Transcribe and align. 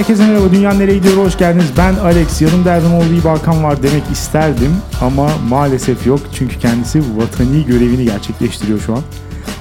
Herkese 0.00 0.26
merhaba. 0.26 0.52
Dünya 0.52 0.72
nereye 0.72 0.98
gidiyor? 0.98 1.16
Hoş 1.16 1.38
geldiniz. 1.38 1.72
Ben 1.78 1.94
Alex. 1.94 2.42
Yanımda 2.42 2.80
zaman 2.80 2.96
olduğu 2.96 3.28
Hakan 3.28 3.64
var 3.64 3.82
demek 3.82 4.02
isterdim. 4.12 4.72
Ama 5.00 5.30
maalesef 5.48 6.06
yok. 6.06 6.20
Çünkü 6.34 6.58
kendisi 6.58 7.02
vatani 7.16 7.66
görevini 7.66 8.04
gerçekleştiriyor 8.04 8.78
şu 8.78 8.92
an. 8.92 9.02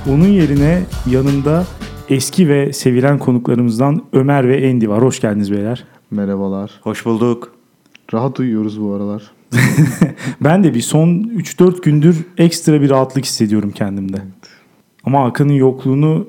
Onun 0.10 0.28
yerine 0.28 0.84
yanında 1.10 1.66
eski 2.10 2.50
ve 2.50 2.74
sevilen 2.74 3.20
konuklarımızdan 3.20 4.04
Ömer 4.14 4.48
ve 4.48 4.58
Endi 4.58 4.90
var. 4.90 5.04
Hoş 5.04 5.22
geldiniz 5.22 5.52
beyler. 5.52 5.84
Merhabalar. 6.12 6.72
Hoş 6.82 7.06
bulduk. 7.06 7.54
Rahat 8.14 8.40
uyuyoruz 8.40 8.82
bu 8.82 8.94
aralar. 8.94 9.32
Ben 10.42 10.64
de 10.64 10.74
bir 10.74 10.82
son 10.82 11.08
3-4 11.08 11.82
gündür 11.82 12.26
ekstra 12.38 12.82
bir 12.82 12.90
rahatlık 12.90 13.26
hissediyorum 13.26 13.72
kendimde. 13.72 14.18
Ama 15.04 15.24
Hakan'ın 15.24 15.54
yokluğunu 15.54 16.28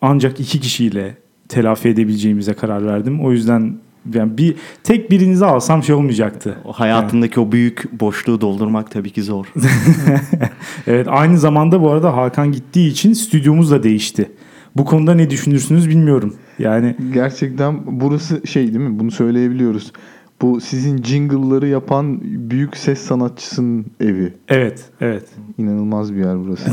ancak 0.00 0.40
iki 0.40 0.60
kişiyle 0.60 1.21
telafi 1.52 1.88
edebileceğimize 1.88 2.54
karar 2.54 2.86
verdim. 2.86 3.24
O 3.24 3.32
yüzden 3.32 3.74
yani 4.14 4.38
bir 4.38 4.54
tek 4.84 5.10
birinizi 5.10 5.46
alsam 5.46 5.82
şey 5.82 5.94
olmayacaktı. 5.94 6.56
O 6.64 6.72
hayatındaki 6.72 7.40
o 7.40 7.52
büyük 7.52 8.00
boşluğu 8.00 8.40
doldurmak 8.40 8.90
tabii 8.90 9.10
ki 9.10 9.22
zor. 9.22 9.46
Evet 10.86 11.06
aynı 11.10 11.38
zamanda 11.38 11.82
bu 11.82 11.90
arada 11.90 12.16
Hakan 12.16 12.52
gittiği 12.52 12.90
için 12.90 13.12
stüdyomuz 13.12 13.70
da 13.70 13.82
değişti. 13.82 14.30
Bu 14.76 14.84
konuda 14.84 15.14
ne 15.14 15.30
düşünürsünüz 15.30 15.88
bilmiyorum. 15.88 16.36
Yani 16.58 16.96
Gerçekten 17.14 17.80
burası 17.86 18.46
şey 18.46 18.66
değil 18.66 18.84
mi? 18.84 18.98
Bunu 18.98 19.10
söyleyebiliyoruz. 19.10 19.92
Bu 20.42 20.60
sizin 20.60 21.02
jingle'ları 21.02 21.68
yapan 21.68 22.18
büyük 22.22 22.76
ses 22.76 22.98
sanatçısının 22.98 23.86
evi. 24.00 24.34
evet 24.48 24.84
evet. 25.00 25.24
İnanılmaz 25.58 26.14
bir 26.14 26.18
yer 26.18 26.44
burası. 26.44 26.70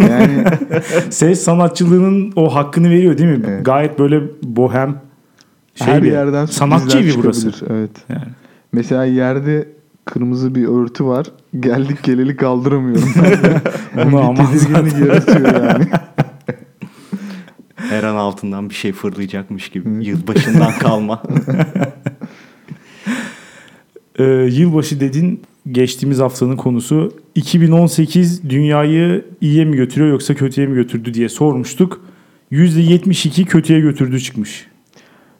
yani 0.10 0.44
Ses 1.10 1.40
sanatçılığının 1.42 2.32
o 2.36 2.54
hakkını 2.54 2.90
veriyor 2.90 3.18
değil 3.18 3.38
mi? 3.38 3.44
Evet. 3.48 3.64
Gayet 3.64 3.98
böyle 3.98 4.20
bohem 4.42 4.96
şey 5.74 5.86
her 5.86 6.02
bir- 6.02 6.12
yerden 6.12 6.46
sanatçı 6.46 6.98
evi 6.98 7.12
burası. 7.16 7.52
Evet. 7.70 7.90
Yani. 8.08 8.22
Mesela 8.72 9.04
yerde 9.04 9.68
kırmızı 10.04 10.54
bir 10.54 10.68
örtü 10.68 11.04
var. 11.04 11.26
Geldik 11.60 12.02
geleli 12.02 12.36
kaldıramıyorum. 12.36 13.08
Onu 14.14 14.36
bir 14.38 14.58
tedirginlik 14.58 14.98
yaratıyor 15.08 15.54
yani. 15.64 15.86
Her 17.76 18.02
an 18.02 18.16
altından 18.16 18.70
bir 18.70 18.74
şey 18.74 18.92
fırlayacakmış 18.92 19.68
gibi. 19.68 20.04
Yılbaşından 20.06 20.72
kalma. 20.72 21.22
Ee, 24.18 24.24
yılbaşı 24.52 25.00
dedin 25.00 25.40
geçtiğimiz 25.72 26.18
haftanın 26.18 26.56
konusu 26.56 27.12
2018 27.34 28.50
dünyayı 28.50 29.24
iyiye 29.40 29.64
mi 29.64 29.76
götürüyor 29.76 30.10
yoksa 30.10 30.34
kötüye 30.34 30.66
mi 30.66 30.74
götürdü 30.74 31.14
diye 31.14 31.28
sormuştuk. 31.28 32.04
%72 32.52 33.44
kötüye 33.44 33.80
götürdü 33.80 34.20
çıkmış. 34.20 34.66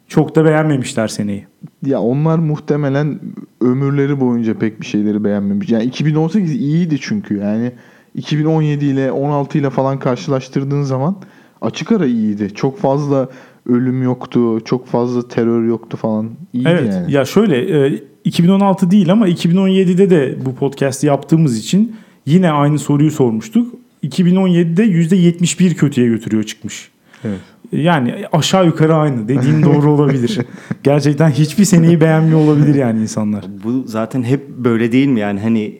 Çok 0.07 0.35
da 0.35 0.45
beğenmemişler 0.45 1.07
seneyi. 1.07 1.45
Ya 1.85 2.01
onlar 2.01 2.39
muhtemelen 2.39 3.19
ömürleri 3.61 4.19
boyunca 4.19 4.57
pek 4.57 4.81
bir 4.81 4.85
şeyleri 4.85 5.23
beğenmemiş. 5.23 5.69
Yani 5.69 5.83
2018 5.83 6.55
iyiydi 6.55 6.97
çünkü 7.01 7.37
yani 7.37 7.71
2017 8.15 8.85
ile 8.85 9.11
16 9.11 9.57
ile 9.57 9.69
falan 9.69 9.99
karşılaştırdığın 9.99 10.83
zaman 10.83 11.15
açık 11.61 11.91
ara 11.91 12.05
iyiydi. 12.05 12.53
Çok 12.55 12.79
fazla 12.79 13.29
ölüm 13.69 14.03
yoktu, 14.03 14.59
çok 14.65 14.87
fazla 14.87 15.27
terör 15.27 15.63
yoktu 15.67 15.97
falan. 15.97 16.29
İyiydi 16.53 16.69
Evet 16.71 16.93
yani. 16.93 17.11
ya 17.11 17.25
şöyle 17.25 17.85
e, 17.87 18.01
2016 18.23 18.91
değil 18.91 19.11
ama 19.11 19.29
2017'de 19.29 20.09
de 20.09 20.37
bu 20.45 20.55
podcast'i 20.55 21.07
yaptığımız 21.07 21.57
için 21.57 21.95
yine 22.25 22.51
aynı 22.51 22.79
soruyu 22.79 23.11
sormuştuk. 23.11 23.75
2017'de 24.03 24.85
%71 24.85 25.75
kötüye 25.75 26.07
götürüyor 26.07 26.43
çıkmış. 26.43 26.89
Evet. 27.23 27.39
Yani 27.71 28.13
aşağı 28.31 28.65
yukarı 28.65 28.95
aynı. 28.95 29.27
Dediğin 29.27 29.63
doğru 29.63 29.91
olabilir. 29.91 30.39
Gerçekten 30.83 31.29
hiçbir 31.29 31.65
seneyi 31.65 32.01
beğenmiyor 32.01 32.39
olabilir 32.39 32.75
yani 32.75 33.01
insanlar. 33.01 33.45
Bu 33.63 33.83
zaten 33.85 34.23
hep 34.23 34.49
böyle 34.49 34.91
değil 34.91 35.07
mi 35.07 35.19
yani 35.19 35.39
hani 35.39 35.77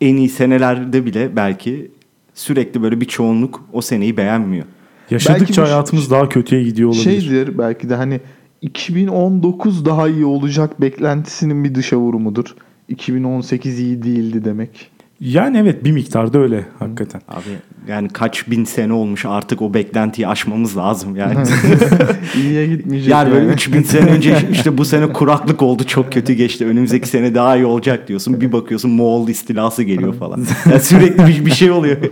en 0.00 0.16
iyi 0.16 0.28
senelerde 0.28 1.06
bile 1.06 1.36
belki 1.36 1.90
sürekli 2.34 2.82
böyle 2.82 3.00
bir 3.00 3.06
çoğunluk 3.06 3.64
o 3.72 3.80
seneyi 3.80 4.16
beğenmiyor. 4.16 4.64
Yaşadıkça 5.10 5.46
Belki 5.46 5.60
hayatımız 5.60 6.10
daha 6.10 6.28
kötüye 6.28 6.62
gidiyor 6.62 6.88
olabilir. 6.88 7.20
Şeydir 7.20 7.58
belki 7.58 7.88
de 7.88 7.94
hani 7.94 8.20
2019 8.62 9.84
daha 9.84 10.08
iyi 10.08 10.24
olacak 10.24 10.80
beklentisinin 10.80 11.64
bir 11.64 11.74
dışa 11.74 11.96
vurumudur. 11.96 12.54
2018 12.88 13.80
iyi 13.80 14.02
değildi 14.02 14.44
demek. 14.44 14.90
Yani 15.20 15.58
evet 15.58 15.84
bir 15.84 15.92
miktarda 15.92 16.38
öyle 16.38 16.64
hakikaten. 16.78 17.20
Abi 17.28 17.48
yani 17.88 18.08
kaç 18.08 18.50
bin 18.50 18.64
sene 18.64 18.92
olmuş 18.92 19.24
artık 19.24 19.62
o 19.62 19.74
beklentiyi 19.74 20.28
aşmamız 20.28 20.76
lazım 20.76 21.16
yani. 21.16 21.34
İyiye 22.36 22.66
gitmeyecek 22.66 23.10
yani 23.10 23.30
böyle 23.30 23.44
yani. 23.44 23.52
3000 23.52 23.82
sene 23.82 24.10
önce 24.10 24.36
işte 24.52 24.78
bu 24.78 24.84
sene 24.84 25.12
kuraklık 25.12 25.62
oldu 25.62 25.84
çok 25.84 26.12
kötü 26.12 26.32
geçti. 26.32 26.66
Önümüzdeki 26.66 27.08
sene 27.08 27.34
daha 27.34 27.56
iyi 27.56 27.66
olacak 27.66 28.08
diyorsun. 28.08 28.40
Bir 28.40 28.52
bakıyorsun 28.52 28.90
Moğol 28.90 29.28
istilası 29.28 29.82
geliyor 29.82 30.14
falan. 30.14 30.46
Yani 30.70 30.80
sürekli 30.80 31.26
bir, 31.26 31.46
bir 31.46 31.50
şey 31.50 31.70
oluyor. 31.70 31.96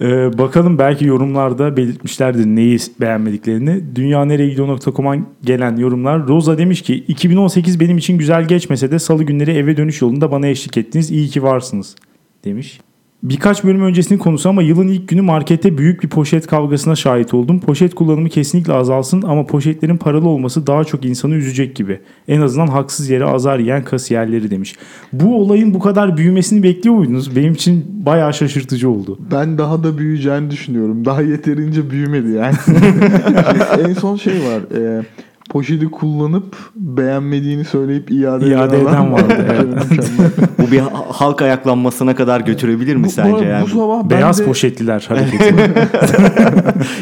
Ee, 0.00 0.38
bakalım 0.38 0.78
belki 0.78 1.04
yorumlarda 1.04 1.76
belirtmişlerdir 1.76 2.46
neyi 2.46 2.78
beğenmediklerini. 3.00 3.96
Dünyanereyegidiyor.com'a 3.96 5.16
gelen 5.44 5.76
yorumlar. 5.76 6.28
Rosa 6.28 6.58
demiş 6.58 6.82
ki 6.82 6.94
2018 6.94 7.80
benim 7.80 7.98
için 7.98 8.18
güzel 8.18 8.48
geçmese 8.48 8.90
de 8.90 8.98
salı 8.98 9.24
günleri 9.24 9.50
eve 9.50 9.76
dönüş 9.76 10.02
yolunda 10.02 10.30
bana 10.30 10.46
eşlik 10.46 10.76
ettiniz. 10.76 11.10
İyi 11.10 11.28
ki 11.28 11.42
varsınız 11.42 11.96
demiş. 12.44 12.80
Birkaç 13.22 13.64
bölüm 13.64 13.82
öncesinin 13.82 14.18
konusu 14.18 14.48
ama 14.48 14.62
yılın 14.62 14.88
ilk 14.88 15.08
günü 15.08 15.20
markette 15.20 15.78
büyük 15.78 16.02
bir 16.02 16.08
poşet 16.08 16.46
kavgasına 16.46 16.96
şahit 16.96 17.34
oldum. 17.34 17.60
Poşet 17.60 17.94
kullanımı 17.94 18.28
kesinlikle 18.28 18.72
azalsın 18.72 19.22
ama 19.22 19.46
poşetlerin 19.46 19.96
paralı 19.96 20.28
olması 20.28 20.66
daha 20.66 20.84
çok 20.84 21.04
insanı 21.04 21.34
üzecek 21.34 21.76
gibi. 21.76 22.00
En 22.28 22.40
azından 22.40 22.66
haksız 22.66 23.10
yere 23.10 23.24
azar 23.24 23.58
yiyen 23.58 23.84
kasiyerleri 23.84 24.50
demiş. 24.50 24.74
Bu 25.12 25.40
olayın 25.40 25.74
bu 25.74 25.78
kadar 25.78 26.16
büyümesini 26.16 26.62
bekliyor 26.62 26.96
muydunuz? 26.96 27.36
Benim 27.36 27.52
için 27.52 27.84
bayağı 28.06 28.34
şaşırtıcı 28.34 28.90
oldu. 28.90 29.18
Ben 29.32 29.58
daha 29.58 29.84
da 29.84 29.98
büyüyeceğini 29.98 30.50
düşünüyorum. 30.50 31.04
Daha 31.04 31.22
yeterince 31.22 31.90
büyümedi 31.90 32.30
yani. 32.30 32.54
en 33.88 33.92
son 33.92 34.16
şey 34.16 34.34
var. 34.34 34.78
E, 34.98 35.02
poşeti 35.50 35.90
kullanıp 35.90 36.56
beğenmediğini 36.76 37.64
söyleyip 37.64 38.10
iade, 38.10 38.46
İade 38.46 38.76
eden, 38.80 38.86
eden 38.92 39.12
vardı, 39.12 39.46
evet. 39.52 40.10
Bu 40.58 40.70
bir 40.72 40.78
ha- 40.78 41.04
halk 41.08 41.42
ayaklanmasına 41.42 42.14
kadar 42.14 42.40
götürebilir 42.40 42.96
mi 42.96 43.02
Bu- 43.02 43.06
bu 43.06 43.10
sence 43.10 43.32
arada 43.32 43.44
yani? 43.44 43.64
Bu 43.64 43.68
sabah 43.68 44.10
Beyaz 44.10 44.38
de- 44.40 44.44
poşetliler 44.44 45.04
hareketi. 45.08 45.54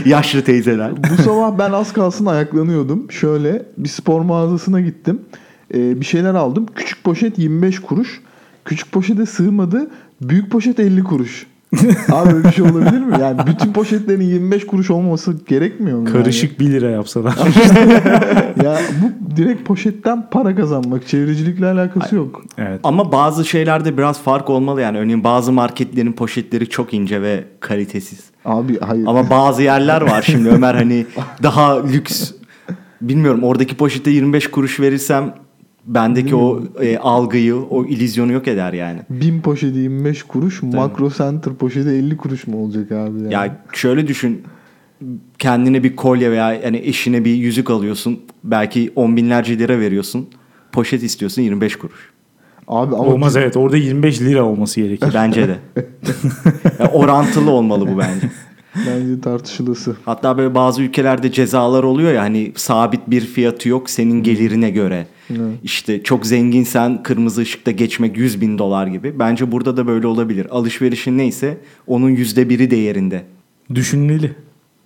Yaşlı 0.06 0.42
teyzeler. 0.44 0.90
Bu 1.18 1.22
sabah 1.22 1.58
ben 1.58 1.72
az 1.72 1.92
kalsın 1.92 2.26
ayaklanıyordum. 2.26 3.10
Şöyle 3.10 3.62
bir 3.78 3.88
spor 3.88 4.20
mağazasına 4.20 4.80
gittim. 4.80 5.20
Ee, 5.74 6.00
bir 6.00 6.04
şeyler 6.06 6.34
aldım. 6.34 6.66
Küçük 6.74 7.04
poşet 7.04 7.38
25 7.38 7.78
kuruş. 7.78 8.20
Küçük 8.64 8.92
poşete 8.92 9.26
sığmadı. 9.26 9.90
Büyük 10.22 10.50
poşet 10.50 10.80
50 10.80 11.04
kuruş. 11.04 11.46
Abi 12.12 12.32
böyle 12.32 12.48
bir 12.48 12.52
şey 12.52 12.64
olabilir 12.64 13.00
mi? 13.00 13.16
Yani 13.20 13.40
bütün 13.46 13.72
poşetlerin 13.72 14.20
25 14.20 14.66
kuruş 14.66 14.90
olmaması 14.90 15.34
gerekmiyor 15.46 15.98
mu? 15.98 16.08
yani? 16.08 16.18
Karışık 16.18 16.60
1 16.60 16.70
lira 16.70 16.90
yapsalar. 16.90 17.34
Ya 18.64 18.78
bu 19.02 19.36
direkt 19.36 19.64
poşetten 19.64 20.26
para 20.30 20.56
kazanmak. 20.56 21.06
Çevrecilikle 21.08 21.66
alakası 21.66 22.16
yok. 22.16 22.42
evet. 22.58 22.80
Ama 22.84 23.12
bazı 23.12 23.44
şeylerde 23.44 23.98
biraz 23.98 24.20
fark 24.22 24.50
olmalı 24.50 24.80
yani. 24.80 24.98
Örneğin 24.98 25.24
bazı 25.24 25.52
marketlerin 25.52 26.12
poşetleri 26.12 26.68
çok 26.68 26.94
ince 26.94 27.22
ve 27.22 27.44
kalitesiz. 27.60 28.20
Abi 28.44 28.80
hayır. 28.80 29.06
Ama 29.06 29.30
bazı 29.30 29.62
yerler 29.62 30.00
var 30.02 30.22
şimdi 30.22 30.48
Ömer 30.48 30.74
hani 30.74 31.06
daha 31.42 31.82
lüks. 31.86 32.32
Bilmiyorum 33.00 33.42
oradaki 33.42 33.76
poşete 33.76 34.10
25 34.10 34.50
kuruş 34.50 34.80
verirsem 34.80 35.34
bendeki 35.88 36.34
o 36.34 36.62
e, 36.80 36.98
algıyı, 36.98 37.56
o 37.56 37.84
illüzyonu 37.84 38.32
yok 38.32 38.48
eder 38.48 38.72
yani. 38.72 39.00
Bin 39.10 39.40
poşeti 39.40 39.78
25 39.78 40.22
kuruş. 40.22 40.62
Makro 40.62 41.10
Center 41.10 41.54
poşeti 41.54 41.88
50 41.88 42.16
kuruş 42.16 42.46
mu 42.46 42.64
olacak 42.64 42.92
abi? 42.92 43.18
Yani? 43.22 43.32
Ya 43.32 43.64
şöyle 43.72 44.08
düşün. 44.08 44.42
Kendine 45.38 45.82
bir 45.82 45.96
kolye 45.96 46.30
veya 46.30 46.52
yani 46.52 46.76
eşine 46.84 47.24
bir 47.24 47.34
yüzük 47.34 47.70
alıyorsun. 47.70 48.20
Belki 48.44 48.92
on 48.96 49.16
binlerce 49.16 49.58
lira 49.58 49.80
veriyorsun. 49.80 50.28
Poşet 50.72 51.02
istiyorsun 51.02 51.42
25 51.42 51.76
kuruş. 51.76 52.10
Abi 52.68 52.94
ama 52.94 53.04
Olmaz 53.04 53.36
evet. 53.36 53.56
Orada 53.56 53.76
25 53.76 54.20
lira 54.20 54.44
olması 54.44 54.80
gerekir. 54.80 55.08
Bence 55.14 55.48
de. 55.48 55.58
Ya 56.78 56.90
orantılı 56.90 57.50
olmalı 57.50 57.88
bu 57.94 57.98
bence. 57.98 58.30
Bence 58.86 59.20
tartışılısı. 59.20 59.96
Hatta 60.04 60.38
böyle 60.38 60.54
bazı 60.54 60.82
ülkelerde 60.82 61.32
cezalar 61.32 61.82
oluyor 61.82 62.12
ya 62.12 62.22
hani 62.22 62.52
sabit 62.56 63.00
bir 63.06 63.20
fiyatı 63.20 63.68
yok 63.68 63.90
senin 63.90 64.22
gelirine 64.22 64.70
göre. 64.70 65.06
İşte 65.62 66.02
çok 66.02 66.26
zenginsen 66.26 67.02
kırmızı 67.02 67.40
ışıkta 67.40 67.70
geçmek 67.70 68.16
100 68.16 68.40
bin 68.40 68.58
dolar 68.58 68.86
gibi. 68.86 69.18
Bence 69.18 69.52
burada 69.52 69.76
da 69.76 69.86
böyle 69.86 70.06
olabilir. 70.06 70.46
Alışverişin 70.50 71.18
neyse 71.18 71.58
onun 71.86 72.10
yüzde 72.10 72.48
biri 72.48 72.70
değerinde. 72.70 73.22
Düşünmeli. 73.74 74.32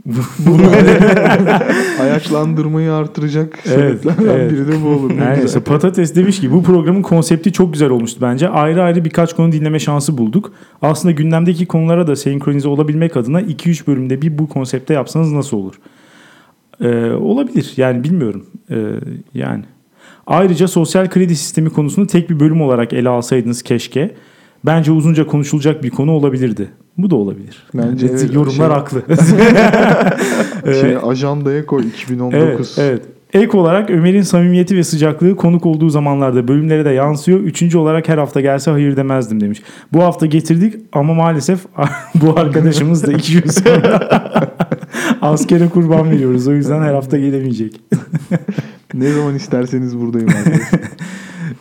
Ayaklandırmayı 2.01 2.93
artıracak 2.93 3.59
Evet, 3.67 4.03
sebeplerden 4.03 4.35
evet. 4.35 4.53
biri 4.53 4.69
de 4.69 4.83
bu 4.85 4.89
olur. 4.89 5.11
Her 5.19 5.39
neyse 5.39 5.61
Patates 5.61 6.15
demiş 6.17 6.41
ki 6.41 6.53
bu 6.53 6.63
programın 6.63 7.03
konsepti 7.03 7.53
çok 7.53 7.73
güzel 7.73 7.91
olmuştu 7.91 8.19
bence. 8.23 8.49
Ayrı 8.49 8.83
ayrı 8.83 9.05
birkaç 9.05 9.37
konu 9.37 9.53
dinleme 9.53 9.79
şansı 9.79 10.19
bulduk. 10.19 10.53
Aslında 10.83 11.13
gündemdeki 11.13 11.67
konulara 11.67 12.07
da 12.07 12.17
senkronize 12.17 12.69
olabilmek 12.69 13.17
adına 13.17 13.41
2-3 13.41 13.87
bölümde 13.87 14.23
bir 14.23 14.39
bu 14.39 14.49
konsepte 14.49 14.95
yapsanız 14.95 15.33
nasıl 15.33 15.57
olur? 15.57 15.75
Ee, 16.81 17.11
olabilir 17.11 17.73
yani 17.77 18.05
bilmiyorum. 18.05 18.47
Ee, 18.71 18.77
yani. 19.35 19.65
Ayrıca 20.27 20.69
sosyal 20.69 21.11
kredi 21.11 21.37
sistemi 21.37 21.71
konusunu 21.71 22.07
tek 22.07 22.31
bir 22.31 22.41
bölüm 22.41 22.63
olarak 22.63 22.93
ele 22.93 23.09
alsaydınız 23.09 23.63
keşke. 23.63 24.15
Bence 24.65 24.93
uzunca 24.93 25.27
konuşulacak 25.27 25.83
bir 25.83 25.91
konu 25.91 26.13
olabilirdi. 26.13 26.69
Bu 26.99 27.11
da 27.11 27.17
olabilir. 27.17 27.67
Bence 27.75 28.07
Yani 28.07 28.19
evet, 28.21 28.35
yorumlar 28.35 28.53
şey- 28.53 28.67
haklı. 28.67 29.03
Şey, 30.81 30.97
ajandaya 31.03 31.67
koy 31.67 31.87
2019. 31.87 32.79
Evet, 32.79 32.91
evet. 32.91 33.03
Ek 33.33 33.57
olarak 33.57 33.91
Ömer'in 33.91 34.23
samimiyeti 34.23 34.77
ve 34.77 34.85
sıcaklığı 34.85 35.37
konuk 35.37 35.67
olduğu 35.67 35.89
zamanlarda 35.91 36.49
bölümlere 36.49 36.85
de 36.85 36.91
yansıyor. 36.91 37.41
Üçüncü 37.41 37.79
olarak 37.79 38.09
her 38.09 38.19
hafta 38.19 38.41
gelse 38.41 38.71
hayır 38.71 38.97
demezdim 38.97 39.41
demiş. 39.41 39.63
Bu 39.93 40.03
hafta 40.03 40.27
getirdik 40.27 40.75
ama 40.93 41.15
maalesef 41.15 41.61
bu 42.15 42.41
arkadaşımız 42.41 43.07
da 43.07 43.13
iki 43.13 43.33
gün 43.41 43.51
sonra 43.51 44.11
askere 45.23 45.69
kurban 45.69 46.11
veriyoruz. 46.11 46.49
O 46.49 46.53
yüzden 46.53 46.83
her 46.83 46.95
hafta 46.95 47.19
gelemeyecek. 47.19 47.81
Ne 48.95 49.13
zaman 49.13 49.35
isterseniz 49.35 49.99
buradayım. 50.01 50.29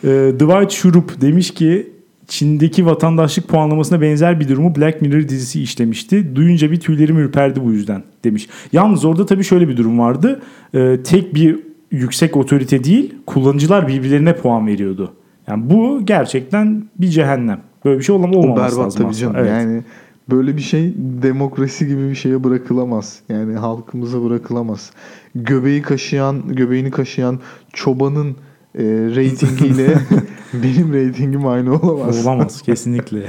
Ee, 0.04 0.08
Dwight 0.34 0.72
Schrupp 0.72 1.20
demiş 1.20 1.54
ki 1.54 1.92
Çin'deki 2.32 2.86
vatandaşlık 2.86 3.48
puanlamasına 3.48 4.00
benzer 4.00 4.40
bir 4.40 4.48
durumu 4.48 4.76
Black 4.76 5.02
Mirror 5.02 5.28
dizisi 5.28 5.62
işlemişti. 5.62 6.36
Duyunca 6.36 6.70
bir 6.70 6.80
tüylerim 6.80 7.18
ürperdi 7.18 7.64
bu 7.64 7.72
yüzden 7.72 8.02
demiş. 8.24 8.48
Yalnız 8.72 9.04
orada 9.04 9.26
tabii 9.26 9.44
şöyle 9.44 9.68
bir 9.68 9.76
durum 9.76 9.98
vardı. 9.98 10.42
Ee, 10.74 10.98
tek 11.04 11.34
bir 11.34 11.58
yüksek 11.90 12.36
otorite 12.36 12.84
değil 12.84 13.14
kullanıcılar 13.26 13.88
birbirlerine 13.88 14.36
puan 14.36 14.66
veriyordu. 14.66 15.12
Yani 15.46 15.70
bu 15.70 16.06
gerçekten 16.06 16.84
bir 16.98 17.08
cehennem. 17.08 17.60
Böyle 17.84 17.98
bir 17.98 18.04
şey 18.04 18.14
olam 18.14 18.34
o 18.34 18.38
olmaması 18.38 18.76
berbat 18.76 18.86
lazım 18.86 19.02
tabii 19.02 19.14
canım. 19.14 19.36
Evet. 19.38 19.50
Yani 19.50 19.82
böyle 20.30 20.56
bir 20.56 20.62
şey 20.62 20.94
demokrasi 20.96 21.86
gibi 21.86 22.10
bir 22.10 22.14
şeye 22.14 22.44
bırakılamaz. 22.44 23.20
Yani 23.28 23.54
halkımıza 23.54 24.24
bırakılamaz. 24.24 24.90
Göbeği 25.34 25.82
kaşıyan, 25.82 26.42
göbeğini 26.48 26.90
kaşıyan 26.90 27.40
çobanın 27.72 28.36
e, 28.78 28.82
reytingiyle 28.84 29.94
benim 30.52 30.92
reytingim 30.92 31.46
aynı 31.46 31.74
olamaz. 31.74 32.26
Olamaz 32.26 32.62
kesinlikle. 32.66 33.26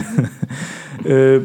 Ee, 1.06 1.40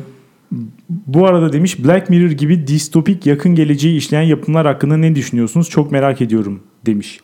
bu 0.91 1.27
arada 1.27 1.53
demiş 1.53 1.85
Black 1.85 2.11
Mirror 2.11 2.31
gibi 2.31 2.67
distopik 2.67 3.27
yakın 3.27 3.55
geleceği 3.55 3.97
işleyen 3.97 4.23
yapımlar 4.23 4.67
hakkında 4.67 4.97
ne 4.97 5.15
düşünüyorsunuz? 5.15 5.71
Çok 5.71 5.93
merak 5.93 6.21
ediyorum 6.21 6.61
demiş. 6.87 7.21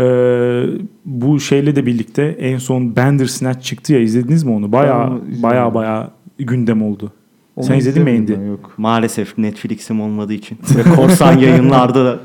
Ee, 0.00 0.64
bu 1.04 1.40
şeyle 1.40 1.76
de 1.76 1.86
birlikte 1.86 2.22
en 2.22 2.58
son 2.58 2.96
Bandersnatch 2.96 3.62
çıktı 3.62 3.92
ya 3.92 4.00
izlediniz 4.00 4.44
mi 4.44 4.52
onu? 4.52 4.72
Baya 4.72 5.12
baya 5.42 5.74
baya 5.74 6.10
gündem 6.38 6.82
oldu. 6.82 7.12
Onu 7.56 7.66
Sen 7.66 7.78
izledin 7.78 8.02
mi 8.02 8.28
ben, 8.28 8.46
Yok. 8.46 8.74
Maalesef 8.76 9.38
Netflix'im 9.38 10.00
olmadığı 10.00 10.32
için 10.32 10.58
korsan 10.96 11.38
yayınlarda 11.38 12.04
da 12.04 12.20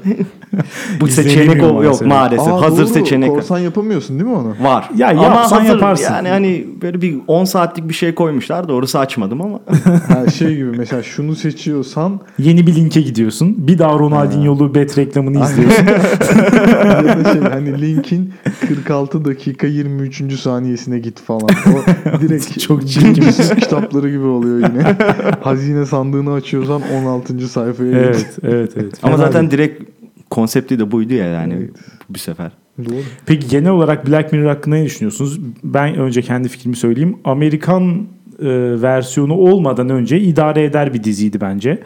bu 1.01 1.07
seçenek 1.07 1.63
o 1.63 1.83
yok 1.83 2.05
maalesef. 2.05 2.47
Aa, 2.47 2.61
hazır 2.61 2.83
doğru. 2.83 2.93
seçenek 2.93 3.29
Korsan 3.29 3.59
yapamıyorsun 3.59 4.19
değil 4.19 4.29
mi 4.29 4.35
onu? 4.35 4.55
var. 4.61 4.89
Ya 4.95 5.09
ama 5.09 5.23
yapsan 5.23 5.59
hazır 5.59 5.73
yaparsın. 5.73 6.13
yani 6.13 6.29
hani 6.29 6.67
böyle 6.81 7.01
bir 7.01 7.17
10 7.27 7.45
saatlik 7.45 7.89
bir 7.89 7.93
şey 7.93 8.15
koymuşlar. 8.15 8.69
Doğrusu 8.69 8.99
açmadım 8.99 9.41
ama. 9.41 9.59
Ha, 10.07 10.29
şey 10.29 10.55
gibi 10.55 10.77
mesela 10.77 11.03
şunu 11.03 11.35
seçiyorsan 11.35 12.19
Yeni 12.39 12.67
bir 12.67 12.75
linke 12.75 13.01
gidiyorsun. 13.01 13.55
Bir 13.57 13.79
daha 13.79 13.99
Ronaldinho'lu 13.99 14.75
bet 14.75 14.97
reklamını 14.97 15.43
izliyorsun. 15.43 15.85
ya 17.07 17.25
da 17.25 17.33
şey 17.33 17.41
hani 17.41 17.81
linkin 17.81 18.33
46 18.67 19.25
dakika 19.25 19.67
23. 19.67 20.39
saniyesine 20.39 20.99
git 20.99 21.21
falan. 21.21 21.41
O 21.43 22.19
direkt 22.21 22.59
Çok 22.59 22.87
çirkin. 22.87 23.31
Kitapları 23.59 24.09
gibi 24.09 24.25
oluyor 24.25 24.57
yine. 24.57 24.95
Hazine 25.41 25.85
sandığını 25.85 26.33
açıyorsan 26.33 26.81
16. 27.05 27.47
sayfaya 27.47 27.91
git. 27.91 27.99
evet, 28.03 28.27
evet, 28.43 28.71
evet. 28.75 28.93
ama 29.03 29.15
Fena 29.15 29.25
zaten 29.25 29.41
değil. 29.41 29.51
direkt 29.51 29.96
konsepti 30.29 30.79
de 30.79 30.91
buydu 30.91 31.13
ya 31.13 31.25
yani 31.25 31.53
Evet. 31.57 31.69
bir 32.09 32.19
sefer. 32.19 32.51
Doğru. 32.85 32.95
Peki 33.25 33.47
genel 33.47 33.71
olarak 33.71 34.07
Black 34.09 34.33
Mirror 34.33 34.47
hakkında 34.47 34.75
ne 34.75 34.85
düşünüyorsunuz? 34.85 35.39
Ben 35.63 35.95
önce 35.95 36.21
kendi 36.21 36.49
fikrimi 36.49 36.75
söyleyeyim. 36.75 37.17
Amerikan 37.23 38.07
e, 38.39 38.47
versiyonu 38.81 39.33
olmadan 39.33 39.89
önce 39.89 40.19
idare 40.19 40.63
eder 40.63 40.93
bir 40.93 41.03
diziydi 41.03 41.41
bence. 41.41 41.83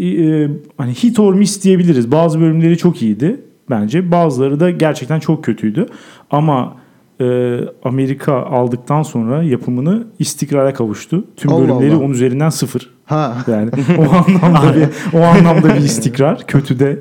E, 0.00 0.48
hani 0.76 0.92
hit 0.92 1.18
or 1.18 1.34
miss 1.34 1.64
diyebiliriz. 1.64 2.12
Bazı 2.12 2.40
bölümleri 2.40 2.76
çok 2.78 3.02
iyiydi 3.02 3.40
bence. 3.70 4.10
Bazıları 4.10 4.60
da 4.60 4.70
gerçekten 4.70 5.20
çok 5.20 5.44
kötüydü. 5.44 5.86
Ama 6.30 6.76
e, 7.20 7.58
Amerika 7.84 8.34
aldıktan 8.42 9.02
sonra 9.02 9.42
yapımını 9.42 10.06
istikrara 10.18 10.74
kavuştu. 10.74 11.24
Tüm 11.36 11.52
Allah 11.52 11.60
bölümleri 11.62 11.92
Allah. 11.94 12.04
onun 12.04 12.14
üzerinden 12.14 12.48
sıfır. 12.48 12.90
Ha. 13.04 13.36
Yani 13.48 13.70
o 13.98 14.02
anlamda 14.02 14.76
bir 14.76 14.88
o 15.18 15.22
anlamda 15.22 15.68
bir 15.74 15.80
istikrar. 15.80 16.46
Kötü 16.46 16.78
de 16.78 16.98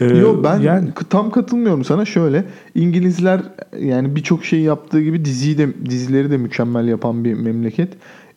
e, 0.00 0.04
Yok 0.04 0.44
ben 0.44 0.60
yani 0.60 0.88
tam 1.10 1.30
katılmıyorum 1.30 1.84
sana. 1.84 2.04
Şöyle 2.04 2.44
İngilizler 2.74 3.40
yani 3.80 4.16
birçok 4.16 4.44
şey 4.44 4.60
yaptığı 4.60 5.02
gibi 5.02 5.24
diziyi 5.24 5.58
de 5.58 5.68
dizileri 5.90 6.30
de 6.30 6.36
mükemmel 6.36 6.88
yapan 6.88 7.24
bir 7.24 7.34
memleket. 7.34 7.88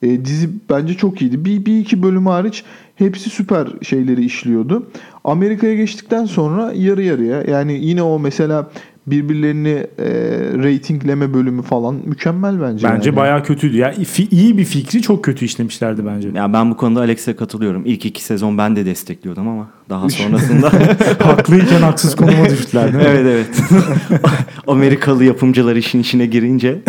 E, 0.04 0.26
dizi 0.26 0.50
bence 0.70 0.94
çok 0.94 1.22
iyiydi. 1.22 1.46
Bir, 1.46 1.66
bir 1.66 1.80
iki 1.80 2.04
bölüm 2.04 2.26
hariç 2.28 2.64
hepsi 2.96 3.30
süper 3.30 3.68
şeyleri 3.82 4.26
işliyordu. 4.26 4.88
Amerika'ya 5.24 5.76
geçtikten 5.76 6.26
sonra 6.26 6.74
yarı 6.76 7.04
yarıya 7.04 7.42
yani 7.42 7.74
yine 7.74 8.02
o 8.02 8.20
mesela 8.20 8.72
birbirlerini 9.08 9.88
e, 10.00 10.06
reytingleme 10.64 11.34
bölümü 11.34 11.62
falan 11.62 11.96
mükemmel 12.06 12.62
bence. 12.62 12.88
Bence 12.88 13.10
yani. 13.10 13.16
bayağı 13.18 13.44
kötüydü. 13.44 13.78
Ya 13.78 13.94
fi- 13.94 14.28
iyi 14.32 14.58
bir 14.58 14.66
fikri 14.66 15.02
çok 15.02 15.24
kötü 15.24 15.46
işlemişlerdi 15.46 16.06
bence. 16.06 16.30
Ya 16.36 16.54
ben 16.54 16.72
bu 16.72 16.78
konuda 16.78 17.00
Alex'e 17.00 17.36
katılıyorum. 17.36 17.82
İlk 17.86 18.06
iki 18.06 18.24
sezon 18.24 18.58
ben 18.58 18.76
de 18.76 18.86
destekliyordum 18.86 19.48
ama 19.48 19.68
daha 19.90 20.10
sonrasında 20.10 20.72
Haklıyken 21.20 21.82
haksız 21.82 22.16
konuma 22.16 22.50
düştüler 22.50 22.94
değil 22.94 22.96
mi? 22.96 23.10
evet 23.10 23.26
evet. 23.26 23.48
Amerikalı 24.68 25.24
yapımcılar 25.24 25.76
işin 25.76 26.00
içine 26.00 26.26
girince 26.26 26.82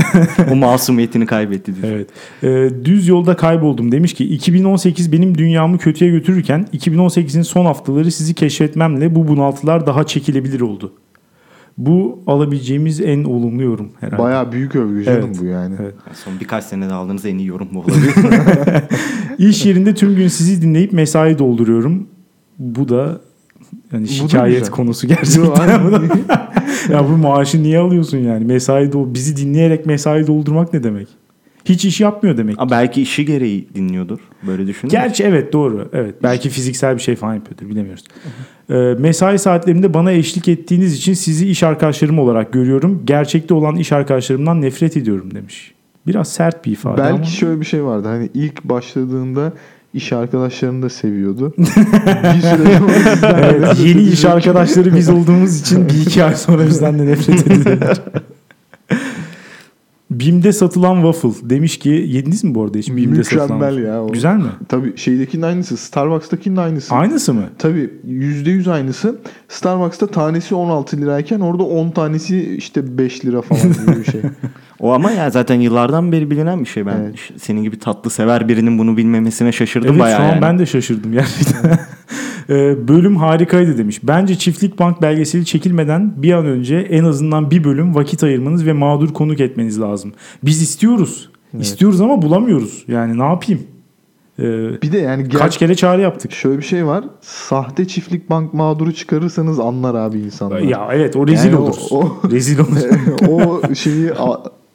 o 0.51 0.57
masumiyetini 0.57 1.27
kaybetti 1.27 1.83
diyor. 1.83 1.93
Evet. 1.93 2.09
Ee, 2.43 2.85
düz 2.85 3.09
yolda 3.09 3.37
kayboldum 3.37 3.93
demiş 3.93 4.15
ki 4.15 4.25
2018 4.25 5.13
benim 5.13 5.39
dünyamı 5.39 5.79
kötüye 5.79 6.11
götürürken 6.11 6.67
2018'in 6.75 7.43
son 7.43 7.65
haftaları 7.65 8.11
sizi 8.11 8.35
keşfetmemle 8.35 9.15
bu 9.15 9.29
bunaltılar 9.29 9.87
daha 9.87 10.05
çekilebilir 10.07 10.61
oldu. 10.61 10.93
Bu 11.79 12.23
alabileceğimiz 12.27 13.01
en 13.01 13.25
olumlu 13.25 13.63
yorum 13.63 13.89
herhalde. 14.01 14.23
Bayağı 14.23 14.53
büyük 14.53 14.77
övgü 14.77 15.05
canım 15.05 15.25
Evet. 15.27 15.41
bu 15.41 15.45
yani. 15.45 15.75
Evet. 15.81 15.95
Son 16.25 16.41
birkaç 16.41 16.65
senede 16.65 16.93
aldığınız 16.93 17.25
en 17.27 17.39
iyi 17.39 17.47
yorum 17.49 17.69
bu 17.75 17.79
olabilir. 17.79 18.15
İş 19.49 19.67
yerinde 19.67 19.95
tüm 19.95 20.17
gün 20.17 20.29
sizi 20.29 20.63
dinleyip 20.63 20.93
mesai 20.93 21.39
dolduruyorum. 21.39 22.07
Bu 22.59 22.89
da 22.89 23.21
yani 23.93 24.09
şikayet 24.09 24.59
güzel. 24.59 24.71
konusu 24.75 25.07
Yo, 25.07 25.15
gerçekten. 25.17 25.51
aynen. 25.61 26.11
ya 26.91 27.05
bu 27.09 27.17
maaşı 27.17 27.63
niye 27.63 27.79
alıyorsun 27.79 28.19
yani? 28.19 28.45
Mesai 28.45 28.93
dol 28.93 29.15
bizi 29.15 29.37
dinleyerek 29.37 29.87
mesai 29.87 30.27
doldurmak 30.27 30.73
ne 30.73 30.83
demek? 30.83 31.09
Hiç 31.65 31.85
iş 31.85 32.01
yapmıyor 32.01 32.37
demek. 32.37 32.55
Ama 32.59 32.71
belki 32.71 33.03
işi 33.03 33.25
gereği 33.25 33.69
dinliyordur. 33.75 34.19
Böyle 34.47 34.67
düşünün. 34.67 34.91
Gerçi 34.91 35.25
evet 35.25 35.53
doğru. 35.53 35.89
Evet. 35.93 36.15
Belki 36.23 36.49
fiziksel 36.51 36.95
bir 36.97 37.01
şey 37.03 37.17
falan 37.17 37.35
yapıyordur 37.35 37.69
bilemiyoruz. 37.69 38.05
Ee, 38.73 38.95
mesai 38.99 39.39
saatlerimde 39.39 39.95
bana 39.95 40.13
eşlik 40.13 40.49
ettiğiniz 40.49 40.95
için 40.95 41.15
sizi 41.15 41.49
iş 41.49 41.63
arkadaşlarım 41.63 42.19
olarak 42.19 42.53
görüyorum. 42.53 43.03
Gerçekte 43.05 43.55
olan 43.55 43.77
iş 43.77 43.93
arkadaşlarımdan 43.93 44.63
nefret 44.63 44.97
ediyorum 44.97 45.35
demiş. 45.35 45.75
Biraz 46.07 46.33
sert 46.33 46.65
bir 46.67 46.73
ifade 46.73 46.99
Belki 46.99 47.15
ama. 47.15 47.25
şöyle 47.25 47.61
bir 47.61 47.67
şey 47.67 47.85
vardı. 47.85 48.09
Hani 48.09 48.31
ilk 48.35 48.65
başladığında 48.65 49.53
iş 49.95 50.13
arkadaşlarını 50.13 50.83
da 50.83 50.89
seviyordu. 50.89 51.55
bir 51.59 52.41
süre 52.41 52.81
Evet, 53.43 53.81
yeni 53.85 54.03
iş 54.03 54.25
arkadaşları 54.25 54.97
biz 54.97 55.09
olduğumuz 55.09 55.61
için 55.61 55.89
bir 55.89 56.07
iki 56.07 56.25
ay 56.25 56.35
sonra 56.35 56.67
bizden 56.67 56.99
de 56.99 57.07
nefret 57.07 57.47
ediyorlar. 57.47 58.01
Bim'de 60.27 60.53
satılan 60.53 60.95
waffle 61.13 61.51
demiş 61.51 61.79
ki 61.79 61.89
yediniz 61.89 62.45
mi 62.45 62.55
bu 62.55 62.63
arada 62.65 62.79
hiç 62.79 62.89
Bim'de 62.91 63.25
satılan 63.25 63.43
Mükemmel 63.45 63.69
waffle? 63.75 63.89
ya 63.89 64.03
o. 64.03 64.13
Güzel 64.13 64.37
mi? 64.37 64.45
Tabii 64.69 64.97
şeydekinin 64.97 65.43
aynısı. 65.43 65.77
Starbucks'takinin 65.77 66.57
aynısı. 66.57 66.95
Aynısı 66.95 67.35
mı? 67.35 67.43
Tabii 67.59 67.91
%100 68.09 68.71
aynısı. 68.71 69.17
Starbucks'ta 69.49 70.07
tanesi 70.07 70.55
16 70.55 70.97
lirayken 70.97 71.41
orada 71.41 71.63
10 71.63 71.91
tanesi 71.91 72.55
işte 72.57 72.99
5 72.99 73.25
lira 73.25 73.43
falan 73.43 73.63
gibi 73.63 73.97
bir 74.01 74.05
şey. 74.13 74.21
O 74.81 74.93
ama 74.93 75.11
ya 75.11 75.31
zaten 75.31 75.55
yıllardan 75.61 76.13
beri 76.13 76.31
bilinen 76.31 76.61
bir 76.61 76.69
şey. 76.69 76.87
Ben 76.87 76.97
Evet. 77.01 77.15
senin 77.37 77.63
gibi 77.63 77.79
tatlı 77.79 78.11
sever 78.11 78.49
birinin 78.49 78.79
bunu 78.79 78.97
bilmemesine 78.97 79.53
şaşırdım 79.53 79.91
Evet 79.91 80.01
bayağı 80.01 80.19
şu 80.21 80.25
an 80.25 80.29
yani. 80.29 80.43
ben 80.43 80.59
de 80.59 80.67
şaşırdım 80.67 81.13
gerçekten. 81.13 81.79
Ee, 82.51 82.89
bölüm 82.89 83.17
harikaydı 83.17 83.79
demiş. 83.79 84.01
Bence 84.03 84.39
Çiftlik 84.39 84.79
Bank 84.79 85.03
belgeseli 85.03 85.45
çekilmeden 85.45 86.23
bir 86.23 86.33
an 86.33 86.47
önce 86.47 86.77
en 86.77 87.05
azından 87.05 87.51
bir 87.51 87.65
bölüm 87.65 87.95
vakit 87.95 88.23
ayırmanız 88.25 88.67
ve 88.67 88.73
mağdur 88.73 89.09
konuk 89.13 89.41
etmeniz 89.41 89.81
lazım. 89.81 90.13
Biz 90.45 90.63
istiyoruz. 90.63 91.31
İstiyoruz 91.61 92.01
ama 92.01 92.23
bulamıyoruz. 92.23 92.85
Yani 92.89 93.19
ne 93.19 93.25
yapayım? 93.25 93.63
Ee, 94.39 94.43
Bir 94.83 94.93
de 94.93 94.99
yani 94.99 95.23
ger- 95.23 95.39
kaç 95.39 95.59
kere 95.59 95.75
çağrı 95.75 96.01
yaptık. 96.01 96.33
şöyle 96.33 96.59
bir 96.59 96.63
şey 96.63 96.87
var. 96.87 97.05
Sahte 97.21 97.87
çiftlik 97.89 98.31
bank 98.31 98.55
mağduru 98.55 98.93
çıkarırsanız 98.93 99.61
anlar 99.61 99.95
abi 99.95 100.19
insanlar. 100.19 100.59
Ya 100.61 100.89
evet 100.93 101.17
o 101.17 101.27
rezil 101.29 101.49
Yani 101.51 101.57
o- 101.59 101.63
oluruz. 101.63 101.89
o- 101.91 102.31
rezil 102.31 102.59
oluruz. 102.59 102.85
o 103.29 103.75
şeyi 103.75 104.11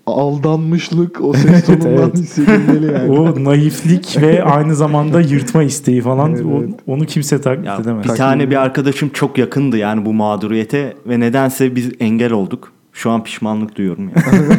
aldanmışlık 0.07 1.21
o 1.21 1.33
ses 1.37 1.65
tonundan 1.65 1.87
evet. 1.91 2.15
hissedilmeli 2.17 2.93
yani. 2.93 3.11
O 3.11 3.43
naiflik 3.43 4.17
ve 4.21 4.43
aynı 4.43 4.75
zamanda 4.75 5.21
yırtma 5.21 5.63
isteği 5.63 6.01
falan 6.01 6.31
Evet, 6.31 6.45
o- 6.45 6.59
evet. 6.63 6.73
onu 6.87 7.05
kimse 7.05 7.41
taklit 7.41 7.65
Ya, 7.65 7.77
edemez. 7.81 8.03
bir 8.03 8.09
tane 8.09 8.49
bir 8.49 8.55
arkadaşım 8.55 9.09
çok 9.09 9.37
yakındı 9.37 9.77
yani 9.77 10.05
bu 10.05 10.13
mağduriyete 10.13 10.93
ve 11.07 11.19
nedense 11.19 11.75
biz 11.75 11.89
engel 11.99 12.31
olduk. 12.33 12.71
Şu 12.93 13.11
an 13.11 13.23
pişmanlık 13.23 13.75
duyuyorum 13.75 14.09
yani. 14.15 14.47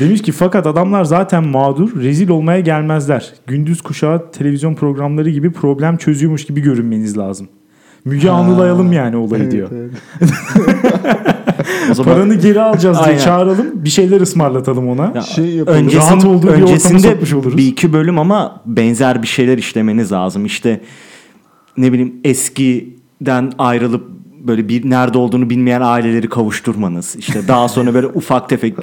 Demiş 0.00 0.22
ki 0.22 0.32
fakat 0.32 0.66
adamlar 0.66 1.04
zaten 1.04 1.46
mağdur, 1.46 2.00
rezil 2.02 2.28
olmaya 2.28 2.60
gelmezler. 2.60 3.32
Gündüz 3.46 3.80
kuşağı 3.82 4.30
televizyon 4.32 4.74
programları 4.74 5.30
gibi 5.30 5.52
problem 5.52 5.96
çözüyormuş 5.96 6.44
gibi 6.46 6.60
görünmeniz 6.60 7.18
lazım. 7.18 7.48
Müge 8.04 8.30
Anlılayalım 8.30 8.92
yani 8.92 9.16
olayı 9.16 9.42
Evet, 9.42 9.52
diyor. 9.52 9.68
evet. 9.72 9.90
O 11.90 11.94
zaman 11.94 12.14
Paranı 12.14 12.34
geri 12.34 12.60
alacağız 12.60 12.96
diye 12.96 13.06
Aynen. 13.06 13.18
çağıralım. 13.18 13.66
Bir 13.74 13.88
şeyler 13.88 14.20
ısmarlatalım 14.20 14.88
ona. 14.88 15.12
Ya, 15.14 15.22
Şey 15.22 15.44
yapalım. 15.46 15.78
öncesinde, 15.78 16.12
Rahat 16.12 16.24
olduğu 16.24 16.56
bir 16.56 16.78
sokmuş 16.78 17.32
oluruz. 17.32 17.56
bir 17.56 17.66
iki 17.66 17.92
bölüm 17.92 18.18
ama 18.18 18.60
benzer 18.66 19.22
bir 19.22 19.26
şeyler 19.28 19.58
işlemeniz 19.58 20.12
lazım. 20.12 20.44
İşte 20.44 20.80
ne 21.76 21.92
bileyim 21.92 22.14
eskiden 22.24 23.52
ayrılıp 23.58 24.08
böyle 24.40 24.68
bir 24.68 24.90
nerede 24.90 25.18
olduğunu 25.18 25.50
bilmeyen 25.50 25.80
aileleri 25.80 26.28
kavuşturmanız. 26.28 27.16
İşte 27.16 27.48
daha 27.48 27.68
sonra 27.68 27.94
böyle 27.94 28.06
ufak 28.14 28.48
tefek 28.48 28.74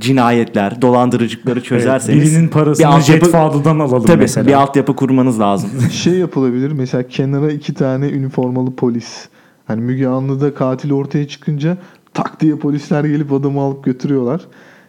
cinayetler, 0.00 0.82
dolandırıcılıkları 0.82 1.58
Evet, 1.58 1.64
çözerseniz 1.68 2.22
birinin 2.34 2.48
parasını 2.48 2.86
bir 2.86 2.92
altyapı- 2.92 3.02
Jet 3.24 3.30
Fadıl'dan 3.32 3.78
alalım 3.78 4.04
tabii 4.06 4.20
mesela. 4.20 4.46
bir 4.46 4.52
altyapı 4.52 4.96
kurmanız 4.96 5.40
lazım. 5.40 5.70
şey 5.92 6.12
yapılabilir. 6.14 6.72
Mesela 6.72 7.08
kenara 7.08 7.50
iki 7.52 7.74
tane 7.74 8.08
üniformalı 8.08 8.74
polis. 8.76 9.28
Hani 9.70 9.80
Müge 9.80 10.06
Anlı'da 10.06 10.54
katil 10.54 10.92
ortaya 10.92 11.28
çıkınca 11.28 11.78
tak 12.14 12.40
diye 12.40 12.56
polisler 12.56 13.04
gelip 13.04 13.32
adamı 13.32 13.60
alıp 13.60 13.84
götürüyorlar. 13.84 14.40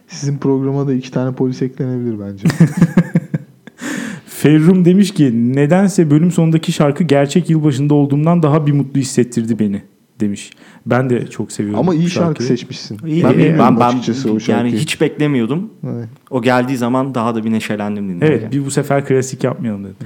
Sizin 0.08 0.38
programa 0.38 0.88
da 0.88 0.94
iki 0.94 1.10
tane 1.10 1.34
polis 1.34 1.62
eklenebilir 1.62 2.20
bence. 2.20 2.48
Ferrum 4.26 4.84
demiş 4.84 5.14
ki 5.14 5.54
nedense 5.54 6.10
bölüm 6.10 6.30
sonundaki 6.30 6.72
şarkı 6.72 7.04
gerçek 7.04 7.50
yılbaşında 7.50 7.94
olduğumdan 7.94 8.42
daha 8.42 8.66
bir 8.66 8.72
mutlu 8.72 9.00
hissettirdi 9.00 9.58
beni 9.58 9.82
demiş. 10.22 10.50
Ben 10.86 11.10
de 11.10 11.26
çok 11.26 11.52
seviyorum. 11.52 11.80
Ama 11.80 11.94
iyi 11.94 12.10
şarkı 12.10 12.26
şarkıyı. 12.26 12.48
seçmişsin. 12.48 12.98
İyi, 13.06 13.24
ben 13.24 13.30
ben, 13.30 13.38
bilmiyorum 13.38 13.76
ben, 13.80 13.86
açıkçası 13.86 14.28
o 14.28 14.32
yani 14.32 14.40
şarkıyı. 14.40 14.76
hiç 14.76 15.00
beklemiyordum. 15.00 15.70
Evet. 15.84 16.08
O 16.30 16.42
geldiği 16.42 16.76
zaman 16.76 17.14
daha 17.14 17.34
da 17.34 17.44
bir 17.44 17.50
neşelendim 17.52 18.08
dinlemeye. 18.08 18.32
Evet 18.32 18.52
bir 18.52 18.66
bu 18.66 18.70
sefer 18.70 19.06
klasik 19.06 19.44
yapmayalım 19.44 19.84
dedim. 19.84 19.96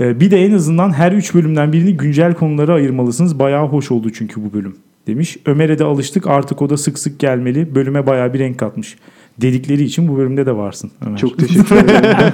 Ee, 0.00 0.20
bir 0.20 0.30
de 0.30 0.44
en 0.44 0.52
azından 0.52 0.92
her 0.92 1.12
üç 1.12 1.34
bölümden 1.34 1.72
birini 1.72 1.96
güncel 1.96 2.34
konulara 2.34 2.74
ayırmalısınız. 2.74 3.38
Bayağı 3.38 3.66
hoş 3.66 3.90
oldu 3.90 4.10
çünkü 4.10 4.44
bu 4.44 4.52
bölüm 4.52 4.76
demiş. 5.06 5.36
Ömer'e 5.46 5.78
de 5.78 5.84
alıştık 5.84 6.26
artık 6.26 6.62
o 6.62 6.70
da 6.70 6.76
sık 6.76 6.98
sık 6.98 7.18
gelmeli. 7.18 7.74
Bölüme 7.74 8.06
bayağı 8.06 8.34
bir 8.34 8.38
renk 8.38 8.58
katmış. 8.58 8.96
Dedikleri 9.40 9.82
için 9.82 10.08
bu 10.08 10.16
bölümde 10.16 10.46
de 10.46 10.56
varsın 10.56 10.90
Ömer. 11.06 11.18
Çok 11.18 11.38
teşekkür 11.38 11.76
ederim. 11.76 12.32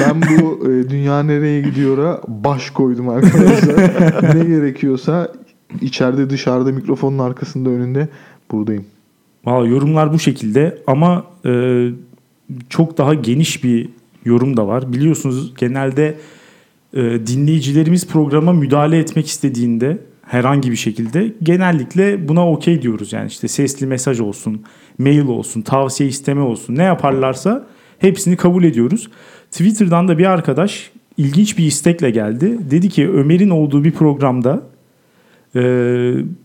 ben 0.00 0.22
bu 0.22 0.70
e, 0.70 0.90
Dünya 0.90 1.22
Nereye 1.22 1.60
Gidiyor'a 1.60 2.20
baş 2.28 2.70
koydum 2.70 3.08
arkadaşlar. 3.08 4.36
ne 4.38 4.44
gerekiyorsa 4.44 5.32
içeride 5.80 6.30
dışarıda 6.30 6.72
mikrofonun 6.72 7.18
arkasında 7.18 7.70
önünde 7.70 8.08
buradayım. 8.50 8.84
Valla 9.44 9.66
yorumlar 9.66 10.12
bu 10.12 10.18
şekilde 10.18 10.78
ama 10.86 11.24
e, 11.46 11.86
çok 12.68 12.98
daha 12.98 13.14
geniş 13.14 13.64
bir 13.64 13.88
yorum 14.24 14.56
da 14.56 14.66
var. 14.66 14.92
Biliyorsunuz 14.92 15.54
genelde 15.58 16.16
e, 16.94 17.02
dinleyicilerimiz 17.26 18.06
programa 18.06 18.52
müdahale 18.52 18.98
etmek 18.98 19.26
istediğinde 19.26 19.98
herhangi 20.22 20.70
bir 20.70 20.76
şekilde 20.76 21.32
genellikle 21.42 22.28
buna 22.28 22.50
okey 22.50 22.82
diyoruz. 22.82 23.12
Yani 23.12 23.26
işte 23.26 23.48
sesli 23.48 23.86
mesaj 23.86 24.20
olsun, 24.20 24.62
mail 24.98 25.26
olsun, 25.26 25.62
tavsiye 25.62 26.08
isteme 26.08 26.40
olsun 26.40 26.76
ne 26.76 26.82
yaparlarsa 26.82 27.66
hepsini 27.98 28.36
kabul 28.36 28.64
ediyoruz. 28.64 29.08
Twitter'dan 29.50 30.08
da 30.08 30.18
bir 30.18 30.26
arkadaş 30.26 30.90
ilginç 31.16 31.58
bir 31.58 31.64
istekle 31.64 32.10
geldi. 32.10 32.58
Dedi 32.70 32.88
ki 32.88 33.10
Ömer'in 33.10 33.50
olduğu 33.50 33.84
bir 33.84 33.92
programda 33.92 34.62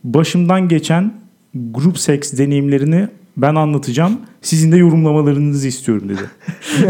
başımdan 0.04 0.68
geçen 0.68 1.14
grup 1.54 2.00
seks 2.00 2.34
deneyimlerini 2.38 3.08
ben 3.38 3.56
anlatacağım. 3.56 4.18
Sizin 4.42 4.72
de 4.72 4.78
yorumlamalarınızı 4.78 5.68
istiyorum 5.68 6.10
dedi. 6.10 6.22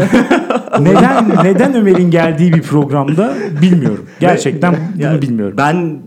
neden 0.80 1.44
neden 1.44 1.74
Ömer'in 1.74 2.10
geldiği 2.10 2.52
bir 2.52 2.62
programda 2.62 3.34
bilmiyorum. 3.62 4.06
Gerçekten 4.20 4.72
bunu 4.72 5.02
Yani 5.02 5.22
bilmiyorum. 5.22 5.54
Ben 5.56 5.98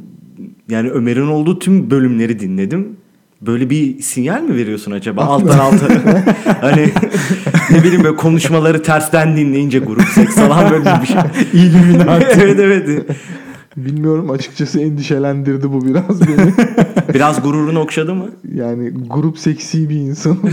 yani 0.69 0.89
Ömer'in 0.89 1.27
olduğu 1.27 1.59
tüm 1.59 1.91
bölümleri 1.91 2.39
dinledim. 2.39 2.87
Böyle 3.41 3.69
bir 3.69 4.01
sinyal 4.01 4.41
mi 4.41 4.55
veriyorsun 4.55 4.91
acaba 4.91 5.21
alttan 5.21 5.59
alta? 5.59 5.87
hani 6.61 6.89
ne 7.71 7.83
bileyim 7.83 8.03
böyle 8.03 8.15
konuşmaları 8.15 8.83
tersten 8.83 9.37
dinleyince 9.37 9.79
grup 9.79 10.07
seks 10.07 10.35
falan 10.35 10.71
böyle 10.71 11.01
bir 11.01 11.07
şey. 11.07 11.17
İlluminati. 11.53 12.39
evet 12.41 12.59
evet. 12.59 13.05
Bilmiyorum 13.77 14.29
açıkçası 14.29 14.81
endişelendirdi 14.81 15.73
bu 15.73 15.85
biraz 15.85 16.21
beni. 16.21 16.53
Biraz 17.13 17.43
gururunu 17.43 17.79
okşadı 17.79 18.15
mı? 18.15 18.29
Yani 18.55 18.91
grup 19.09 19.37
seksi 19.39 19.89
bir 19.89 19.95
insan. 19.95 20.37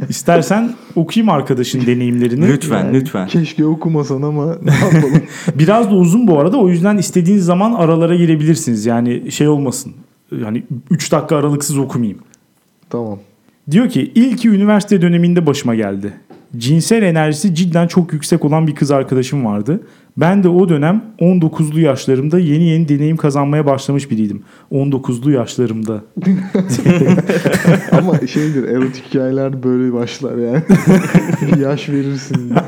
İstersen 0.08 0.72
okuyayım 0.96 1.30
arkadaşın 1.30 1.86
deneyimlerini. 1.86 2.48
lütfen 2.48 2.84
Yani 2.84 3.00
lütfen. 3.00 3.26
Keşke 3.26 3.66
okumasan 3.66 4.22
ama 4.22 4.56
ne 4.62 4.74
yapalım. 4.74 5.22
Biraz 5.54 5.90
da 5.90 5.94
uzun 5.94 6.28
bu 6.28 6.38
arada. 6.38 6.56
O 6.56 6.68
yüzden 6.68 6.96
istediğiniz 6.96 7.44
zaman 7.44 7.72
aralara 7.72 8.14
girebilirsiniz. 8.14 8.86
Yani 8.86 9.32
şey 9.32 9.48
olmasın. 9.48 9.92
Yani 10.42 10.62
3 10.90 11.12
dakika 11.12 11.36
aralıksız 11.36 11.78
okumayayım. 11.78 12.18
tamam. 12.90 13.18
Diyor 13.70 13.88
ki 13.88 14.12
ilki 14.14 14.48
üniversite 14.48 15.02
döneminde 15.02 15.46
başıma 15.46 15.74
geldi. 15.74 16.12
Cinsel 16.56 17.02
enerjisi 17.02 17.54
cidden 17.54 17.86
çok 17.86 18.12
yüksek 18.12 18.44
olan 18.44 18.66
bir 18.66 18.74
kız 18.74 18.90
arkadaşım 18.90 19.44
vardı. 19.44 19.80
Ben 20.16 20.42
de 20.42 20.48
o 20.48 20.68
dönem 20.68 21.02
19'lu 21.20 21.80
yaşlarımda 21.80 22.38
yeni 22.38 22.64
yeni 22.64 22.88
deneyim 22.88 23.16
kazanmaya 23.16 23.66
başlamış 23.66 24.10
biriydim. 24.10 24.42
19'lu 24.72 25.30
yaşlarımda. 25.30 26.04
Ama 27.92 28.26
şeydir 28.26 28.64
erotik 28.64 29.04
hikayeler 29.08 29.62
böyle 29.62 29.92
başlar 29.92 30.36
yani. 30.36 30.62
Yaş 31.62 31.88
verirsin. 31.88 32.52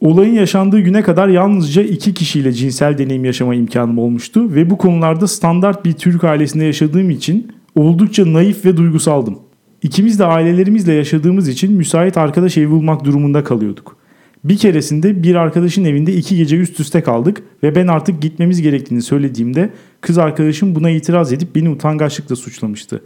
Olayın 0.00 0.34
yaşandığı 0.34 0.80
güne 0.80 1.02
kadar 1.02 1.28
yalnızca 1.28 1.82
iki 1.82 2.14
kişiyle 2.14 2.52
cinsel 2.52 2.98
deneyim 2.98 3.24
yaşama 3.24 3.54
imkanım 3.54 3.98
olmuştu 3.98 4.54
ve 4.54 4.70
bu 4.70 4.78
konularda 4.78 5.26
standart 5.28 5.84
bir 5.84 5.92
Türk 5.92 6.24
ailesinde 6.24 6.64
yaşadığım 6.64 7.10
için 7.10 7.52
oldukça 7.74 8.32
naif 8.32 8.64
ve 8.64 8.76
duygusaldım. 8.76 9.38
İkimiz 9.82 10.18
de 10.18 10.24
ailelerimizle 10.24 10.92
yaşadığımız 10.92 11.48
için 11.48 11.72
müsait 11.72 12.16
arkadaş 12.16 12.58
evi 12.58 12.70
bulmak 12.70 13.04
durumunda 13.04 13.44
kalıyorduk. 13.44 14.01
Bir 14.44 14.56
keresinde 14.56 15.22
bir 15.22 15.34
arkadaşın 15.34 15.84
evinde 15.84 16.12
iki 16.12 16.36
gece 16.36 16.56
üst 16.56 16.80
üste 16.80 17.02
kaldık 17.02 17.42
ve 17.62 17.74
ben 17.74 17.86
artık 17.86 18.22
gitmemiz 18.22 18.62
gerektiğini 18.62 19.02
söylediğimde 19.02 19.70
kız 20.00 20.18
arkadaşım 20.18 20.74
buna 20.74 20.90
itiraz 20.90 21.32
edip 21.32 21.54
beni 21.54 21.70
utangaçlıkla 21.70 22.36
suçlamıştı. 22.36 23.02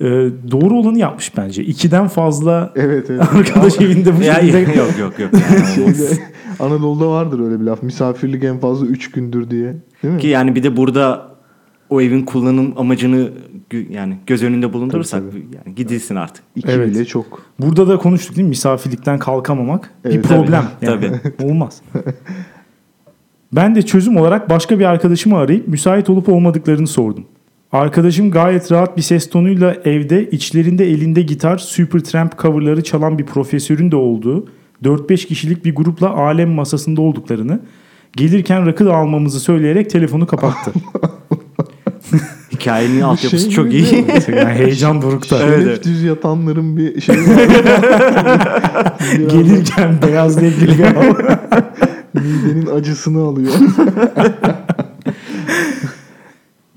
Ee, 0.00 0.04
doğru 0.50 0.74
olanı 0.78 0.98
yapmış 0.98 1.36
bence. 1.36 1.64
İkiden 1.64 2.08
fazla 2.08 2.72
Evet 2.76 3.10
evet. 3.10 3.20
arkadaş 3.20 3.80
evinde 3.80 4.18
bu 4.18 4.22
Ya, 4.22 4.34
şekilde 4.34 4.58
yok 4.58 4.98
yok 5.00 5.18
yok. 5.18 5.30
Yani. 5.50 5.74
Şeyde, 5.74 6.18
Anadolu'da 6.60 7.10
vardır 7.10 7.40
öyle 7.40 7.60
bir 7.60 7.64
laf. 7.64 7.82
Misafirlik 7.82 8.44
en 8.44 8.58
fazla 8.58 8.86
3 8.86 9.10
gündür 9.10 9.50
diye. 9.50 9.74
Değil 10.02 10.14
mi? 10.14 10.20
Ki 10.20 10.28
yani 10.28 10.54
bir 10.54 10.62
de 10.62 10.76
burada 10.76 11.31
o 11.92 12.00
evin 12.00 12.24
kullanım 12.24 12.74
amacını 12.76 13.30
gö- 13.70 13.92
yani 13.92 14.16
göz 14.26 14.42
önünde 14.42 14.72
bulundurursak 14.72 15.22
Tabii, 15.30 15.46
yani 15.66 15.74
gidilsin 15.74 16.16
artık. 16.16 16.44
İki 16.56 16.68
Evet. 16.70 16.90
bile 16.90 17.04
çok. 17.04 17.42
Burada 17.58 17.88
da 17.88 17.96
konuştuk 17.96 18.36
değil 18.36 18.44
mi? 18.44 18.48
Misafirlikten 18.48 19.18
kalkamamak 19.18 19.90
bir 20.04 20.10
Evet, 20.10 20.24
problem. 20.24 20.64
tabii, 20.80 21.04
yani. 21.04 21.18
Olmaz. 21.42 21.82
Ben 23.52 23.74
de 23.74 23.82
çözüm 23.82 24.16
olarak 24.16 24.50
başka 24.50 24.78
bir 24.78 24.84
arkadaşımı 24.84 25.36
arayıp 25.36 25.68
müsait 25.68 26.10
olup 26.10 26.28
olmadıklarını 26.28 26.86
sordum. 26.86 27.24
Arkadaşım 27.72 28.30
gayet 28.30 28.72
rahat 28.72 28.96
bir 28.96 29.02
ses 29.02 29.30
tonuyla 29.30 29.76
evde 29.84 30.30
içlerinde 30.30 30.90
elinde 30.90 31.22
gitar 31.22 31.58
Supertramp 31.58 32.38
coverları 32.38 32.84
çalan 32.84 33.18
bir 33.18 33.26
profesörün 33.26 33.90
de 33.90 33.96
olduğu 33.96 34.46
4-5 34.84 35.26
kişilik 35.26 35.64
bir 35.64 35.74
grupla 35.74 36.10
alem 36.10 36.50
masasında 36.50 37.00
olduklarını 37.00 37.60
gelirken 38.16 38.66
rakı 38.66 38.86
da 38.86 38.94
almamızı 38.94 39.40
söyleyerek 39.40 39.90
telefonu 39.90 40.26
kapattı. 40.26 40.72
Hikayenin 42.52 43.00
altyapısı 43.00 43.44
Şey 43.44 43.50
çok 43.50 43.72
iyi. 43.72 44.06
yani 44.28 44.54
heyecan 44.54 45.02
dorukta. 45.02 45.38
Şeref 45.38 45.66
evet. 45.66 45.84
düz 45.84 46.02
yatanların 46.02 46.76
bir 46.76 47.00
şey 47.00 47.14
Gelirken 49.30 49.98
beyaz 50.06 50.36
hava. 50.36 51.40
midenin 52.14 52.66
acısını 52.66 53.22
alıyor. 53.22 53.52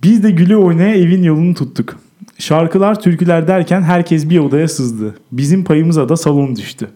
Biz 0.03 0.23
de 0.23 0.31
güle 0.31 0.57
oynaya 0.57 0.95
evin 0.95 1.23
yolunu 1.23 1.53
tuttuk. 1.53 1.95
Şarkılar, 2.37 3.01
türküler 3.01 3.47
derken 3.47 3.81
herkes 3.81 4.29
bir 4.29 4.39
odaya 4.39 4.67
sızdı. 4.67 5.15
Bizim 5.31 5.63
payımıza 5.63 6.09
da 6.09 6.17
salon 6.17 6.55
düştü. 6.55 6.89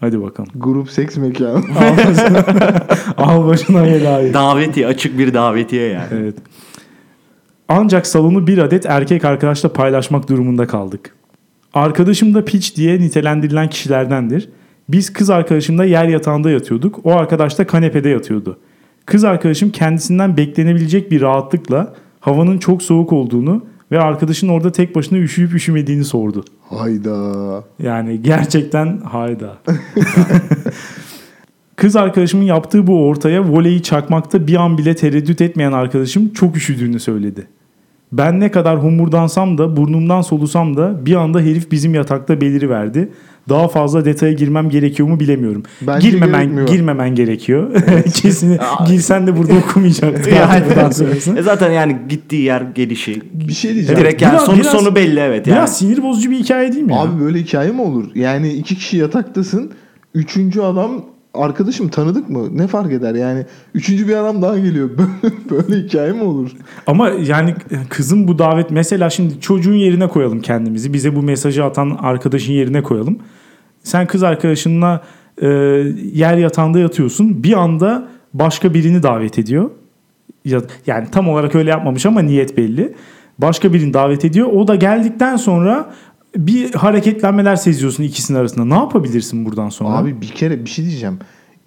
Hadi 0.00 0.22
bakalım. 0.22 0.50
Grup 0.54 0.90
seks 0.90 1.16
mekanı. 1.16 1.56
Al 1.56 1.96
başına, 2.06 2.44
al 3.16 3.46
başına 3.46 3.84
belayı. 3.84 4.34
davetiye 4.34 4.86
açık 4.86 5.18
bir 5.18 5.34
davetiye 5.34 5.88
yani. 5.88 6.08
Evet. 6.12 6.34
Ancak 7.72 8.06
salonu 8.06 8.46
bir 8.46 8.58
adet 8.58 8.86
erkek 8.86 9.24
arkadaşla 9.24 9.72
paylaşmak 9.72 10.28
durumunda 10.28 10.66
kaldık. 10.66 11.14
Arkadaşım 11.74 12.34
da 12.34 12.44
piç 12.44 12.76
diye 12.76 13.00
nitelendirilen 13.00 13.70
kişilerdendir. 13.70 14.48
Biz 14.88 15.12
kız 15.12 15.30
arkadaşımla 15.30 15.84
yer 15.84 16.08
yatağında 16.08 16.50
yatıyorduk. 16.50 17.00
O 17.04 17.12
arkadaş 17.12 17.58
da 17.58 17.66
kanepede 17.66 18.08
yatıyordu. 18.08 18.58
Kız 19.06 19.24
arkadaşım 19.24 19.70
kendisinden 19.70 20.36
beklenebilecek 20.36 21.10
bir 21.10 21.20
rahatlıkla 21.20 21.94
havanın 22.20 22.58
çok 22.58 22.82
soğuk 22.82 23.12
olduğunu 23.12 23.64
ve 23.92 24.00
arkadaşın 24.00 24.48
orada 24.48 24.72
tek 24.72 24.94
başına 24.94 25.18
üşüyüp 25.18 25.54
üşümediğini 25.54 26.04
sordu. 26.04 26.44
Hayda. 26.68 27.64
Yani 27.82 28.22
gerçekten 28.22 28.98
hayda. 28.98 29.58
Kız 31.76 31.96
arkadaşımın 31.96 32.44
yaptığı 32.44 32.86
bu 32.86 33.06
ortaya 33.06 33.44
voleyi 33.44 33.82
çakmakta 33.82 34.46
bir 34.46 34.56
an 34.56 34.78
bile 34.78 34.96
tereddüt 34.96 35.40
etmeyen 35.40 35.72
arkadaşım 35.72 36.32
çok 36.32 36.56
üşüdüğünü 36.56 37.00
söyledi. 37.00 37.46
Ben 38.12 38.40
ne 38.40 38.50
kadar 38.50 38.82
homurdansam 38.82 39.58
da 39.58 39.76
burnumdan 39.76 40.22
solusam 40.22 40.76
da 40.76 41.06
bir 41.06 41.14
anda 41.14 41.40
herif 41.40 41.70
bizim 41.70 41.94
yatakta 41.94 42.40
beliriverdi. 42.40 43.08
Daha 43.48 43.68
fazla 43.68 44.04
detaya 44.04 44.32
girmem 44.32 44.70
gerekiyor 44.70 45.08
mu 45.08 45.20
bilemiyorum. 45.20 45.62
Bence 45.82 46.10
girmemen 46.10 46.42
gerekmiyor. 46.42 46.68
girmemen 46.68 47.14
gerekiyor. 47.14 47.70
Kesin 48.14 48.58
girsen 48.86 49.26
de 49.26 49.36
burada 49.36 49.52
okumayacaktı. 49.54 50.30
Yani, 50.40 51.38
e 51.38 51.42
zaten 51.42 51.70
yani 51.70 51.96
gittiği 52.08 52.42
yer 52.42 52.60
gelişi. 52.60 53.22
Bir 53.32 53.52
şey 53.52 53.74
diyeceğim. 53.74 54.00
Direkt 54.00 54.22
yani 54.22 54.32
Biraz- 54.32 54.44
sonu 54.44 54.56
biraz- 54.60 54.72
sonu 54.72 54.94
belli 54.94 55.20
evet 55.20 55.46
yani. 55.46 55.56
Biraz 55.56 55.78
sinir 55.78 56.02
bozucu 56.02 56.30
bir 56.30 56.38
hikaye 56.38 56.72
değil 56.72 56.84
mi 56.84 56.92
ya? 56.92 57.00
Abi 57.00 57.20
böyle 57.24 57.38
hikaye 57.38 57.70
mi 57.72 57.80
olur? 57.80 58.04
Yani 58.14 58.52
iki 58.52 58.74
kişi 58.76 58.96
yataktasın. 58.96 59.72
Üçüncü 60.14 60.60
adam 60.60 61.04
arkadaşım 61.34 61.88
tanıdık 61.88 62.30
mı? 62.30 62.58
Ne 62.58 62.66
fark 62.66 62.92
eder 62.92 63.14
yani? 63.14 63.46
Üçüncü 63.74 64.08
bir 64.08 64.16
adam 64.16 64.42
daha 64.42 64.58
geliyor. 64.58 64.90
Böyle, 65.50 65.82
hikaye 65.82 66.12
mi 66.12 66.22
olur? 66.22 66.50
Ama 66.86 67.08
yani 67.08 67.54
kızın 67.88 68.28
bu 68.28 68.38
davet 68.38 68.70
mesela 68.70 69.10
şimdi 69.10 69.40
çocuğun 69.40 69.74
yerine 69.74 70.08
koyalım 70.08 70.40
kendimizi. 70.40 70.92
Bize 70.92 71.16
bu 71.16 71.22
mesajı 71.22 71.64
atan 71.64 71.98
arkadaşın 72.00 72.52
yerine 72.52 72.82
koyalım. 72.82 73.18
Sen 73.82 74.06
kız 74.06 74.22
arkadaşınla 74.22 75.02
e, 75.42 75.48
yer 76.12 76.36
yatağında 76.36 76.78
yatıyorsun. 76.78 77.42
Bir 77.44 77.52
anda 77.52 78.08
başka 78.34 78.74
birini 78.74 79.02
davet 79.02 79.38
ediyor. 79.38 79.70
Ya- 80.44 80.62
Yani 80.86 81.06
tam 81.12 81.28
olarak 81.28 81.54
öyle 81.54 81.70
yapmamış 81.70 82.06
ama 82.06 82.22
niyet 82.22 82.56
belli. 82.56 82.94
Başka 83.38 83.72
birini 83.72 83.94
davet 83.94 84.24
ediyor. 84.24 84.46
O 84.52 84.68
da 84.68 84.74
geldikten 84.74 85.36
sonra 85.36 85.90
bir 86.36 86.74
hareketlenmeler 86.74 87.56
seziyorsun 87.56 88.02
ikisinin 88.02 88.38
arasında. 88.38 88.64
Ne 88.64 88.74
yapabilirsin 88.74 89.44
buradan 89.44 89.68
sonra? 89.68 89.96
Abi 89.96 90.20
bir 90.20 90.28
kere 90.28 90.64
bir 90.64 90.70
şey 90.70 90.84
diyeceğim. 90.84 91.18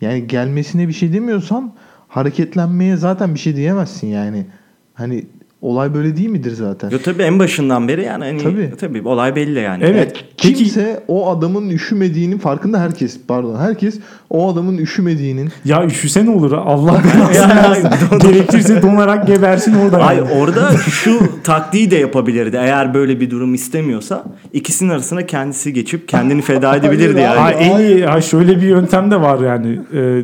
Yani 0.01 0.27
gelmesine 0.27 0.88
bir 0.88 0.93
şey 0.93 1.13
demiyorsan 1.13 1.74
hareketlenmeye 2.08 2.98
zaten 2.98 3.34
bir 3.34 3.39
şey 3.39 3.55
diyemezsin 3.55 4.08
yani. 4.08 4.46
Hani 4.93 5.25
olay 5.63 5.93
böyle 5.93 6.17
değil 6.17 6.29
midir 6.29 6.51
zaten? 6.51 6.89
Yo, 6.89 6.98
tabii 7.03 7.24
en 7.24 7.39
başından 7.39 7.88
beri 7.88 8.03
yani 8.03 8.25
hani, 8.25 8.43
Tabii. 8.43 8.72
tabii. 8.79 9.08
olay 9.08 9.36
belli 9.36 9.60
yani. 9.60 9.84
Evet. 9.84 10.25
Peki 10.41 10.55
Kimse 10.55 11.03
o 11.08 11.29
adamın 11.29 11.70
üşümediğinin 11.70 12.38
farkında 12.38 12.79
herkes 12.79 13.20
pardon 13.27 13.60
herkes 13.60 14.00
o 14.29 14.53
adamın 14.53 14.77
üşümediğinin 14.77 15.50
ya 15.65 15.86
üşüse 15.86 16.25
ne 16.25 16.29
olur 16.29 16.51
Allah 16.51 17.01
belasını. 17.03 18.20
Gerekirse 18.32 18.82
donarak 18.82 19.27
gebersin 19.27 19.75
orada. 19.75 19.98
Ay 19.98 20.17
yani. 20.17 20.32
orada 20.32 20.72
şu 20.77 21.20
taktiği 21.43 21.91
de 21.91 21.96
yapabilirdi. 21.96 22.58
Eğer 22.62 22.93
böyle 22.93 23.20
bir 23.20 23.29
durum 23.29 23.53
istemiyorsa 23.53 24.24
ikisinin 24.53 24.89
arasına 24.89 25.25
kendisi 25.25 25.74
geçip 25.74 26.08
kendini 26.08 26.41
feda 26.41 26.75
edebilirdi 26.75 27.20
yani. 27.20 27.39
Ha, 27.39 27.51
en 27.51 27.79
iyi 27.79 28.05
ha, 28.05 28.22
şöyle 28.22 28.58
bir 28.58 28.67
yöntem 28.67 29.12
de 29.12 29.22
var 29.22 29.39
yani. 29.39 29.79
Ee, 29.93 30.24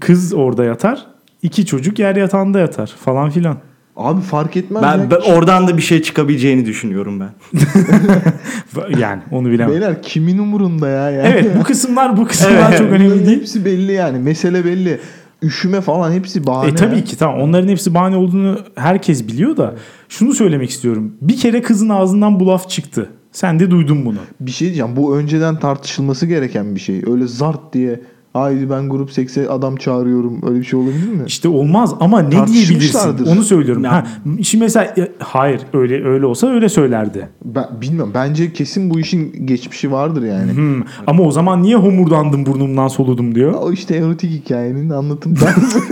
kız 0.00 0.34
orada 0.34 0.64
yatar. 0.64 1.06
iki 1.42 1.66
çocuk 1.66 1.98
yer 1.98 2.16
yatağında 2.16 2.58
yatar 2.58 2.94
falan 3.04 3.30
filan. 3.30 3.56
Abi 3.96 4.20
fark 4.20 4.56
etmez 4.56 4.82
Ben, 4.82 4.98
ya. 4.98 5.10
ben 5.10 5.32
oradan 5.32 5.68
da 5.68 5.76
bir 5.76 5.82
şey 5.82 6.02
çıkabileceğini 6.02 6.66
düşünüyorum 6.66 7.20
ben. 7.20 7.30
Yani 8.98 9.22
onu 9.30 9.50
bilemem. 9.50 9.74
Beyler 9.74 10.02
kimin 10.02 10.38
umurunda 10.38 10.88
ya? 10.88 11.10
Yani? 11.10 11.28
Evet 11.28 11.46
bu 11.58 11.62
kısımlar 11.62 12.16
bu 12.16 12.26
kısımlar 12.26 12.68
Evet. 12.68 12.78
çok 12.78 12.90
önemli 12.90 13.26
değil. 13.26 13.40
Hepsi 13.40 13.64
belli 13.64 13.92
yani. 13.92 14.18
Mesele 14.18 14.64
belli. 14.64 15.00
Üşüme 15.42 15.80
falan 15.80 16.12
hepsi 16.12 16.46
bahane. 16.46 16.70
E 16.70 16.74
tabii 16.74 16.96
ya. 16.96 17.04
ki 17.04 17.18
tamam 17.18 17.40
onların 17.40 17.68
hepsi 17.68 17.94
bahane 17.94 18.16
olduğunu 18.16 18.58
herkes 18.74 19.28
biliyor 19.28 19.56
da 19.56 19.74
şunu 20.08 20.34
söylemek 20.34 20.70
istiyorum. 20.70 21.12
Bir 21.20 21.36
kere 21.36 21.62
kızın 21.62 21.88
ağzından 21.88 22.40
bu 22.40 22.46
laf 22.46 22.70
çıktı. 22.70 23.10
Sen 23.32 23.60
de 23.60 23.70
duydun 23.70 24.04
bunu. 24.06 24.18
Bir 24.40 24.50
şey 24.50 24.66
diyeceğim. 24.66 24.96
Bu 24.96 25.16
önceden 25.16 25.58
tartışılması 25.58 26.26
gereken 26.26 26.74
bir 26.74 26.80
şey. 26.80 27.02
Öyle 27.06 27.26
zart 27.26 27.72
diye 27.72 28.00
haydi 28.36 28.70
ben 28.70 28.88
grup 28.88 29.12
sekse 29.12 29.48
adam 29.48 29.76
çağırıyorum. 29.76 30.40
Öyle 30.48 30.58
bir 30.60 30.64
şey 30.64 30.78
olabilir 30.80 31.08
mi? 31.08 31.22
İşte 31.26 31.48
olmaz 31.48 31.94
ama 32.00 32.20
ne 32.22 32.30
diyebilirsin? 32.46 33.24
Onu 33.26 33.42
söylüyorum. 33.42 33.84
Ya- 33.84 33.92
Ha, 33.92 34.06
şimdi 34.42 34.64
mesela 34.64 34.94
hayır 35.18 35.60
öyle 35.72 36.04
öyle 36.08 36.26
olsa 36.26 36.46
öyle 36.48 36.68
söylerdi. 36.68 37.28
Ben 37.44 37.64
bilmiyorum. 37.80 38.10
Bence 38.14 38.52
kesin 38.52 38.90
bu 38.90 39.00
işin 39.00 39.46
geçmişi 39.46 39.92
vardır 39.92 40.22
yani. 40.22 40.52
Hmm. 40.52 40.82
Ama 41.06 41.22
o 41.22 41.30
zaman 41.30 41.62
niye 41.62 41.76
homurdandım 41.76 42.46
burnumdan 42.46 42.88
soludum 42.88 43.34
diyor. 43.34 43.54
O 43.60 43.72
işte 43.72 43.96
erotik 43.96 44.30
hikayenin 44.30 44.90
anlatım 44.90 45.34
tarzı. 45.34 45.78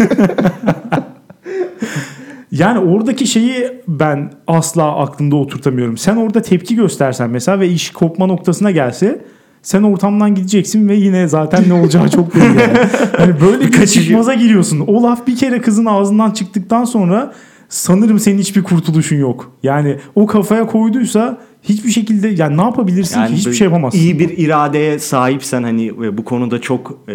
Yani 2.52 2.78
oradaki 2.78 3.26
şeyi 3.26 3.72
ben 3.88 4.32
asla 4.46 4.96
aklımda 4.98 5.36
oturtamıyorum. 5.36 5.96
Sen 5.98 6.16
orada 6.16 6.42
tepki 6.42 6.76
göstersen 6.76 7.30
mesela 7.30 7.60
ve 7.60 7.68
iş 7.68 7.90
kopma 7.90 8.26
noktasına 8.26 8.70
gelse 8.70 9.24
sen 9.64 9.82
ortamdan 9.82 10.34
gideceksin 10.34 10.88
ve 10.88 10.94
yine 10.94 11.28
zaten 11.28 11.64
ne 11.68 11.72
olacağı 11.72 12.08
çok 12.08 12.34
belli. 12.34 12.60
Yani. 12.60 12.78
Hani 13.16 13.40
böyle 13.40 13.72
bir 13.72 13.86
çıkmaza 13.86 14.34
giriyorsun. 14.34 14.80
O 14.80 15.02
laf 15.02 15.26
bir 15.26 15.36
kere 15.36 15.60
kızın 15.60 15.84
ağzından 15.84 16.30
çıktıktan 16.30 16.84
sonra 16.84 17.32
sanırım 17.68 18.18
senin 18.18 18.38
hiçbir 18.38 18.62
kurtuluşun 18.62 19.16
yok. 19.16 19.52
Yani 19.62 19.96
o 20.14 20.26
kafaya 20.26 20.66
koyduysa 20.66 21.38
hiçbir 21.62 21.90
şekilde 21.90 22.28
yani 22.28 22.56
ne 22.56 22.62
yapabilirsin 22.62 23.26
ki? 23.26 23.32
Hiçbir 23.32 23.52
şey 23.52 23.64
yapamazsın. 23.64 23.98
İyi 23.98 24.18
bir 24.18 24.38
iradeye 24.38 24.98
sahipsen 24.98 25.62
hani 25.62 26.00
ve 26.00 26.18
bu 26.18 26.24
konuda 26.24 26.60
çok 26.60 26.98
e, 27.08 27.14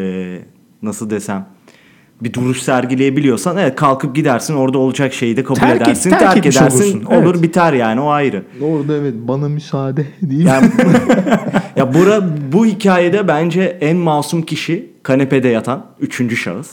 nasıl 0.81 1.09
desem 1.09 1.45
bir 2.21 2.33
duruş 2.33 2.61
sergileyebiliyorsan 2.61 3.57
evet 3.57 3.75
kalkıp 3.75 4.15
gidersin 4.15 4.55
orada 4.55 4.77
olacak 4.77 5.13
şeyi 5.13 5.37
de 5.37 5.43
kabul 5.43 5.59
Terk 5.59 5.75
et- 5.81 5.87
edersin 5.87 6.09
terk 6.09 6.21
terk, 6.21 6.45
edersin 6.45 6.97
olursun, 7.01 7.03
olur 7.15 7.33
evet. 7.33 7.43
biter 7.43 7.73
yani 7.73 8.01
o 8.01 8.09
ayrı. 8.09 8.43
Orada 8.61 8.97
evet 8.97 9.13
bana 9.17 9.49
müsaade 9.49 10.05
değil. 10.21 10.45
Yani 10.45 10.69
ya 11.75 11.93
bura, 11.93 12.21
bu 12.51 12.65
hikayede 12.65 13.27
bence 13.27 13.77
en 13.81 13.97
masum 13.97 14.41
kişi 14.41 14.89
kanepede 15.03 15.47
yatan 15.47 15.85
üçüncü 15.99 16.37
şahıs. 16.37 16.71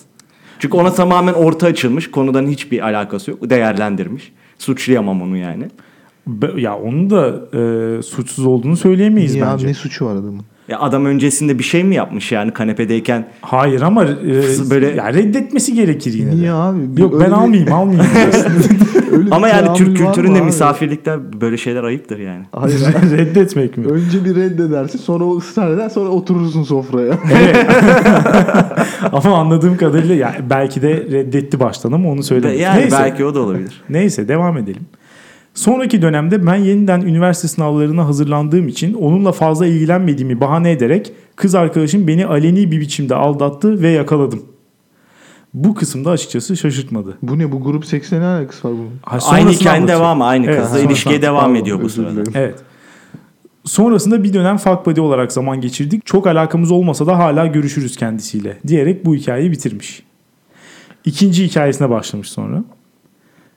Çünkü 0.59 0.76
ona 0.76 0.92
tamamen 0.92 1.32
orta 1.32 1.66
açılmış. 1.66 2.11
Konudan 2.11 2.46
hiçbir 2.46 2.80
alakası 2.87 3.30
yok. 3.30 3.50
Değerlendirmiş. 3.50 4.32
Suçlayamam 4.59 5.22
onu 5.22 5.37
yani. 5.37 5.64
Be- 6.26 6.61
Ya 6.61 6.78
onun 6.78 7.11
da 7.11 7.28
e, 7.98 8.02
suçsuz 8.02 8.46
olduğunu 8.46 8.76
söyleyemeyiz 8.76 9.35
ya 9.35 9.52
bence. 9.52 9.66
ne 9.66 9.74
suçu 9.74 10.06
var 10.06 10.12
adamın? 10.12 10.42
Ya 10.68 10.81
adam 10.81 11.07
öncesinde 11.07 11.59
bir 11.59 11.64
şey 11.64 11.85
mi 11.85 11.94
yapmış 11.94 12.33
yani 12.33 12.52
kanepedeyken? 12.52 13.26
Hayır 13.40 13.83
ama 13.83 14.05
e, 14.05 14.09
Böyle- 14.70 14.88
ya 14.90 15.14
reddetmesi 15.14 15.74
gerekir 15.74 16.12
yine 16.12 16.33
de. 16.33 16.37
Niye 16.37 16.52
abi? 16.52 17.00
Yok 17.00 17.14
Öyle 17.14 17.24
ben 17.24 17.31
bir- 17.31 17.37
almayayım 17.37 17.72
almayayım. 17.72 18.07
öyle 19.12 19.29
Ama 19.35 19.48
yani 19.48 19.76
Türk 19.79 19.96
kültüründe 19.96 20.40
misafirlikte 20.40 21.40
böyle 21.40 21.57
şeyler 21.57 21.85
ayıptır 21.85 22.18
yani. 22.18 22.44
Hayır. 22.52 22.81
Reddetmek 23.18 23.76
mi? 23.76 23.87
Önce 23.87 24.24
bir 24.24 24.37
reddedersin 24.37 24.98
sonra 24.98 25.24
o 25.24 25.37
ısrar 25.37 25.70
eder 25.70 25.88
sonra 25.88 26.09
oturursun 26.09 26.62
sofraya. 26.62 27.12
Ama 29.12 29.38
anladığım 29.38 29.76
kadarıyla 29.76 30.14
ya 30.14 30.35
belki 30.50 30.83
de 30.83 30.88
reddetti 30.94 31.61
baştan 31.61 31.92
ama 31.92 32.09
onu 32.11 32.22
söylemedim. 32.22 32.61
Yani 32.61 32.81
Neyse. 32.81 32.96
belki 33.00 33.24
o 33.24 33.35
da 33.35 33.40
olabilir. 33.40 33.83
Neyse 33.90 34.29
devam 34.29 34.59
edelim. 34.59 34.83
Sonraki 35.57 36.03
dönemde 36.03 36.47
ben 36.47 36.55
yeniden 36.57 37.01
üniversite 37.01 37.49
sınavlarına 37.49 38.07
hazırlandığım 38.07 38.69
için 38.69 38.95
onunla 38.95 39.33
fazla 39.33 39.66
ilgilenmediğimi 39.66 40.40
bahane 40.40 40.71
ederek 40.71 41.12
kız 41.37 41.55
arkadaşım 41.55 42.07
beni 42.07 42.27
aleni 42.27 42.71
bir 42.71 42.81
biçimde 42.81 43.14
aldattı 43.14 43.83
ve 43.83 43.88
yakaladım. 43.90 44.42
Bu 45.55 45.75
kısımda 45.75 46.11
açıkçası 46.11 46.57
şaşırtmadı. 46.57 47.19
bu 47.23 47.38
ne 47.38 47.53
bu 47.53 47.62
grup 47.62 47.87
seksle 47.87 48.21
ne 48.21 48.25
alakası 48.25 48.69
var 48.69 48.75
bunun? 48.75 48.90
Ha, 49.03 49.19
Aynı 49.31 49.51
hikayenin 49.51 49.88
devamı 49.88 50.25
aynı 50.25 50.47
Evet, 50.47 50.62
kızla 50.62 50.79
ilişkiye 50.81 51.23
devam 51.23 51.40
Pardon, 51.45 51.55
ediyor 51.55 51.83
bu 51.83 51.88
sırada. 51.88 52.12
dilerim. 52.12 52.33
Evet. 52.35 52.55
Sonrasında 53.64 54.25
bir 54.25 54.33
dönem 54.33 54.57
fuck 54.57 54.87
buddy 54.87 55.01
olarak 55.01 55.33
zaman 55.33 55.61
geçirdik. 55.61 56.07
Çok 56.07 56.27
alakamız 56.27 56.71
olmasa 56.71 57.07
da 57.07 57.19
hala 57.19 57.47
görüşürüz 57.47 57.97
kendisiyle 57.97 58.59
diyerek 58.66 59.05
bu 59.05 59.14
hikayeyi 59.14 59.53
bitirmiş. 59.53 60.03
İkinci 61.05 61.45
hikayesine 61.45 61.90
başlamış 61.90 62.29
sonra. 62.29 62.64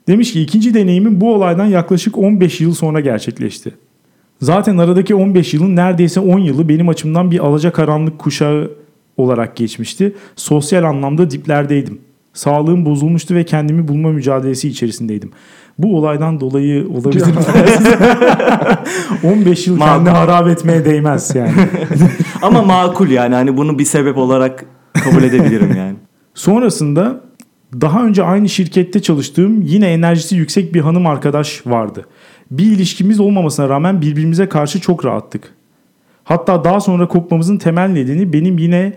Demiş 0.08 0.32
ki 0.32 0.42
ikinci 0.42 0.74
deneyimim 0.74 1.20
bu 1.20 1.34
olaydan 1.34 1.64
yaklaşık 1.64 2.18
15 2.18 2.60
yıl 2.60 2.74
sonra 2.74 3.00
gerçekleşti. 3.00 3.74
Zaten 4.40 4.78
aradaki 4.78 5.14
15 5.14 5.54
yılın 5.54 5.76
neredeyse 5.76 6.20
10 6.20 6.38
yılı 6.38 6.68
benim 6.68 6.88
açımdan 6.88 7.30
bir 7.30 7.38
alacakaranlık 7.38 8.18
kuşağı 8.18 8.70
olarak 9.16 9.56
geçmişti. 9.56 10.14
Sosyal 10.36 10.84
anlamda 10.84 11.30
diplerdeydim. 11.30 11.98
Sağlığım 12.32 12.84
bozulmuştu 12.84 13.34
ve 13.34 13.44
kendimi 13.44 13.88
bulma 13.88 14.08
mücadelesi 14.10 14.68
içerisindeydim. 14.68 15.30
Bu 15.78 15.96
olaydan 15.98 16.40
dolayı 16.40 16.88
olabilir 16.88 17.26
mi? 17.26 17.32
15 19.32 19.66
yıl 19.66 19.76
Makul. 19.76 19.92
kendini 19.92 20.10
harap 20.10 20.48
etmeye 20.48 20.84
değmez 20.84 21.34
yani. 21.34 21.52
Ama 22.42 22.62
makul 22.62 23.08
yani 23.08 23.34
hani 23.34 23.56
bunu 23.56 23.78
bir 23.78 23.84
sebep 23.84 24.18
olarak 24.18 24.64
kabul 25.04 25.22
edebilirim 25.22 25.76
yani. 25.76 25.96
Sonrasında 26.34 27.20
Daha 27.80 28.06
önce 28.06 28.22
aynı 28.22 28.48
şirkette 28.48 29.02
çalıştığım 29.02 29.62
yine 29.62 29.86
enerjisi 29.92 30.36
yüksek 30.36 30.74
bir 30.74 30.80
hanım 30.80 31.06
arkadaş 31.06 31.66
vardı. 31.66 32.06
Bir 32.50 32.64
ilişkimiz 32.66 33.20
olmamasına 33.20 33.68
rağmen 33.68 34.00
birbirimize 34.00 34.48
karşı 34.48 34.80
çok 34.80 35.04
rahattık. 35.04 35.54
Hatta 36.24 36.64
daha 36.64 36.80
sonra 36.80 37.08
kopmamızın 37.08 37.56
temel 37.58 37.88
nedeni 37.88 38.32
benim 38.32 38.58
yine 38.58 38.92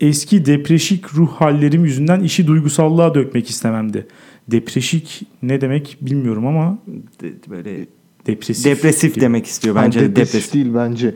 eski 0.00 0.46
depreşik 0.46 1.14
ruh 1.14 1.28
hallerim 1.32 1.84
yüzünden 1.84 2.20
işi 2.20 2.46
duygusallığa 2.46 3.14
dökmek 3.14 3.50
istememdi. 3.50 4.06
Depreşik 4.50 5.22
ne 5.42 5.60
demek 5.60 5.96
bilmiyorum 6.00 6.46
ama 6.46 6.78
De- 7.22 7.50
böyle 7.50 7.86
depresif. 8.26 8.64
depresif 8.64 9.14
gibi. 9.14 9.24
demek 9.24 9.46
istiyor 9.46 9.74
Bence 9.76 10.00
de 10.00 10.04
depresif 10.10 10.34
depresif. 10.34 10.54
değil 10.54 10.70
bence. 10.74 11.14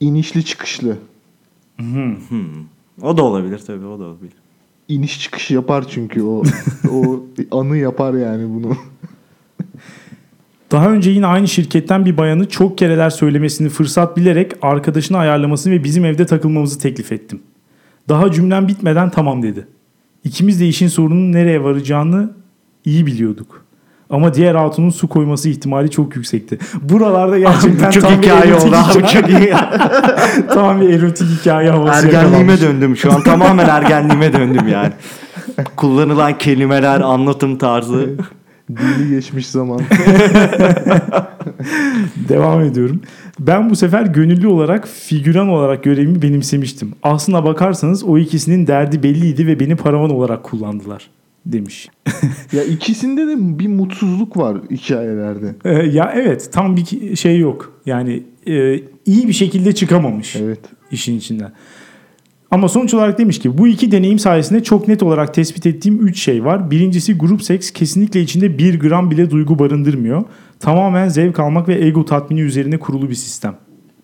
İnişli 0.00 0.44
çıkışlı. 0.44 0.96
O 3.02 3.16
da 3.16 3.22
olabilir 3.22 3.60
tabii 3.66 3.86
o 3.86 3.98
da 4.00 4.04
olabilir. 4.04 4.32
İniş 4.88 5.20
çıkış 5.20 5.50
yapar 5.50 5.84
çünkü 5.88 6.22
o. 6.22 6.42
o 6.92 7.22
anı 7.50 7.76
yapar 7.76 8.14
yani 8.14 8.54
bunu. 8.54 8.76
Daha 10.70 10.90
önce 10.90 11.10
yine 11.10 11.26
aynı 11.26 11.48
şirketten 11.48 12.04
bir 12.04 12.16
bayanı 12.16 12.48
çok 12.48 12.78
kereler 12.78 13.10
söylemesini 13.10 13.68
fırsat 13.68 14.16
bilerek 14.16 14.52
arkadaşını 14.62 15.18
ayarlamasını 15.18 15.72
ve 15.72 15.84
bizim 15.84 16.04
evde 16.04 16.26
takılmamızı 16.26 16.78
teklif 16.78 17.12
ettim. 17.12 17.42
Daha 18.08 18.32
cümlem 18.32 18.68
bitmeden 18.68 19.10
tamam 19.10 19.42
dedi. 19.42 19.66
İkimiz 20.24 20.60
de 20.60 20.68
işin 20.68 20.88
sorunun 20.88 21.32
nereye 21.32 21.64
varacağını 21.64 22.32
iyi 22.84 23.06
biliyorduk. 23.06 23.64
Ama 24.12 24.34
diğer 24.34 24.54
hatunun 24.54 24.90
su 24.90 25.08
koyması 25.08 25.48
ihtimali 25.48 25.90
çok 25.90 26.16
yüksekti. 26.16 26.58
Buralarda 26.82 27.38
gerçekten 27.38 27.88
Bu 27.88 27.92
çok 27.92 28.02
tam 28.02 28.12
bir 28.12 28.16
hikaye 28.16 28.52
erotik 28.52 28.66
oldu 28.66 28.76
abi 28.76 29.06
çok 29.06 29.28
iyi. 29.28 29.52
tam 30.54 30.80
bir 30.80 30.90
erotik 30.90 31.28
hikaye 31.28 31.70
havası 31.70 32.06
Ergenliğime 32.06 32.60
döndüm 32.60 32.96
şu 32.96 33.12
an 33.12 33.22
tamamen 33.22 33.68
ergenliğime 33.68 34.32
döndüm 34.32 34.68
yani. 34.68 34.92
Kullanılan 35.76 36.38
kelimeler, 36.38 37.00
anlatım 37.00 37.58
tarzı. 37.58 38.10
Dili 38.70 39.10
geçmiş 39.10 39.46
zaman. 39.46 39.80
Devam 42.28 42.60
ediyorum. 42.60 43.00
Ben 43.40 43.70
bu 43.70 43.76
sefer 43.76 44.02
gönüllü 44.02 44.46
olarak 44.46 44.88
figüran 44.88 45.48
olarak 45.48 45.84
görevimi 45.84 46.22
benimsemiştim. 46.22 46.92
Aslına 47.02 47.44
bakarsanız 47.44 48.04
o 48.04 48.18
ikisinin 48.18 48.66
derdi 48.66 49.02
belliydi 49.02 49.46
ve 49.46 49.60
beni 49.60 49.76
paravan 49.76 50.10
olarak 50.10 50.42
kullandılar 50.42 51.08
demiş. 51.46 51.88
ya 52.52 52.64
ikisinde 52.64 53.26
de 53.26 53.58
bir 53.58 53.68
mutsuzluk 53.68 54.36
var 54.36 54.58
hikayelerde. 54.70 55.54
Ee, 55.64 55.70
ya 55.70 56.12
evet 56.16 56.48
tam 56.52 56.76
bir 56.76 57.16
şey 57.16 57.38
yok. 57.38 57.80
Yani 57.86 58.22
e, 58.46 58.80
iyi 59.06 59.28
bir 59.28 59.32
şekilde 59.32 59.74
çıkamamış 59.74 60.36
Evet. 60.36 60.60
işin 60.90 61.18
içinden. 61.18 61.52
Ama 62.50 62.68
sonuç 62.68 62.94
olarak 62.94 63.18
demiş 63.18 63.38
ki 63.38 63.58
bu 63.58 63.68
iki 63.68 63.92
deneyim 63.92 64.18
sayesinde 64.18 64.62
çok 64.62 64.88
net 64.88 65.02
olarak 65.02 65.34
tespit 65.34 65.66
ettiğim 65.66 66.06
3 66.06 66.22
şey 66.22 66.44
var. 66.44 66.70
Birincisi 66.70 67.14
grup 67.14 67.42
seks 67.42 67.70
kesinlikle 67.70 68.20
içinde 68.20 68.58
1 68.58 68.80
gram 68.80 69.10
bile 69.10 69.30
duygu 69.30 69.58
barındırmıyor. 69.58 70.24
Tamamen 70.60 71.08
zevk 71.08 71.38
almak 71.38 71.68
ve 71.68 71.86
ego 71.86 72.04
tatmini 72.04 72.40
üzerine 72.40 72.78
kurulu 72.78 73.10
bir 73.10 73.14
sistem 73.14 73.56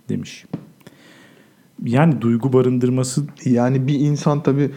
demiş. 0.09 0.45
Yani 1.85 2.21
duygu 2.21 2.53
barındırması 2.53 3.23
Yani 3.45 3.87
bir 3.87 3.95
insan 3.95 4.43
tabii 4.43 4.71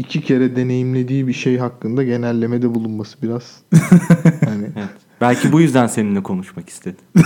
iki 0.00 0.20
kere 0.20 0.56
deneyimlediği 0.56 1.26
bir 1.26 1.32
şey 1.32 1.58
hakkında 1.58 2.04
genellemede 2.04 2.74
bulunması 2.74 3.22
biraz. 3.22 3.56
hani 4.44 4.66
Evet. 4.76 4.88
Belki 5.20 5.52
bu 5.52 5.60
yüzden 5.60 5.86
seninle 5.86 6.22
konuşmak 6.22 6.68
istedim. 6.68 7.04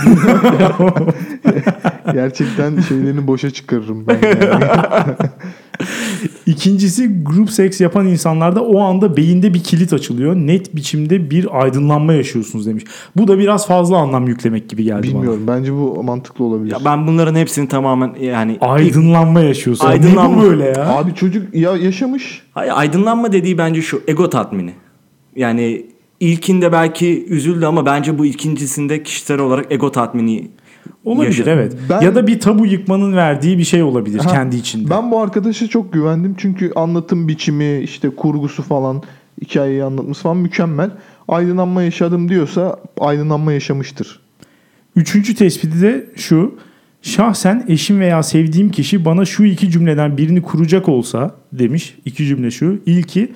gerçekten 2.12 2.80
şeylerini 2.80 3.26
boşa 3.26 3.50
çıkarırım 3.50 4.06
ben. 4.06 4.18
Yani. 4.22 4.64
İkincisi 6.46 7.22
grup 7.22 7.50
seks 7.50 7.80
yapan 7.80 8.06
insanlarda 8.06 8.64
o 8.64 8.80
anda 8.80 9.16
beyinde 9.16 9.54
bir 9.54 9.62
kilit 9.62 9.92
açılıyor. 9.92 10.36
Net 10.36 10.76
biçimde 10.76 11.30
bir 11.30 11.62
aydınlanma 11.62 12.12
yaşıyorsunuz 12.12 12.66
demiş. 12.66 12.84
Bu 13.16 13.28
da 13.28 13.38
biraz 13.38 13.66
fazla 13.66 13.96
anlam 13.96 14.28
yüklemek 14.28 14.68
gibi 14.68 14.84
geldi 14.84 15.02
Bilmiyorum. 15.02 15.44
Bence 15.48 15.72
bu 15.72 16.02
mantıklı 16.02 16.44
olabilir. 16.44 16.72
Ya 16.72 16.78
ben 16.84 17.06
bunların 17.06 17.34
hepsini 17.34 17.68
tamamen 17.68 18.14
yani 18.20 18.58
bana. 18.60 18.70
Aydınlanma 18.70 19.40
yaşıyorsun. 19.40 19.86
Aydınlanma. 19.86 20.36
Ne 20.36 20.42
bu 20.42 20.50
böyle 20.50 20.64
ya? 20.64 20.88
Abi 20.88 21.14
çocuk 21.14 21.54
ya 21.54 21.76
yaşamış. 21.76 22.42
Hayır, 22.52 22.72
aydınlanma 22.76 23.32
dediği 23.32 23.58
bence 23.58 23.82
şu 23.82 24.02
ego 24.08 24.30
tatmini. 24.30 24.72
Yani 25.36 25.86
ilkinde 26.20 26.72
belki 26.72 27.26
üzüldü 27.26 27.66
ama 27.66 27.86
bence 27.86 28.18
bu 28.18 28.26
ikincisinde 28.26 29.02
kişisel 29.02 29.38
olarak 29.38 29.72
ego 29.72 29.92
tatmini 29.92 30.50
Olabilir 31.04 31.26
yaşadı. 31.26 31.50
evet. 31.50 31.76
Ben- 31.90 32.00
Ya 32.00 32.14
da 32.14 32.26
bir 32.26 32.40
tabu 32.40 32.66
yıkmanın 32.66 33.16
verdiği 33.16 33.58
bir 33.58 33.64
şey 33.64 33.82
olabilir 33.82 34.18
Ha, 34.18 34.30
kendi 34.32 34.56
içinde. 34.56 34.90
Ben 34.90 35.10
bu 35.10 35.20
arkadaşa 35.20 35.66
çok 35.66 35.92
güvendim 35.92 36.34
çünkü 36.38 36.72
anlatım 36.76 37.28
biçimi, 37.28 37.80
işte 37.80 38.10
kurgusu 38.10 38.62
falan, 38.62 39.02
hikayeyi 39.42 39.84
anlatması 39.84 40.22
falan 40.22 40.36
mükemmel. 40.36 40.90
Aydınlanma 41.28 41.82
yaşadım 41.82 42.28
diyorsa 42.28 42.76
aydınlanma 43.00 43.52
yaşamıştır. 43.52 44.20
Üçüncü 44.96 45.34
tespiti 45.34 45.82
de 45.82 46.06
şu. 46.16 46.54
Şahsen 47.02 47.64
eşim 47.68 48.00
veya 48.00 48.22
sevdiğim 48.22 48.70
kişi 48.70 49.04
bana 49.04 49.24
şu 49.24 49.44
iki 49.44 49.70
cümleden 49.70 50.16
birini 50.16 50.42
kuracak 50.42 50.88
olsa 50.88 51.34
demiş. 51.52 51.94
İki 52.04 52.26
cümle 52.26 52.50
şu. 52.50 52.78
İlki 52.86 53.32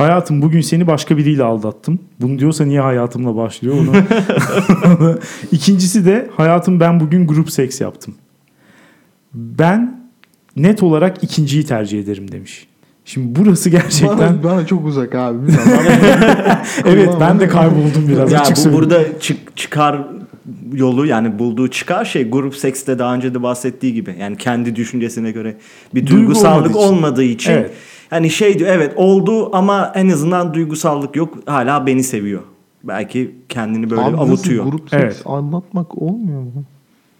hayatım 0.00 0.42
bugün 0.42 0.60
seni 0.60 0.86
başka 0.86 1.16
biriyle 1.16 1.42
aldattım. 1.44 1.98
Bunu 2.20 2.38
diyorsa 2.38 2.64
niye 2.64 2.80
hayatımla 2.80 3.36
başlıyor 3.36 3.76
onu. 3.78 3.92
İkincisi 5.52 6.06
de 6.06 6.30
hayatım 6.36 6.80
ben 6.80 7.00
bugün 7.00 7.26
grup 7.26 7.50
seks 7.50 7.80
yaptım. 7.80 8.14
Ben 9.34 10.00
net 10.56 10.82
olarak 10.82 11.24
ikinciyi 11.24 11.64
tercih 11.64 12.00
ederim 12.00 12.32
demiş. 12.32 12.66
Şimdi 13.04 13.40
burası 13.40 13.70
gerçekten 13.70 14.18
Bana, 14.18 14.42
bana 14.44 14.66
çok 14.66 14.86
uzak 14.86 15.14
abi. 15.14 15.38
evet 16.84 17.10
ben 17.20 17.40
de 17.40 17.48
kayboldum 17.48 18.08
biraz 18.08 18.32
Ya 18.32 18.40
açık 18.40 18.56
bu 18.56 18.60
söyleyeyim. 18.60 18.82
burada 18.82 19.20
çık, 19.20 19.56
çıkar 19.56 19.98
yolu 20.72 21.06
yani 21.06 21.38
bulduğu 21.38 21.68
çıkar 21.68 22.04
şey 22.04 22.30
grup 22.30 22.56
sekste 22.56 22.98
daha 22.98 23.14
önce 23.14 23.34
de 23.34 23.42
bahsettiği 23.42 23.94
gibi 23.94 24.16
yani 24.20 24.36
kendi 24.36 24.76
düşüncesine 24.76 25.30
göre 25.30 25.56
bir 25.94 26.06
Duygu 26.06 26.16
duygusallık 26.16 26.76
olmadığı 26.76 26.82
için. 26.82 26.94
olmadığı 26.96 27.22
için, 27.24 27.52
Evet. 27.52 27.70
Hani 28.10 28.30
şey 28.30 28.58
diyor 28.58 28.70
evet 28.72 28.92
oldu 28.96 29.56
ama 29.56 29.92
en 29.94 30.08
azından 30.08 30.54
duygusallık 30.54 31.16
yok 31.16 31.34
hala 31.46 31.86
beni 31.86 32.02
seviyor. 32.02 32.40
Belki 32.84 33.34
kendini 33.48 33.90
böyle 33.90 34.00
Abi 34.02 34.16
avutuyor. 34.16 34.64
grup 34.64 34.90
seks 34.90 35.02
Evet. 35.04 35.22
anlatmak 35.26 36.02
olmuyor 36.02 36.40
mu? 36.40 36.52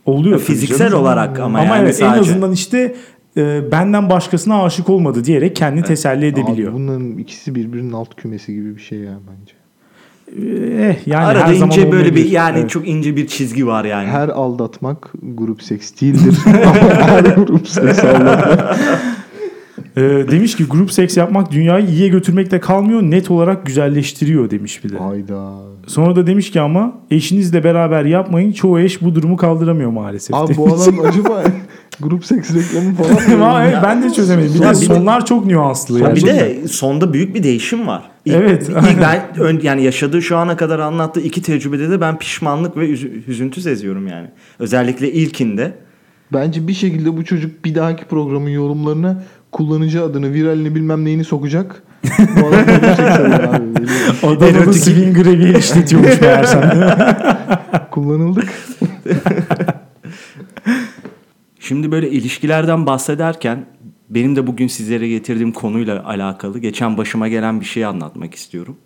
Oluyor 0.07 0.37
tabii 0.37 0.47
Fiziksel 0.47 0.89
canım. 0.91 1.03
olarak 1.03 1.39
ama, 1.41 1.59
Ama, 1.59 1.69
yani 1.77 1.83
evet 1.85 2.03
en 2.03 2.09
sadece. 2.09 2.31
azından 2.31 2.53
işte 2.53 2.95
e, 3.37 3.73
benden 3.73 4.11
başkasına 4.11 4.63
aşık 4.65 4.91
olmadı 4.91 5.25
diyerek 5.25 5.57
kendini 5.57 5.85
teselli 5.85 6.27
edebiliyor. 6.27 6.73
Abi 6.73 6.79
bunların 6.79 7.19
ikisi 7.19 7.55
birbirinin 7.55 7.93
alt 7.93 8.15
kümesi 8.17 8.55
gibi 8.55 8.77
bir 8.77 8.81
şey 8.83 8.99
ya 8.99 9.13
bence. 9.31 9.53
Eh, 10.83 11.07
yani 11.07 11.25
Arada 11.25 11.47
her 11.47 11.55
zaman 11.55 11.77
ince 11.79 11.93
böyle 11.93 12.15
bir 12.17 12.31
yani 12.31 12.59
Evet. 12.59 12.71
çok 12.71 12.89
ince 12.89 13.17
bir 13.17 13.27
çizgi 13.27 13.67
var 13.67 13.85
yani. 13.85 14.09
Her 14.09 14.29
aldatmak 14.29 15.13
grup 15.23 15.63
seks 15.63 16.01
değildir. 16.01 16.39
Ama 16.47 16.75
her 17.07 17.21
grup 17.25 17.69
seks 17.69 17.99
aldatmak. 18.05 18.77
E, 19.97 20.01
demiş 20.31 20.57
ki 20.57 20.65
grup 20.65 20.93
seks 20.93 21.17
yapmak 21.17 21.53
dünyayı 21.53 21.87
iyiye 21.87 22.09
götürmekle 22.09 22.61
kalmıyor 22.61 23.03
net 23.03 23.31
olarak 23.31 23.67
güzelleştiriyor 23.67 24.51
demiş 24.51 24.85
bir 24.85 24.89
de. 24.93 24.99
Hayda. 24.99 25.53
Sonra 25.87 26.17
da 26.17 26.27
demiş 26.27 26.51
ki 26.51 26.61
ama 26.61 26.93
eşinizle 27.11 27.65
beraber 27.65 28.05
yapmayın 28.05 28.53
çoğu 28.53 28.81
eş 28.81 29.03
bu 29.03 29.15
durumu 29.15 29.37
kaldıramıyor 29.37 29.91
maalesef. 29.91 30.37
Abi 30.37 30.57
bu 30.57 30.67
demiş. 30.71 30.83
adam 30.89 31.01
acaba 31.07 31.43
grup 32.01 32.25
seks 32.25 32.55
reklamı 32.55 32.95
falan 32.95 33.39
mı? 33.39 33.63
Evet, 33.67 33.77
ben 33.83 34.03
de 34.03 34.11
çözemedim. 34.13 34.55
Bir 34.55 34.61
de 34.61 34.75
sonlar 34.75 35.27
çok 35.27 35.47
nüanslı. 35.47 36.01
Yani. 36.01 36.17
bir 36.17 36.27
de 36.27 36.69
sonda 36.69 37.13
büyük 37.13 37.35
bir 37.35 37.43
değişim 37.43 37.87
var. 37.87 38.03
İlk, 38.25 38.35
Evet. 38.35 38.69
ilk 38.69 39.01
ben 39.01 39.23
ön- 39.41 39.61
yani 39.63 39.83
yaşadığı 39.85 40.23
şu 40.23 40.37
ana 40.37 40.57
kadar 40.57 40.79
anlattığı 40.79 41.21
iki 41.21 41.43
tecrübede 41.43 41.91
de 41.91 42.01
ben 42.01 42.19
pişmanlık 42.19 42.77
ve 42.77 42.89
üzü- 42.89 43.27
hüzüntü 43.27 43.61
seziyorum 43.61 44.07
yani. 44.07 44.27
Özellikle 44.59 45.13
ilkinde. 45.13 45.73
Bence 46.33 46.69
bir 46.69 46.73
şekilde 46.75 47.17
bu 47.17 47.25
çocuk 47.25 47.65
bir 47.65 47.75
dahaki 47.75 48.05
programın 48.05 48.49
yorumlarına 48.51 49.23
kullanıcı 49.53 50.05
adını, 50.05 50.33
viralini 50.33 50.75
bilmem 50.75 51.05
neyini 51.05 51.25
sokacak. 51.25 51.83
Bu 52.19 52.47
adam 52.47 52.59
abi. 52.59 53.77
Biliyorum. 53.77 54.17
Adamı 54.23 54.51
Erotik- 54.51 54.73
swing 54.73 55.17
grevi 55.17 55.59
işletiyormuş 55.59 56.21
meğersem. 56.21 56.71
Kullanıldık. 57.91 58.49
Şimdi 61.61 61.93
böyle 61.93 62.11
ilişkilerden 62.11 62.87
bahsederken 62.87 63.67
benim 64.11 64.37
de 64.37 64.47
bugün 64.47 64.67
sizlere 64.67 65.09
getirdiğim 65.09 65.53
konuyla 65.53 66.05
alakalı 66.07 66.59
geçen 66.59 66.99
başıma 66.99 67.29
gelen 67.29 67.61
bir 67.61 67.65
şeyi 67.65 67.87
anlatmak 67.87 68.35
istiyorum. 68.35 68.77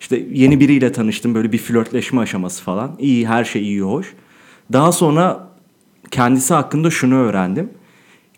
İşte 0.00 0.26
yeni 0.32 0.60
biriyle 0.60 0.92
tanıştım 0.92 1.34
böyle 1.34 1.52
bir 1.52 1.58
flörtleşme 1.58 2.20
aşaması 2.20 2.62
falan. 2.62 2.96
İyi 2.98 3.28
her 3.28 3.44
şey 3.44 3.62
iyi 3.62 3.82
hoş. 3.82 4.14
Daha 4.72 4.92
sonra 4.92 5.48
kendisi 6.10 6.54
hakkında 6.54 6.90
şunu 6.90 7.14
öğrendim. 7.14 7.70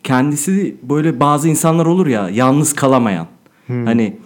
Kendisi 0.03 0.77
böyle 0.83 1.21
bazı 1.21 1.49
insanlar 1.49 1.87
olur 1.87 2.07
ya 2.07 2.29
yalnız 2.29 2.73
kalamayan. 2.73 3.27
Hani 3.85 4.17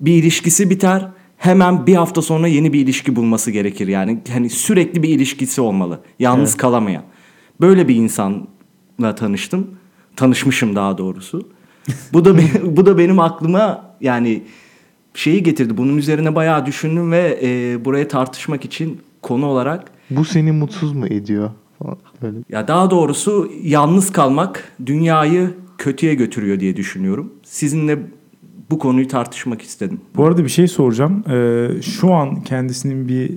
bir 0.00 0.12
ilişkisi 0.12 0.70
biter 0.70 1.08
hemen 1.36 1.86
bir 1.86 1.94
hafta 1.94 2.22
sonra 2.22 2.46
yeni 2.46 2.72
bir 2.72 2.80
ilişki 2.80 3.16
bulması 3.16 3.50
gerekir. 3.50 3.88
Yani 3.88 4.18
hani 4.32 4.50
sürekli 4.50 5.02
bir 5.02 5.08
ilişkisi 5.08 5.60
olmalı. 5.60 6.00
Yalnız 6.18 6.56
kalamayan. 6.56 7.02
Böyle 7.60 7.88
bir 7.88 7.94
insanla 7.94 9.14
tanıştım. 9.16 9.70
Tanışmışım 10.16 10.76
daha 10.76 10.98
doğrusu. 10.98 11.48
bu 12.12 12.24
da 12.24 12.36
bu 12.76 12.86
da 12.86 12.98
benim 12.98 13.20
aklıma 13.20 13.94
yani 14.00 14.42
şeyi 15.14 15.42
getirdi. 15.42 15.76
Bunun 15.76 15.96
üzerine 15.96 16.34
bayağı 16.34 16.66
düşündüm 16.66 17.12
ve 17.12 17.38
e, 17.42 17.84
buraya 17.84 18.08
tartışmak 18.08 18.64
için 18.64 19.00
konu 19.22 19.46
olarak 19.46 19.90
Bu 20.10 20.24
seni 20.24 20.52
mutsuz 20.52 20.92
mu 20.92 21.06
ediyor? 21.06 21.50
Falan 21.82 21.96
Böyle. 22.22 22.36
ya 22.50 22.68
daha 22.68 22.90
doğrusu 22.90 23.50
yalnız 23.62 24.12
kalmak 24.12 24.72
dünyayı 24.86 25.50
kötüye 25.78 26.14
götürüyor 26.14 26.60
diye 26.60 26.76
düşünüyorum. 26.76 27.32
Sizinle 27.44 27.98
bu 28.70 28.78
konuyu 28.78 29.08
tartışmak 29.08 29.62
istedim. 29.62 30.00
Bu 30.16 30.24
arada 30.26 30.44
bir 30.44 30.48
şey 30.48 30.68
soracağım. 30.68 31.24
Ee, 31.30 31.68
şu 31.82 32.14
an 32.14 32.42
kendisinin 32.42 33.08
bir 33.08 33.30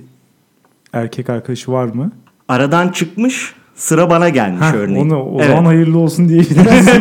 erkek 0.92 1.30
arkadaşı 1.30 1.72
var 1.72 1.84
mı? 1.84 2.12
Aradan 2.48 2.88
çıkmış 2.88 3.54
sıra 3.74 4.10
bana 4.10 4.28
gelmiş 4.28 4.66
Heh, 4.66 4.74
örneğin. 4.74 5.10
Onu 5.10 5.22
o 5.22 5.36
Evet. 5.38 5.46
zaman 5.50 5.64
hayırlı 5.64 5.98
olsun 5.98 6.28
diyebiliriz. 6.28 6.88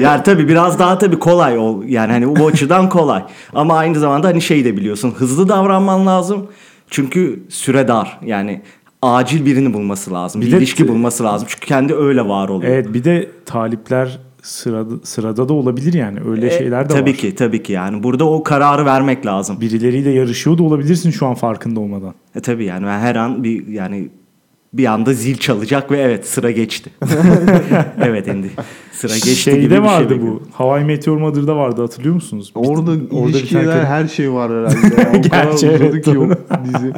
Yani 0.00 0.22
tabii 0.22 0.48
biraz 0.48 0.78
daha 0.78 0.98
tabii 0.98 1.18
kolay 1.18 1.58
ol. 1.58 1.82
Yani 1.84 2.12
hani 2.12 2.36
bu 2.36 2.46
açıdan 2.46 2.88
kolay. 2.88 3.22
Ama 3.54 3.76
aynı 3.78 3.98
zamanda 3.98 4.28
hani 4.28 4.42
şey 4.42 4.64
de 4.64 4.76
biliyorsun. 4.76 5.10
Hızlı 5.18 5.48
davranman 5.48 6.06
lazım. 6.06 6.46
Çünkü 6.90 7.42
süre 7.48 7.88
dar. 7.88 8.18
Yani 8.24 8.62
acil 9.02 9.44
birini 9.46 9.74
bulması 9.74 10.12
lazım. 10.12 10.40
Bir 10.40 10.46
Bir, 10.46 10.52
de- 10.52 10.56
ilişki 10.58 10.88
bulması 10.88 11.24
lazım. 11.24 11.48
Çünkü 11.50 11.66
kendi 11.66 11.94
öyle 11.94 12.28
var 12.28 12.48
oluyor. 12.48 12.72
evet 12.72 12.94
bir 12.94 13.04
de 13.04 13.30
talipler 13.46 14.18
sırada, 14.42 14.94
sırada 15.04 15.48
da 15.48 15.52
olabilir 15.54 15.92
yani. 15.94 16.18
Öyle 16.28 16.46
E, 16.46 16.58
şeyler 16.58 16.88
de 16.90 16.94
tabii 16.94 17.10
var. 17.10 17.16
ki 17.16 17.34
tabii 17.34 17.62
ki 17.62 17.72
yani 17.72 18.02
burada 18.02 18.24
o 18.28 18.42
kararı 18.42 18.84
vermek 18.86 19.26
lazım. 19.26 19.60
Birileriyle 19.60 20.10
yarışıyor 20.10 20.58
da 20.58 20.62
olabilirsin 20.62 21.10
şu 21.10 21.26
an 21.26 21.34
farkında 21.34 21.80
olmadan. 21.80 22.14
E 22.34 22.40
tabii 22.40 22.64
yani 22.64 22.86
her 22.86 23.16
an 23.16 23.44
bir 23.44 23.66
yani 23.66 24.08
bir 24.78 24.86
anda 24.86 25.12
zil 25.12 25.36
çalacak 25.36 25.90
ve 25.90 25.98
evet 26.00 26.26
sıra 26.28 26.50
geçti. 26.50 26.90
evet 28.02 28.28
Endi. 28.28 28.50
Sıra 28.92 29.12
geçti 29.14 29.36
Şeyde 29.36 29.60
gibi 29.60 29.74
bir 29.74 29.78
vardı 29.78 30.14
şey 30.14 30.22
bu. 30.22 30.42
Hawaii 30.52 30.84
Meteor 30.84 31.16
Mother'da 31.16 31.56
vardı 31.56 31.82
hatırlıyor 31.82 32.14
musunuz? 32.14 32.52
Orada, 32.54 33.00
bir 33.00 33.08
tane 33.10 33.22
ilişkiler 33.30 33.64
kere- 33.64 33.84
her 33.84 34.08
şey 34.08 34.32
var 34.32 34.50
herhalde. 34.52 34.76
ya. 35.02 35.08
O 35.08 35.22
kadar 35.22 35.44
Gerçi 35.44 35.68
uzadı 35.68 35.84
evet, 35.84 36.04
ki 36.04 36.18
o 36.18 36.28
dizi. 36.64 36.92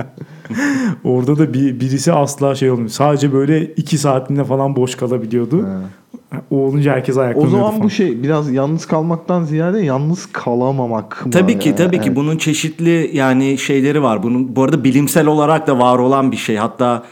Orada 1.04 1.38
da 1.38 1.54
bir, 1.54 1.80
birisi 1.80 2.12
asla 2.12 2.54
şey 2.54 2.70
olmuyor. 2.70 2.88
Sadece 2.88 3.32
böyle 3.32 3.64
iki 3.64 3.98
saatinde 3.98 4.44
falan 4.44 4.76
boş 4.76 4.94
kalabiliyordu. 4.94 5.66
O 6.50 6.56
olunca 6.56 6.92
herkes 6.92 7.16
O 7.16 7.20
ayaklanıyordu 7.20 7.56
zaman 7.56 7.70
falan. 7.70 7.82
bu 7.82 7.90
şey 7.90 8.22
biraz 8.22 8.50
yalnız 8.52 8.86
kalmaktan 8.86 9.44
ziyade 9.44 9.80
yalnız 9.80 10.26
kalamamak 10.32 11.26
mı? 11.26 11.32
Tabii 11.32 11.58
ki 11.58 11.68
Yani? 11.68 11.76
tabii 11.76 11.96
ki 11.96 12.02
Evet. 12.06 12.16
bunun 12.16 12.36
çeşitli 12.36 13.10
yani 13.12 13.58
şeyleri 13.58 14.02
var. 14.02 14.22
Bunun 14.22 14.56
bu 14.56 14.62
arada 14.62 14.84
bilimsel 14.84 15.26
olarak 15.26 15.66
da 15.66 15.78
var 15.78 15.98
olan 15.98 16.32
bir 16.32 16.36
şey. 16.36 16.56
Hatta 16.56 17.02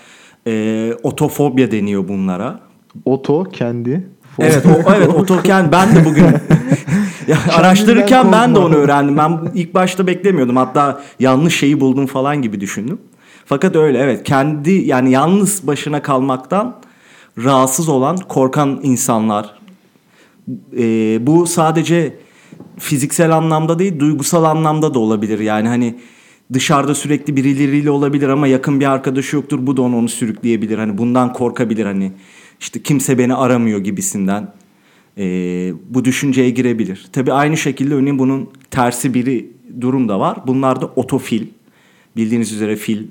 e, 0.46 0.94
otofobya 1.02 1.70
deniyor 1.70 2.08
bunlara. 2.08 2.60
Oto 3.04 3.44
kendi. 3.44 4.06
Evet, 4.38 4.66
o, 4.66 4.92
evet 4.96 5.08
otoken 5.08 5.72
ben 5.72 5.96
de 5.96 6.04
bugün 6.04 6.24
ya, 7.28 7.38
araştırırken 7.56 8.32
ben 8.32 8.54
de 8.54 8.58
onu 8.58 8.74
öğrendim. 8.74 9.16
Ben 9.16 9.38
ilk 9.54 9.74
başta 9.74 10.06
beklemiyordum. 10.06 10.56
Hatta 10.56 11.00
yanlış 11.20 11.58
şeyi 11.58 11.80
buldum 11.80 12.06
falan 12.06 12.42
gibi 12.42 12.60
düşündüm. 12.60 12.98
Fakat 13.44 13.76
öyle 13.76 13.98
evet 13.98 14.24
kendi 14.24 14.70
yani 14.70 15.10
yalnız 15.10 15.66
başına 15.66 16.02
kalmaktan 16.02 16.76
rahatsız 17.44 17.88
olan 17.88 18.16
korkan 18.16 18.80
insanlar. 18.82 19.54
Ee, 20.78 21.26
bu 21.26 21.46
sadece 21.46 22.16
fiziksel 22.78 23.36
anlamda 23.36 23.78
değil 23.78 23.98
duygusal 23.98 24.44
anlamda 24.44 24.94
da 24.94 24.98
olabilir. 24.98 25.38
Yani 25.38 25.68
hani 25.68 25.94
dışarıda 26.52 26.94
sürekli 26.94 27.36
birileriyle 27.36 27.90
olabilir 27.90 28.28
ama 28.28 28.46
yakın 28.46 28.80
bir 28.80 28.92
arkadaşı 28.92 29.36
yoktur. 29.36 29.58
Bu 29.62 29.76
da 29.76 29.82
onu, 29.82 29.96
onu 29.96 30.08
sürükleyebilir. 30.08 30.78
Hani 30.78 30.98
bundan 30.98 31.32
korkabilir 31.32 31.86
hani 31.86 32.12
işte 32.60 32.82
kimse 32.82 33.18
beni 33.18 33.34
aramıyor 33.34 33.78
gibisinden. 33.78 34.52
Ee, 35.18 35.72
bu 35.90 36.04
düşünceye 36.04 36.50
girebilir. 36.50 37.06
Tabii 37.12 37.32
aynı 37.32 37.56
şekilde 37.56 37.94
örneğin 37.94 38.18
bunun 38.18 38.50
tersi 38.70 39.14
biri 39.14 39.50
durum 39.80 40.08
da 40.08 40.20
var. 40.20 40.38
Bunlar 40.46 40.80
da 40.80 40.86
otofil. 40.86 41.46
Bildiğiniz 42.16 42.52
üzere 42.52 42.76
fil 42.76 43.02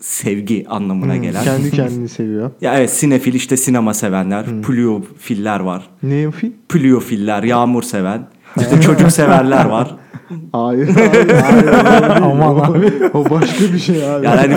sevgi 0.00 0.64
anlamına 0.68 1.16
gelen. 1.16 1.44
Kendi 1.44 1.70
kendini 1.76 2.08
seviyor. 2.08 2.50
Ya 2.60 2.78
evet 2.78 2.90
sinefil 2.90 3.34
işte 3.34 3.56
sinema 3.56 3.94
sevenler, 3.94 4.46
plüofiller 4.62 5.60
var. 5.60 5.88
Ne 6.02 6.30
film? 6.30 6.52
Plüofiller, 6.68 7.42
yağmur 7.42 7.82
seven. 7.82 8.26
İşte 8.60 8.80
çocuk 8.82 9.12
severler 9.12 9.64
var. 9.64 9.96
Hayır, 10.52 10.88
hayır, 10.94 11.28
hayır. 11.28 12.02
değil. 12.08 12.22
Aman 12.22 12.56
o, 12.56 12.62
abi. 12.62 12.92
o 13.14 13.30
başka 13.30 13.64
bir 13.72 13.78
şey 13.78 14.10
abi. 14.10 14.26
Yani 14.26 14.40
hani 14.40 14.56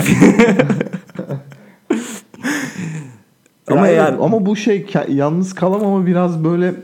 Ama 3.70 3.86
Yani- 3.88 3.96
yani 3.96 4.22
ama 4.22 4.46
bu 4.46 4.56
şey 4.56 4.86
yalnız 5.08 5.54
kalamama 5.54 6.06
biraz 6.06 6.44
böyle 6.44 6.74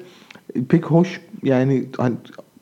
pek 0.68 0.84
hoş 0.86 1.20
yani 1.42 1.84
hani 1.96 2.12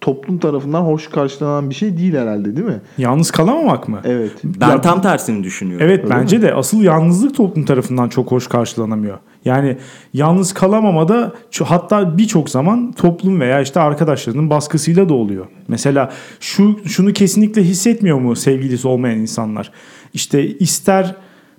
toplum 0.04 0.38
tarafından 0.38 0.80
hoş 0.80 1.08
karşılanan 1.08 1.70
bir 1.70 1.74
şey 1.74 1.98
değil 1.98 2.14
herhalde 2.14 2.56
değil 2.56 2.66
mi? 2.66 2.80
Yalnız 2.98 3.30
kalamamak 3.30 3.88
mı? 3.88 4.00
Evet. 4.04 4.30
ben 4.44 4.68
Ya- 4.68 4.80
tam 4.80 5.02
tersini 5.02 5.44
düşünüyorum. 5.44 5.86
Evet 5.86 6.10
bence 6.10 6.42
de 6.42 6.54
asıl 6.54 6.82
yalnızlık 6.82 7.34
toplum 7.36 7.64
tarafından 7.64 8.08
çok 8.08 8.30
hoş 8.32 8.46
karşılanamıyor. 8.46 9.18
Yani 9.44 9.76
yalnız 10.14 10.54
kalamamada 10.54 11.32
hatta 11.64 12.18
birçok 12.18 12.50
zaman 12.50 12.92
toplum 12.92 13.40
veya 13.40 13.60
işte 13.60 13.80
arkadaşlarının 13.80 14.50
baskısıyla 14.50 15.08
da 15.08 15.14
oluyor. 15.14 15.46
Mesela 15.68 16.12
şu 16.40 16.78
şunu 16.86 17.12
kesinlikle 17.12 17.62
hissetmiyor 17.62 18.18
mu 18.18 18.36
sevgilisi 18.36 18.88
olmayan 18.88 19.18
insanlar? 19.18 19.70
İşte 20.14 20.48
ister 20.48 21.14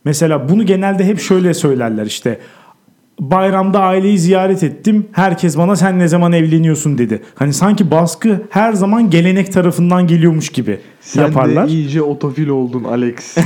mesela 0.05 0.49
bunu 0.49 0.65
genelde 0.65 1.05
hep 1.05 1.19
şöyle 1.19 1.53
söylerler 1.53 2.05
işte 2.05 2.39
bayramda 3.19 3.79
aileyi 3.79 4.19
ziyaret 4.19 4.63
ettim. 4.63 5.05
Herkes 5.11 5.57
bana 5.57 5.75
sen 5.75 5.99
ne 5.99 6.07
zaman 6.07 6.31
evleniyorsun 6.33 6.97
dedi. 6.97 7.21
Hani 7.35 7.53
sanki 7.53 7.91
baskı 7.91 8.41
her 8.49 8.73
zaman 8.73 9.09
gelenek 9.09 9.53
tarafından 9.53 10.07
geliyormuş 10.07 10.49
gibi 10.49 10.79
Sen 11.01 11.21
yaparlar. 11.21 11.67
de 11.67 11.71
iyice 11.71 12.01
otofil 12.01 12.47
oldun 12.47 12.83
Alex. 12.83 13.37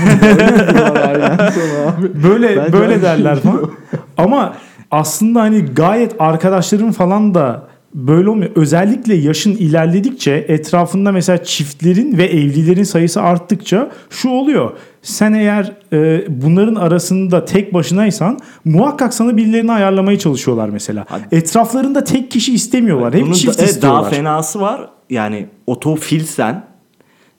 Böyle 2.23 2.57
Bence 2.57 2.73
böyle 2.73 3.01
derler 3.01 3.39
falan. 3.39 3.71
Ama 4.17 4.53
aslında 4.91 5.41
hani 5.41 5.65
gayet 5.65 6.15
arkadaşlarım 6.19 6.91
falan 6.91 7.33
da 7.33 7.67
böyle 7.93 8.29
olmuyor. 8.29 8.51
Özellikle 8.55 9.13
yaşın 9.15 9.51
ilerledikçe 9.51 10.45
etrafında 10.47 11.11
mesela 11.11 11.43
çiftlerin 11.43 12.17
ve 12.17 12.25
evlilerin 12.25 12.83
sayısı 12.83 13.21
arttıkça 13.21 13.91
şu 14.09 14.29
oluyor. 14.29 14.71
Sen 15.01 15.33
eğer 15.33 15.73
e, 15.93 16.23
bunların 16.41 16.75
arasında 16.75 17.45
tek 17.45 17.73
başınaysan 17.73 18.39
muhakkak 18.65 19.13
sana 19.13 19.37
birilerini 19.37 19.71
ayarlamaya 19.71 20.19
çalışıyorlar 20.19 20.69
mesela. 20.69 21.05
Etraflarında 21.31 22.03
tek 22.03 22.31
kişi 22.31 22.53
istemiyorlar. 22.53 23.13
Hep 23.13 23.21
Bunun 23.21 23.33
çift 23.33 23.59
da- 23.59 23.63
istiyorlar. 23.63 24.01
Daha 24.01 24.09
fenası 24.09 24.61
var. 24.61 24.89
Yani 25.09 25.45
otofilsen 25.67 26.63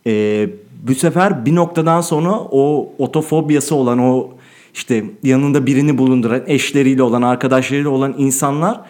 e, 0.06 0.46
bu 0.88 0.94
sefer 0.94 1.46
bir 1.46 1.54
noktadan 1.54 2.00
sonra 2.00 2.32
o 2.32 2.92
otofobiyası 2.98 3.74
olan 3.74 3.98
o 3.98 4.28
işte 4.74 5.04
yanında 5.22 5.66
birini 5.66 5.98
bulunduran 5.98 6.42
eşleriyle 6.46 7.02
olan 7.02 7.22
arkadaşlarıyla 7.22 7.90
olan 7.90 8.14
insanlar 8.18 8.80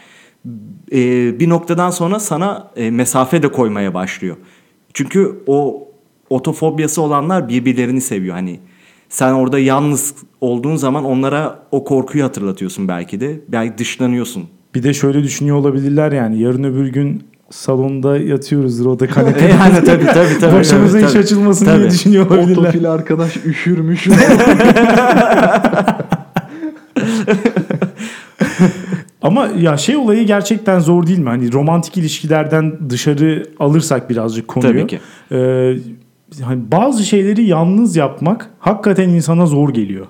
e, 0.92 1.40
bir 1.40 1.48
noktadan 1.48 1.90
sonra 1.90 2.20
sana 2.20 2.70
e, 2.76 2.90
mesafe 2.90 3.42
de 3.42 3.48
koymaya 3.52 3.94
başlıyor. 3.94 4.36
Çünkü 4.94 5.42
o 5.46 5.88
otofobiyası 6.30 7.02
olanlar 7.02 7.48
birbirlerini 7.48 8.00
seviyor. 8.00 8.34
Hani 8.34 8.60
sen 9.08 9.32
orada 9.32 9.58
yalnız 9.58 10.14
olduğun 10.40 10.76
zaman 10.76 11.04
onlara 11.04 11.58
o 11.70 11.84
korkuyu 11.84 12.24
hatırlatıyorsun 12.24 12.88
belki 12.88 13.20
de. 13.20 13.40
Belki 13.48 13.78
dışlanıyorsun. 13.78 14.48
Bir 14.74 14.82
de 14.82 14.94
şöyle 14.94 15.22
düşünüyor 15.22 15.56
olabilirler 15.56 16.12
yani 16.12 16.40
yarın 16.42 16.64
öbür 16.64 16.86
gün 16.88 17.22
salonda 17.50 18.18
yatıyoruzdur 18.18 18.86
o 18.86 18.98
da 19.00 19.06
kanepede. 19.10 19.44
yani 19.48 19.84
tabii 19.84 20.06
tabii 20.06 20.38
tabii. 20.40 20.54
Başımıza 20.56 20.98
tabii, 20.98 21.06
hiç 21.06 21.12
tabii. 21.12 21.22
açılmasın 21.22 21.66
diye 21.66 21.76
Tabii. 21.76 21.90
düşünüyor 21.90 22.30
olabilirler. 22.30 22.62
Otofil 22.62 22.90
arkadaş 22.90 23.36
üşürmüş. 23.36 24.08
Ama 29.22 29.48
ya 29.60 29.76
şey 29.76 29.96
olayı 29.96 30.26
gerçekten 30.26 30.78
zor 30.78 31.06
değil 31.06 31.18
mi? 31.18 31.28
Hani 31.28 31.52
romantik 31.52 31.96
ilişkilerden 31.96 32.90
dışarı 32.90 33.46
alırsak 33.58 34.10
birazcık 34.10 34.48
konuyu. 34.48 34.72
Tabii 34.72 34.86
ki. 34.86 35.00
e, 35.32 35.76
hani 36.42 36.60
bazı 36.72 37.04
şeyleri 37.04 37.44
yalnız 37.44 37.96
yapmak 37.96 38.50
hakikaten 38.58 39.08
insana 39.08 39.46
zor 39.46 39.68
geliyor. 39.74 40.06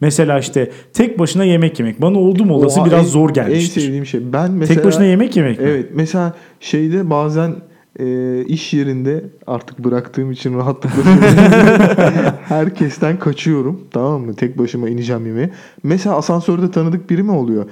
Mesela 0.00 0.38
işte 0.38 0.70
tek 0.92 1.18
başına 1.18 1.44
yemek 1.44 1.78
yemek. 1.80 2.02
Bana 2.02 2.18
oldum 2.18 2.50
olası 2.50 2.80
Oha, 2.80 2.86
biraz 2.88 3.00
en- 3.06 3.10
zor 3.10 3.28
En 3.28 3.34
gelmiştir. 3.34 3.80
sevdiğim 3.80 4.06
şey. 4.06 4.20
Ben 4.32 4.50
mesela 4.50 4.74
tek 4.76 4.84
başına 4.84 5.04
yemek 5.04 5.36
yemek 5.36 5.58
mi? 5.60 5.66
Evet 5.68 5.86
mesela 5.94 6.34
şeyde 6.60 7.10
bazen 7.10 7.54
e, 7.98 8.44
iş 8.44 8.72
yerinde 8.74 9.24
artık 9.46 9.78
bıraktığım 9.78 10.32
için 10.32 10.54
rahatlıkla 10.58 11.02
herkesten 12.48 13.18
kaçıyorum 13.18 13.80
tamam 13.90 14.22
mı 14.22 14.34
tek 14.34 14.58
başıma 14.58 14.88
ineceğim 14.88 15.26
yemeğe. 15.26 15.50
Mesela 15.82 16.16
asansörde 16.16 16.70
tanıdık 16.70 17.10
biri 17.10 17.22
mi 17.22 17.30
oluyor? 17.32 17.64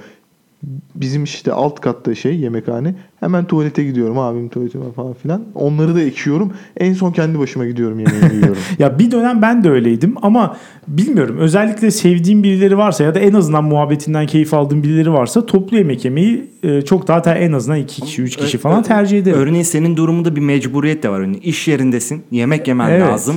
Bizim 0.95 1.23
işte 1.23 1.51
alt 1.53 1.79
katta 1.79 2.15
şey 2.15 2.35
yemekhane. 2.39 2.95
Hemen 3.19 3.45
tuvalete 3.45 3.83
gidiyorum 3.83 4.19
abim 4.19 4.49
tuvalete 4.49 4.79
falan 4.95 5.13
filan. 5.13 5.43
Onları 5.55 5.95
da 5.95 6.01
ekiyorum. 6.01 6.53
En 6.77 6.93
son 6.93 7.11
kendi 7.11 7.39
başıma 7.39 7.65
gidiyorum 7.65 7.99
yemeğimi 7.99 8.33
yiyorum. 8.41 8.57
Ya 8.79 8.99
bir 8.99 9.11
dönem 9.11 9.41
ben 9.41 9.63
de 9.63 9.69
öyleydim 9.69 10.15
ama 10.21 10.57
bilmiyorum 10.87 11.37
özellikle 11.39 11.91
sevdiğim 11.91 12.43
birileri 12.43 12.77
varsa 12.77 13.03
ya 13.03 13.15
da 13.15 13.19
en 13.19 13.33
azından 13.33 13.63
muhabbetinden 13.63 14.25
keyif 14.27 14.53
aldığım 14.53 14.83
birileri 14.83 15.13
varsa 15.13 15.45
toplu 15.45 15.77
yemek 15.77 16.05
yemeyi 16.05 16.49
e, 16.63 16.81
çok 16.81 17.07
daha 17.07 17.21
ter- 17.21 17.35
en 17.41 17.51
azından 17.53 17.77
iki 17.79 18.01
kişi, 18.01 18.21
üç 18.21 18.35
kişi 18.35 18.57
Ö- 18.57 18.61
falan 18.61 18.79
ö- 18.79 18.83
tercih 18.83 19.19
ederim. 19.19 19.37
Örneğin 19.37 19.63
senin 19.63 19.97
durumunda 19.97 20.35
bir 20.35 20.41
mecburiyet 20.41 21.03
de 21.03 21.09
var. 21.09 21.19
Örneğin 21.19 21.41
iş 21.41 21.67
yerindesin. 21.67 22.23
Yemek 22.31 22.67
yemen 22.67 22.89
Evet. 22.89 23.01
lazım. 23.01 23.35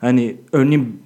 Hani 0.00 0.36
örneğin 0.52 0.96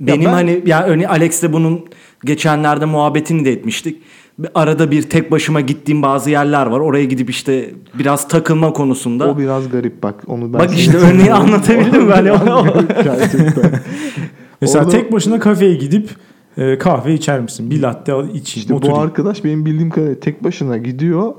benim 0.00 0.24
ben- 0.24 0.32
hani 0.32 0.62
ya 0.66 0.84
örneğin 0.86 1.08
Alex'le 1.08 1.52
bunun 1.52 1.84
geçenlerde 2.24 2.84
muhabbetini 2.84 3.44
de 3.44 3.52
etmiştik. 3.52 4.02
Bir 4.38 4.48
Arada 4.54 4.90
bir 4.90 5.02
tek 5.02 5.30
başıma 5.30 5.60
gittiğim 5.60 6.02
bazı 6.02 6.30
yerler 6.30 6.66
var. 6.66 6.80
Oraya 6.80 7.04
gidip 7.04 7.30
işte 7.30 7.70
biraz 7.98 8.28
takılma 8.28 8.72
konusunda. 8.72 9.30
o 9.30 9.38
biraz 9.38 9.68
garip 9.70 10.02
bak. 10.02 10.14
Onu 10.26 10.52
ben 10.52 10.60
Bak 10.60 10.78
işte 10.78 10.96
örneği 11.12 11.32
anlatabildim 11.32 12.04
mi? 12.04 12.12
Hani. 12.12 12.30
Mesela 14.60 14.84
Orada- 14.84 14.96
tek 14.96 15.12
başına 15.12 15.38
kafeye 15.40 15.74
gidip 15.74 16.10
e, 16.56 16.78
kahve 16.78 17.14
içer 17.14 17.40
misin? 17.40 17.70
Bir 17.70 17.82
latte 17.82 18.12
al 18.12 18.24
içeyim, 18.24 18.42
İşte 18.44 18.74
oturayım. 18.74 18.96
bu 18.98 19.02
arkadaş 19.02 19.44
benim 19.44 19.66
bildiğim 19.66 19.90
kadarıyla 19.90 20.20
tek 20.20 20.44
başına 20.44 20.76
gidiyor. 20.76 21.32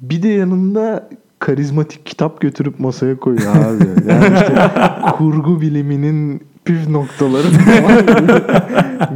Bir 0.00 0.22
de 0.22 0.28
yanında 0.28 1.08
karizmatik 1.38 2.06
kitap 2.06 2.40
götürüp 2.40 2.80
masaya 2.80 3.16
koyuyor 3.16 3.56
abi. 3.56 4.10
Yani 4.10 4.34
işte 4.34 4.70
kurgu 5.18 5.60
biliminin 5.60 6.42
püf 6.64 6.88
noktaları 6.88 7.46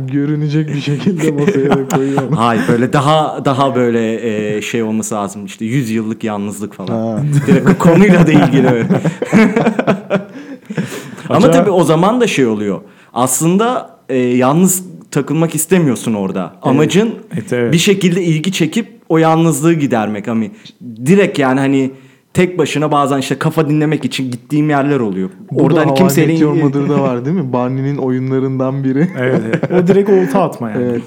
görünecek 0.12 0.68
bir 0.68 0.80
şekilde 0.80 1.30
masaya 1.30 1.70
da 1.70 1.88
koyuyor. 1.88 2.32
Hayır 2.32 2.62
böyle 2.68 2.92
daha 2.92 3.44
daha 3.44 3.74
böyle 3.74 4.28
e, 4.56 4.62
şey 4.62 4.82
olması 4.82 5.14
lazım. 5.14 5.46
İşte 5.46 5.64
100 5.64 5.90
yıllık 5.90 6.24
yalnızlık 6.24 6.74
falan. 6.74 7.26
Direkt 7.46 7.78
konuyla 7.78 8.26
da 8.26 8.32
ilgili 8.32 8.68
öyle. 8.68 8.88
Ama 11.28 11.50
tabii 11.50 11.70
o 11.70 11.84
zaman 11.84 12.20
da 12.20 12.26
şey 12.26 12.46
oluyor. 12.46 12.80
Aslında 13.12 13.96
e, 14.08 14.16
yalnız 14.18 14.84
takılmak 15.10 15.54
istemiyorsun 15.54 16.14
orada. 16.14 16.52
Amacın 16.62 17.14
Evet, 17.34 17.52
evet. 17.52 17.72
bir 17.72 17.78
şekilde 17.78 18.22
ilgi 18.22 18.52
çekip 18.52 18.88
o 19.08 19.18
yalnızlığı 19.18 19.74
gidermek. 19.74 20.28
Hani 20.28 20.50
direkt 21.06 21.38
yani 21.38 21.60
hani 21.60 21.90
tek 22.34 22.58
başına 22.58 22.92
bazen 22.92 23.18
işte 23.18 23.38
kafa 23.38 23.68
dinlemek 23.68 24.04
için 24.04 24.30
gittiğim 24.30 24.70
yerler 24.70 25.00
oluyor. 25.00 25.30
Orada 25.50 25.64
Orada 25.64 25.80
hani 25.80 25.94
kimseyle... 25.94 26.32
kimsenin 26.34 26.50
Your 26.50 26.64
Mother'da 26.64 27.02
var 27.02 27.24
değil 27.24 27.36
mi? 27.36 27.52
Barney'nin 27.52 27.96
oyunlarından 27.96 28.84
biri. 28.84 29.08
Evet, 29.18 29.40
evet. 29.46 29.70
O 29.84 29.86
direkt 29.86 30.10
olta 30.10 30.42
atma 30.42 30.70
yani. 30.70 30.82
evet. 30.82 31.02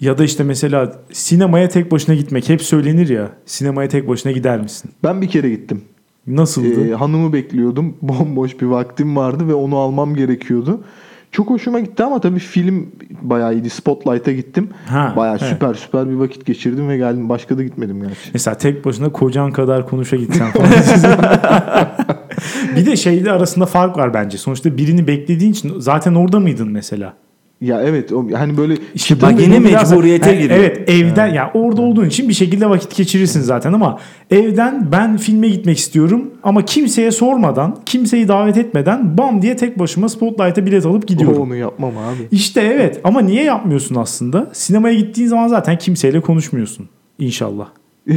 Ya 0.00 0.18
da 0.18 0.24
işte 0.24 0.44
mesela 0.44 0.92
sinemaya 1.12 1.68
tek 1.68 1.92
başına 1.92 2.14
gitmek 2.14 2.48
hep 2.48 2.62
söylenir 2.62 3.08
ya. 3.08 3.30
Sinemaya 3.46 3.88
tek 3.88 4.08
başına 4.08 4.32
gider 4.32 4.60
misin? 4.60 4.90
Ben 5.04 5.22
bir 5.22 5.28
kere 5.28 5.50
gittim. 5.50 5.82
Nasıldı? 6.26 6.88
Ee, 6.88 6.94
hanımı 6.94 7.32
bekliyordum. 7.32 7.96
Bomboş 8.02 8.60
bir 8.60 8.66
vaktim 8.66 9.16
vardı 9.16 9.48
ve 9.48 9.54
onu 9.54 9.76
almam 9.76 10.14
gerekiyordu. 10.14 10.84
Çok 11.32 11.50
hoşuma 11.50 11.80
gitti 11.80 12.04
ama 12.04 12.20
tabii 12.20 12.38
film 12.38 12.92
bayağı 13.22 13.54
iyiydi. 13.54 13.70
Spotlight'a 13.70 14.32
gittim. 14.32 14.68
Ha, 14.86 15.12
bayağı 15.16 15.36
evet. 15.40 15.48
süper 15.48 15.74
süper 15.74 16.10
bir 16.10 16.14
vakit 16.14 16.46
geçirdim 16.46 16.88
ve 16.88 16.96
geldim. 16.96 17.28
Başka 17.28 17.58
da 17.58 17.62
gitmedim 17.62 18.02
gerçi. 18.02 18.30
Mesela 18.34 18.58
tek 18.58 18.84
başına 18.84 19.12
kocan 19.12 19.52
kadar 19.52 19.88
konuşa 19.88 20.16
gitsen 20.16 20.52
falan. 20.52 20.68
bir 22.76 22.86
de 22.86 22.96
şeyde 22.96 23.32
arasında 23.32 23.66
fark 23.66 23.96
var 23.96 24.14
bence. 24.14 24.38
Sonuçta 24.38 24.76
birini 24.76 25.06
beklediğin 25.06 25.52
için 25.52 25.74
zaten 25.78 26.14
orada 26.14 26.40
mıydın 26.40 26.68
mesela? 26.68 27.14
Ya 27.62 27.82
evet 27.82 28.12
o 28.12 28.26
hani 28.34 28.56
böyle 28.56 28.74
İşte 28.94 29.20
bak 29.22 29.40
yine 29.40 29.58
mecburiyete 29.58 30.30
Yani 30.30 30.42
giriyor. 30.42 30.60
Evet 30.60 30.90
evden 30.90 31.26
ya 31.26 31.50
orada 31.54 31.82
olduğun 31.82 32.06
için 32.06 32.28
bir 32.28 32.34
şekilde 32.34 32.70
vakit 32.70 32.96
geçirirsin 32.96 33.40
zaten 33.40 33.72
ama 33.72 33.98
evden 34.30 34.92
ben 34.92 35.16
filme 35.16 35.48
gitmek 35.48 35.78
istiyorum 35.78 36.30
ama 36.42 36.64
kimseye 36.64 37.10
sormadan, 37.10 37.78
kimseyi 37.86 38.28
davet 38.28 38.56
etmeden 38.56 39.18
bam 39.18 39.42
diye 39.42 39.56
tek 39.56 39.78
başıma 39.78 40.08
Spotlight'a 40.08 40.66
bilet 40.66 40.86
alıp 40.86 41.08
gidiyorum. 41.08 41.42
onu 41.42 41.56
yapmam 41.56 41.90
abi. 41.90 42.28
İşte 42.30 42.60
evet 42.60 43.00
ama 43.04 43.20
niye 43.20 43.44
yapmıyorsun 43.44 43.94
aslında? 43.94 44.50
Sinemaya 44.52 44.94
gittiğin 44.94 45.28
zaman 45.28 45.48
zaten 45.48 45.78
kimseyle 45.78 46.20
konuşmuyorsun. 46.20 46.88
İnşallah. 47.18 47.66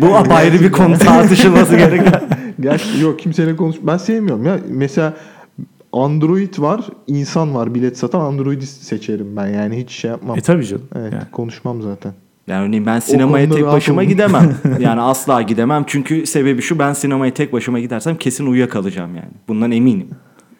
bu 0.00 0.16
apayrı 0.16 0.60
bir 0.60 0.72
konu 0.72 0.98
tartışılması 0.98 1.76
gerekiyor. 1.76 2.20
Gerçi 2.60 3.00
yok 3.00 3.18
kimseyle 3.18 3.56
konuş. 3.56 3.76
Ben 3.82 3.96
sevmiyorum 3.96 4.46
ya. 4.46 4.58
Mesela 4.68 5.14
Android 5.92 6.58
var, 6.58 6.80
insan 7.06 7.54
var. 7.54 7.74
Bilet 7.74 7.98
satan 7.98 8.20
Android'i 8.20 8.66
seçerim 8.66 9.36
ben. 9.36 9.46
Yani 9.46 9.78
hiç 9.78 9.90
şey 9.90 10.10
yapmam. 10.10 10.38
E 10.38 10.40
tabii 10.40 10.66
canım. 10.66 10.84
Evet, 10.96 11.12
Yani. 11.12 11.24
konuşmam 11.32 11.82
zaten. 11.82 12.12
Yani 12.46 12.66
örneğin 12.66 12.86
ben 12.86 12.98
sinemaya 13.00 13.50
tek 13.50 13.64
başıma 13.66 14.00
olun. 14.00 14.08
gidemem. 14.08 14.54
Yani 14.80 15.00
asla 15.00 15.42
gidemem. 15.42 15.84
Çünkü 15.86 16.26
sebebi 16.26 16.62
şu 16.62 16.78
ben 16.78 16.92
sinemaya 16.92 17.34
tek 17.34 17.52
başıma 17.52 17.80
gidersem 17.80 18.16
kesin 18.16 18.46
uyuyakalacağım 18.46 19.16
yani. 19.16 19.30
Bundan 19.48 19.72
eminim. 19.72 20.08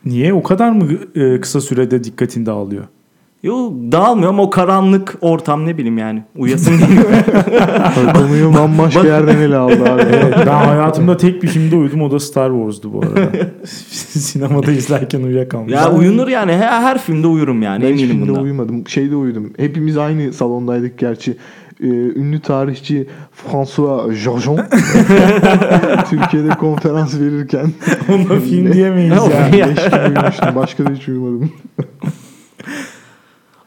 Niye? 0.04 0.34
O 0.34 0.42
kadar 0.42 0.70
mı 0.70 0.88
e, 1.14 1.40
kısa 1.40 1.60
sürede 1.60 2.04
dikkatin 2.04 2.46
dağılıyor? 2.46 2.84
Yo 3.42 3.72
dağılmıyor 3.92 4.28
ama 4.28 4.42
o 4.42 4.50
karanlık 4.50 5.14
ortam 5.20 5.66
ne 5.66 5.78
bileyim 5.78 5.98
yani. 5.98 6.22
Uyasın 6.36 6.78
geliyor. 6.78 7.04
Konuyu 8.14 8.54
bambaşka 8.54 9.06
yerden 9.06 9.36
ele 9.38 9.56
aldı 9.56 9.84
abi. 9.92 10.02
Evet, 10.12 10.34
ben 10.46 10.52
hayatımda 10.66 11.16
tek 11.16 11.42
bir 11.42 11.48
filmde 11.48 11.76
uyudum 11.76 12.02
o 12.02 12.10
da 12.10 12.20
Star 12.20 12.50
Wars'du 12.50 12.92
bu 12.92 13.00
arada. 13.02 13.30
Sinemada 13.64 14.72
izlerken 14.72 15.22
uyuyakalmıştım. 15.22 15.82
ya 15.82 15.92
uyunur 15.92 16.28
yani. 16.28 16.52
Her, 16.52 16.82
her 16.82 16.98
filmde 16.98 17.26
uyurum 17.26 17.62
yani. 17.62 17.84
Ben 17.84 17.92
hiç 17.92 18.00
eminim 18.00 18.16
filmde 18.16 18.28
bundan. 18.30 18.42
uyumadım. 18.42 18.88
Şeyde 18.88 19.16
uyudum. 19.16 19.52
Hepimiz 19.56 19.96
aynı 19.98 20.32
salondaydık 20.32 20.98
gerçi. 20.98 21.36
Ee, 21.80 21.86
ünlü 21.86 22.40
tarihçi 22.40 23.06
François 23.32 24.12
Jojon 24.14 24.56
Türkiye'de 26.10 26.48
konferans 26.60 27.20
verirken 27.20 27.66
Ona 28.08 28.40
film 28.40 28.72
diyemeyiz 28.72 29.12
ya. 29.14 29.56
ya. 29.58 29.66
leş 29.66 29.84
gibi 29.84 29.96
uyumuştum. 30.08 30.54
Başka 30.56 30.86
da 30.86 30.90
hiç 30.90 31.08
uyumadım. 31.08 31.52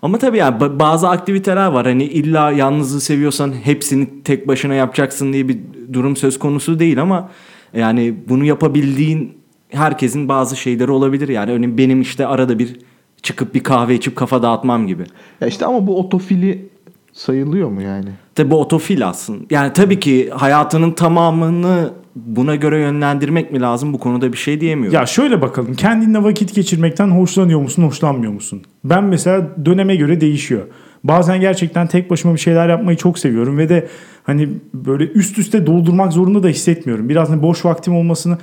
Ama 0.06 0.18
tabii 0.18 0.38
yani 0.38 0.58
ba- 0.58 0.80
bazı 0.80 1.10
aktiviteler 1.10 1.68
var. 1.68 1.86
Hani 1.86 2.04
illa 2.04 2.52
yalnızlığı 2.52 3.02
seviyorsan 3.02 3.54
hepsini 3.64 4.08
tek 4.24 4.48
başına 4.48 4.74
yapacaksın 4.74 5.34
diye 5.34 5.48
bir 5.48 5.58
durum 5.94 6.16
söz 6.16 6.40
konusu 6.40 6.80
değil 6.80 7.02
ama 7.02 7.30
yani 7.74 8.16
bunu 8.30 8.46
yapabildiğin 8.46 9.38
herkesin 9.70 10.30
bazı 10.30 10.56
şeyleri 10.56 10.92
olabilir. 10.92 11.28
Yani 11.30 11.52
örneğin 11.52 11.78
benim 11.78 12.02
işte 12.02 12.28
arada 12.28 12.60
bir 12.60 12.76
çıkıp 13.22 13.56
bir 13.56 13.64
kahve 13.64 13.96
içip 13.96 14.16
kafa 14.16 14.44
dağıtmam 14.44 14.88
gibi. 14.88 15.04
Ya 15.42 15.48
işte 15.48 15.66
ama 15.66 15.88
bu 15.88 16.00
otofili 16.00 16.70
sayılıyor 17.14 17.70
mu 17.70 17.82
yani? 17.82 18.10
Tabii 18.36 18.52
bu 18.52 18.62
otofil 18.62 19.08
aslında. 19.08 19.44
Yani 19.50 19.74
tabii 19.74 20.00
ki 20.00 20.30
hayatının 20.30 20.92
tamamını 20.92 21.94
buna 22.16 22.56
göre 22.56 22.80
yönlendirmek 22.80 23.52
mi 23.52 23.62
lazım? 23.62 23.94
Bu 23.94 24.00
konuda 24.00 24.34
bir 24.34 24.38
şey 24.38 24.62
diyemiyorum. 24.62 25.00
Ya 25.00 25.06
şöyle 25.06 25.42
bakalım. 25.42 25.74
Kendinle 25.74 26.24
vakit 26.24 26.56
geçirmekten 26.56 27.08
hoşlanıyor 27.08 27.60
musun, 27.62 27.84
hoşlanmıyor 27.84 28.34
musun? 28.34 28.62
Ben 28.86 29.04
mesela 29.04 29.48
döneme 29.66 29.96
göre 29.96 30.22
değişiyor. 30.22 30.62
Bazen 31.04 31.42
gerçekten 31.42 31.88
tek 31.88 32.10
başıma 32.10 32.34
bir 32.34 32.40
şeyler 32.40 32.70
yapmayı 32.70 32.98
çok 32.98 33.20
seviyorum 33.20 33.58
ve 33.58 33.70
de 33.70 33.88
hani 34.24 34.50
böyle 34.74 35.04
üst 35.04 35.38
üste 35.38 35.66
doldurmak 35.66 36.14
zorunda 36.14 36.44
da 36.44 36.48
hissetmiyorum. 36.48 37.10
Biraz 37.10 37.30
hani 37.30 37.42
boş 37.42 37.66
vaktim 37.66 37.96
olmasını 37.96 38.38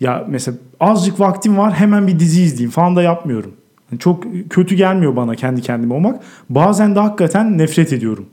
ya 0.00 0.24
mesela 0.28 0.56
azıcık 0.80 1.20
vaktim 1.20 1.58
var 1.58 1.72
hemen 1.72 2.06
bir 2.06 2.18
dizi 2.18 2.42
izleyeyim 2.42 2.70
falan 2.70 2.96
da 2.96 3.02
yapmıyorum. 3.02 3.52
Yani 3.92 4.00
çok 4.00 4.24
kötü 4.50 4.74
gelmiyor 4.74 5.16
bana 5.16 5.34
kendi 5.34 5.62
kendime 5.62 5.94
olmak. 5.94 6.22
Bazen 6.50 6.94
de 6.94 7.00
hakikaten 7.00 7.58
nefret 7.58 7.92
ediyorum. 7.92 8.26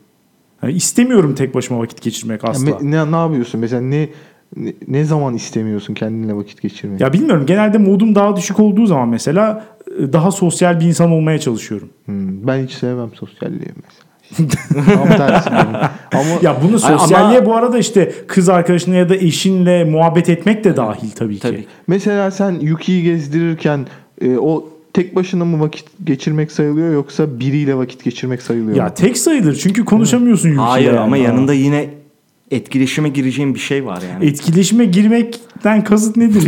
Yani 0.63 0.74
istemiyorum 0.74 1.36
tek 1.36 1.56
başıma 1.56 1.80
vakit 1.80 2.02
geçirmek 2.02 2.44
asla. 2.44 2.70
Ya 2.70 2.78
ne, 2.82 3.12
ne 3.12 3.16
yapıyorsun? 3.16 3.62
Mesela 3.62 3.82
ne, 3.82 4.10
ne 4.88 5.04
zaman 5.04 5.34
istemiyorsun 5.36 5.94
kendinle 5.94 6.36
vakit 6.36 6.62
geçirmeyi? 6.62 7.02
Ya 7.02 7.13
bilmiyorum 7.13 7.46
genelde 7.46 7.78
modum 7.78 8.16
daha 8.16 8.36
düşük 8.36 8.60
olduğu 8.60 8.86
zaman 8.86 9.10
mesela 9.10 9.66
daha 10.14 10.32
sosyal 10.32 10.80
bir 10.80 10.86
insan 10.86 11.12
olmaya 11.12 11.40
çalışıyorum. 11.40 11.90
Hmm, 12.06 12.48
ben 12.48 12.64
hiç 12.64 12.72
sevmem 12.72 13.10
sosyalliği 13.14 13.60
mesela. 13.76 14.04
Tam 14.96 15.08
tersi 15.18 15.52
benim. 15.52 15.76
Ama 16.14 16.40
Ya 16.42 16.58
bunu 16.64 16.80
sosyalliğe 16.80 17.38
ama- 17.40 17.46
bu 17.46 17.56
arada 17.56 17.78
işte 17.80 18.12
kız 18.28 18.50
arkadaşınla 18.50 18.96
ya 18.96 19.10
da 19.10 19.16
eşinle 19.16 19.84
muhabbet 19.84 20.30
etmek 20.30 20.64
de 20.64 20.76
dahil 20.78 21.12
tabii 21.12 21.36
ki. 21.36 21.42
Tabii. 21.42 21.66
mesela 21.88 22.32
sen 22.32 22.52
Yuki'yi 22.62 23.04
gezdirirken 23.04 23.88
e, 24.22 24.38
o 24.38 24.70
tek 24.94 25.16
başına 25.16 25.46
mı 25.46 25.60
vakit 25.60 25.86
geçirmek 26.04 26.52
sayılıyor 26.52 26.94
yoksa 26.94 27.40
biriyle 27.40 27.76
vakit 27.78 28.04
geçirmek 28.04 28.42
sayılıyor 28.42 28.78
Ya 28.78 28.84
mu? 28.86 28.92
tek 28.96 29.18
sayılır 29.18 29.56
çünkü 29.56 29.86
konuşamıyorsun 29.86 30.50
Yuki'yle. 30.50 30.68
Hayır 30.68 30.88
yani. 30.88 31.00
ama 31.00 31.18
yanında 31.18 31.54
yine 31.54 31.90
etkileşime 32.56 33.10
gireceğin 33.10 33.56
bir 33.56 33.60
şey 33.60 33.86
var 33.86 34.00
yani. 34.13 34.26
Etkileşime 34.26 34.86
girmekten 34.86 35.84
kasıt 35.84 36.18
nedir? 36.18 36.44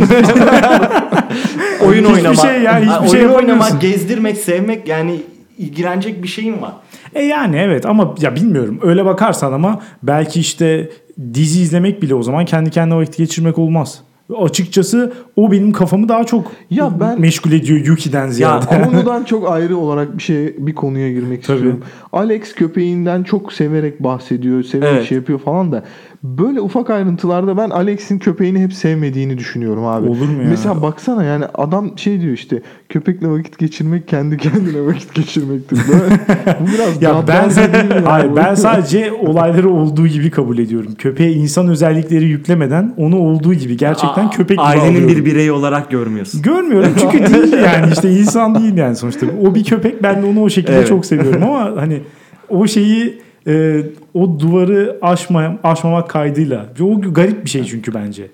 oyun 1.86 2.02
Hiçbir 2.04 2.14
oynamak. 2.16 2.36
şey 2.36 2.62
ya, 2.62 2.78
hiçbir 2.80 3.08
şey 3.08 3.20
oyun 3.20 3.28
yapamıyorsun. 3.30 3.34
oynamak, 3.36 3.80
gezdirmek, 3.80 4.36
sevmek 4.36 4.88
yani 4.88 5.20
ilgilenecek 5.58 6.22
bir 6.22 6.28
şeyin 6.28 6.62
var. 6.62 6.72
e 7.14 7.22
yani 7.22 7.56
evet 7.56 7.86
ama 7.86 8.14
ya 8.20 8.36
bilmiyorum 8.36 8.78
öyle 8.82 9.04
bakarsan 9.04 9.52
ama 9.52 9.82
belki 10.02 10.40
işte 10.40 10.90
dizi 11.34 11.60
izlemek 11.60 12.02
bile 12.02 12.14
o 12.14 12.22
zaman 12.22 12.44
kendi 12.44 12.70
kendine 12.70 12.96
vakit 12.98 13.16
geçirmek 13.16 13.58
olmaz. 13.58 14.00
Açıkçası 14.34 15.12
o 15.36 15.52
benim 15.52 15.72
kafamı 15.72 16.08
daha 16.08 16.24
çok 16.24 16.52
Ya 16.70 16.90
ben- 17.00 17.20
meşgul 17.20 17.52
ediyor 17.52 17.80
Yuki'den 17.86 18.28
ziyade. 18.28 18.66
Konudan 18.66 19.24
çok 19.24 19.50
ayrı 19.50 19.76
olarak 19.76 20.18
bir 20.18 20.22
şey 20.22 20.54
bir 20.58 20.74
konuya 20.74 21.12
girmek 21.12 21.44
Tabii. 21.44 21.56
istiyorum. 21.56 21.82
Alex 22.12 22.54
köpeğinden 22.54 23.22
çok 23.22 23.52
severek 23.52 24.02
bahsediyor, 24.02 24.62
severek 24.62 24.94
Evet. 24.96 25.08
şey 25.08 25.18
yapıyor 25.18 25.38
falan 25.38 25.72
da 25.72 25.84
böyle 26.22 26.60
ufak 26.60 26.90
ayrıntılarda 26.90 27.56
ben 27.56 27.70
Alex'in 27.70 28.18
köpeğini 28.18 28.62
hep 28.62 28.72
sevmediğini 28.72 29.38
düşünüyorum 29.38 29.84
abi. 29.86 30.08
Olur 30.08 30.28
mu 30.28 30.42
ya? 30.42 30.48
Mesela 30.48 30.82
baksana 30.82 31.24
yani 31.24 31.44
adam 31.54 31.98
şey 31.98 32.20
diyor 32.20 32.32
işte 32.32 32.62
köpekle 32.88 33.28
vakit 33.28 33.58
geçirmek 33.58 34.08
kendi 34.08 34.36
kendine 34.36 34.86
vakit 34.86 35.14
geçirmektir. 35.14 35.78
Bu 36.60 36.66
biraz 36.74 37.02
Ya 37.02 37.24
ben 37.28 37.48
ya? 37.50 38.02
hayır 38.12 38.36
ben 38.36 38.54
sadece 38.54 39.12
olayları 39.12 39.70
olduğu 39.70 40.06
gibi 40.06 40.30
kabul 40.30 40.58
ediyorum. 40.58 40.92
Köpeğe 40.98 41.32
insan 41.32 41.68
özellikleri 41.68 42.24
yüklemeden 42.24 42.94
onu 42.96 43.18
olduğu 43.18 43.54
gibi 43.54 43.76
gerçekten 43.76 44.15
Aa, 44.22 44.30
köpek 44.30 44.58
gibi 44.58 44.60
Ailenin 44.60 44.88
alıyorum. 44.90 45.08
bir 45.08 45.24
bireyi 45.24 45.52
olarak 45.52 45.90
görmüyorsun. 45.90 46.42
Görmüyorum 46.42 46.92
çünkü 47.00 47.34
değil 47.34 47.52
yani 47.52 47.92
işte 47.92 48.10
insan 48.10 48.62
değil 48.62 48.76
yani 48.76 48.96
sonuçta. 48.96 49.26
O 49.42 49.54
bir 49.54 49.64
köpek 49.64 50.02
ben 50.02 50.22
de 50.22 50.26
onu 50.26 50.42
o 50.42 50.48
şekilde 50.50 50.76
Evet. 50.76 50.88
çok 50.88 51.06
seviyorum 51.06 51.42
ama 51.42 51.72
hani 51.76 52.00
o 52.48 52.66
şeyi 52.66 53.18
e, 53.46 53.82
o 54.14 54.40
duvarı 54.40 54.98
aşmaya, 55.02 55.58
aşmamak 55.64 56.10
kaydıyla. 56.10 56.66
O 56.80 57.00
garip 57.00 57.44
bir 57.44 57.50
şey 57.50 57.64
çünkü 57.64 57.94
bence. 57.94 58.26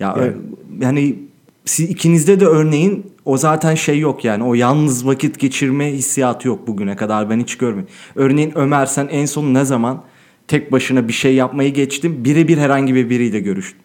Ya 0.00 0.14
Evet. 0.18 0.34
yani 0.80 1.14
siz 1.64 1.90
ikinizde 1.90 2.40
de 2.40 2.46
örneğin 2.46 3.06
o 3.24 3.36
zaten 3.36 3.74
şey 3.74 3.98
yok 3.98 4.24
yani 4.24 4.44
o 4.44 4.54
yalnız 4.54 5.06
vakit 5.06 5.38
geçirme 5.38 5.92
hissiyatı 5.92 6.48
yok 6.48 6.66
bugüne 6.66 6.96
kadar 6.96 7.30
ben 7.30 7.40
hiç 7.40 7.58
görmedim. 7.58 7.86
Örneğin 8.14 8.52
Ömer 8.54 8.86
sen 8.86 9.08
en 9.10 9.26
son 9.26 9.54
ne 9.54 9.64
zaman 9.64 10.02
tek 10.48 10.72
başına 10.72 11.08
bir 11.08 11.12
şey 11.12 11.34
yapmayı 11.34 11.74
geçtin 11.74 12.24
birebir 12.24 12.58
herhangi 12.58 12.94
bir 12.94 13.10
biriyle 13.10 13.40
görüştün. 13.40 13.80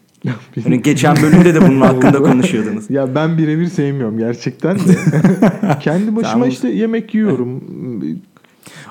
Yani 0.66 0.82
geçen 0.82 1.16
bölümde 1.16 1.54
de 1.54 1.62
bunun 1.62 1.82
hakkında 1.82 2.18
konuşuyordunuz. 2.24 2.90
Ya 2.90 3.16
ben 3.16 3.38
birebir 3.38 3.68
sevmiyorum 3.68 4.18
gerçekten 4.18 4.76
de. 4.76 4.98
Kendi 5.80 6.16
başıma 6.16 6.48
işte 6.48 6.70
yemek 6.70 7.14
yiyorum. 7.14 7.64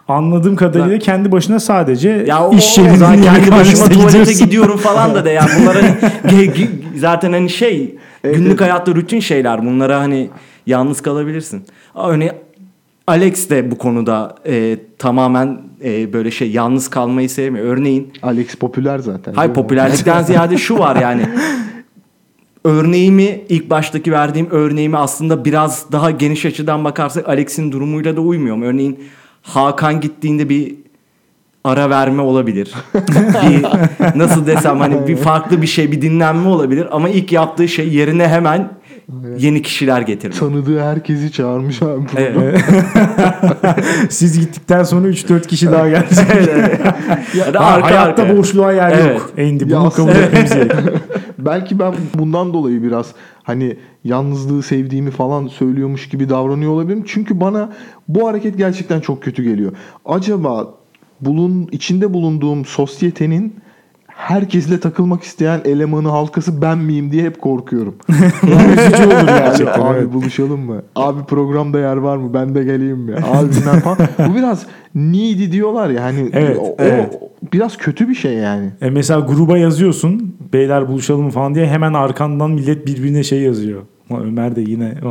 Anladığım 0.08 0.56
kadarıyla 0.56 0.98
kendi 0.98 1.32
başına 1.32 1.60
sadece 1.60 2.08
Ya 2.08 2.46
o, 2.46 2.54
iş 2.54 2.78
yerinde 2.78 2.96
zaten 2.96 3.22
kendi 3.22 3.50
başıma 3.50 3.88
tuvalete 3.88 4.32
gidiyorum 4.32 4.76
falan 4.76 5.14
da 5.14 5.24
de 5.24 5.30
yani 5.30 5.50
bunlar 5.60 5.76
hani 5.76 6.50
zaten 6.96 7.32
hani 7.32 7.50
şey 7.50 7.94
günlük 8.22 8.60
hayatta 8.60 8.94
rutin 8.94 9.20
şeyler 9.20 9.66
bunlara 9.66 10.00
hani 10.00 10.30
yalnız 10.66 11.00
kalabilirsin. 11.00 11.64
Örneğin 11.94 12.32
Alex 13.06 13.50
de 13.50 13.70
bu 13.70 13.78
konuda 13.78 14.34
e, 14.46 14.78
tamamen 14.98 15.60
e, 15.84 16.12
böyle 16.12 16.30
şey 16.30 16.50
yalnız 16.50 16.88
kalmayı 16.88 17.30
sevmiyor. 17.30 17.66
Örneğin 17.66 18.12
Alex 18.22 18.54
popüler 18.54 18.98
zaten. 18.98 19.34
hay 19.34 19.52
popülerlikten 19.52 20.22
ziyade 20.22 20.58
şu 20.58 20.78
var 20.78 20.96
yani 20.96 21.28
örneğimi 22.64 23.40
ilk 23.48 23.70
baştaki 23.70 24.12
verdiğim 24.12 24.48
örneğimi 24.50 24.96
aslında 24.96 25.44
biraz 25.44 25.92
daha 25.92 26.10
geniş 26.10 26.46
açıdan 26.46 26.84
bakarsak 26.84 27.28
Alex'in 27.28 27.72
durumuyla 27.72 28.16
da 28.16 28.20
uymuyorum. 28.20 28.62
Örneğin 28.62 29.04
Hakan 29.42 30.00
gittiğinde 30.00 30.48
bir 30.48 30.74
ara 31.64 31.90
verme 31.90 32.22
olabilir. 32.22 32.74
bir, 32.94 33.66
nasıl 34.18 34.46
desem 34.46 34.80
hani 34.80 35.08
bir 35.08 35.16
farklı 35.16 35.62
bir 35.62 35.66
şey 35.66 35.92
bir 35.92 36.02
dinlenme 36.02 36.48
olabilir 36.48 36.86
ama 36.90 37.08
ilk 37.08 37.32
yaptığı 37.32 37.68
şey 37.68 37.88
yerine 37.88 38.28
hemen 38.28 38.70
yeni 39.38 39.62
kişiler 39.62 40.00
getirmek. 40.00 40.38
Tanıdığı 40.38 40.80
herkesi 40.80 41.32
çağırmış 41.32 41.82
abi. 41.82 42.04
Evet. 42.16 42.60
Siz 44.10 44.40
gittikten 44.40 44.82
sonra 44.82 45.08
3-4 45.08 45.46
kişi 45.46 45.70
daha 45.72 45.88
gelecek. 45.88 46.26
Ya 47.36 47.54
da 47.54 47.60
Ha, 47.60 47.64
arka 47.64 47.86
hayatta 47.86 48.22
arkaya. 48.22 48.36
boşluğa 48.38 48.72
yer 48.72 48.92
Evet. 48.92 49.18
yok. 49.18 49.32
Endi 49.36 49.70
bunu 49.70 49.90
kabul 49.90 50.10
etmemiz. 50.10 50.52
Belki 51.38 51.78
ben 51.78 51.94
bundan 52.14 52.54
dolayı 52.54 52.82
biraz 52.82 53.06
hani 53.42 53.76
yalnızlığı 54.04 54.62
sevdiğimi 54.62 55.10
falan 55.10 55.46
söylüyormuş 55.46 56.08
gibi 56.08 56.28
davranıyor 56.28 56.72
olabilirim. 56.72 57.04
Çünkü 57.06 57.40
bana 57.40 57.72
bu 58.08 58.28
hareket 58.28 58.58
gerçekten 58.58 59.00
çok 59.00 59.22
kötü 59.22 59.42
geliyor. 59.42 59.72
Acaba 60.04 60.74
bulun 61.20 61.68
içinde 61.72 62.14
bulunduğum 62.14 62.64
sosyetenin 62.64 63.54
herkesle 64.22 64.80
takılmak 64.80 65.22
isteyen 65.22 65.60
elemanı 65.64 66.08
halkası 66.08 66.62
ben 66.62 66.78
miyim 66.78 67.12
diye 67.12 67.22
hep 67.22 67.40
korkuyorum. 67.40 67.94
Üzücü 68.42 69.06
olur 69.06 69.28
Yani 69.28 69.70
abi 69.70 69.98
evet. 69.98 70.12
buluşalım 70.12 70.60
mı? 70.60 70.82
Abi 70.96 71.24
programda 71.24 71.78
yer 71.78 71.96
var 71.96 72.16
mı? 72.16 72.34
Ben 72.34 72.54
de 72.54 72.64
geleyim 72.64 72.98
mi? 72.98 73.14
Abi 73.32 73.50
bilmem 73.50 73.80
falan. 73.80 73.98
Bu 74.28 74.34
biraz 74.34 74.66
needy 74.94 75.52
diyorlar 75.52 75.90
ya 75.90 76.04
hani 76.04 76.30
Evet, 76.32 76.58
o, 76.60 76.62
o 76.62 76.76
evet. 76.78 77.18
biraz 77.52 77.76
kötü 77.76 78.08
bir 78.08 78.14
şey 78.14 78.34
yani. 78.34 78.70
E 78.80 78.90
mesela 78.90 79.20
gruba 79.20 79.58
yazıyorsun 79.58 80.36
beyler 80.52 80.88
buluşalım 80.88 81.30
falan 81.30 81.54
diye 81.54 81.66
hemen 81.66 81.92
arkandan 81.92 82.50
millet 82.50 82.86
birbirine 82.86 83.22
şey 83.22 83.40
yazıyor. 83.40 83.82
Ama 84.12 84.22
Ömer 84.22 84.56
de 84.56 84.60
yine 84.60 84.94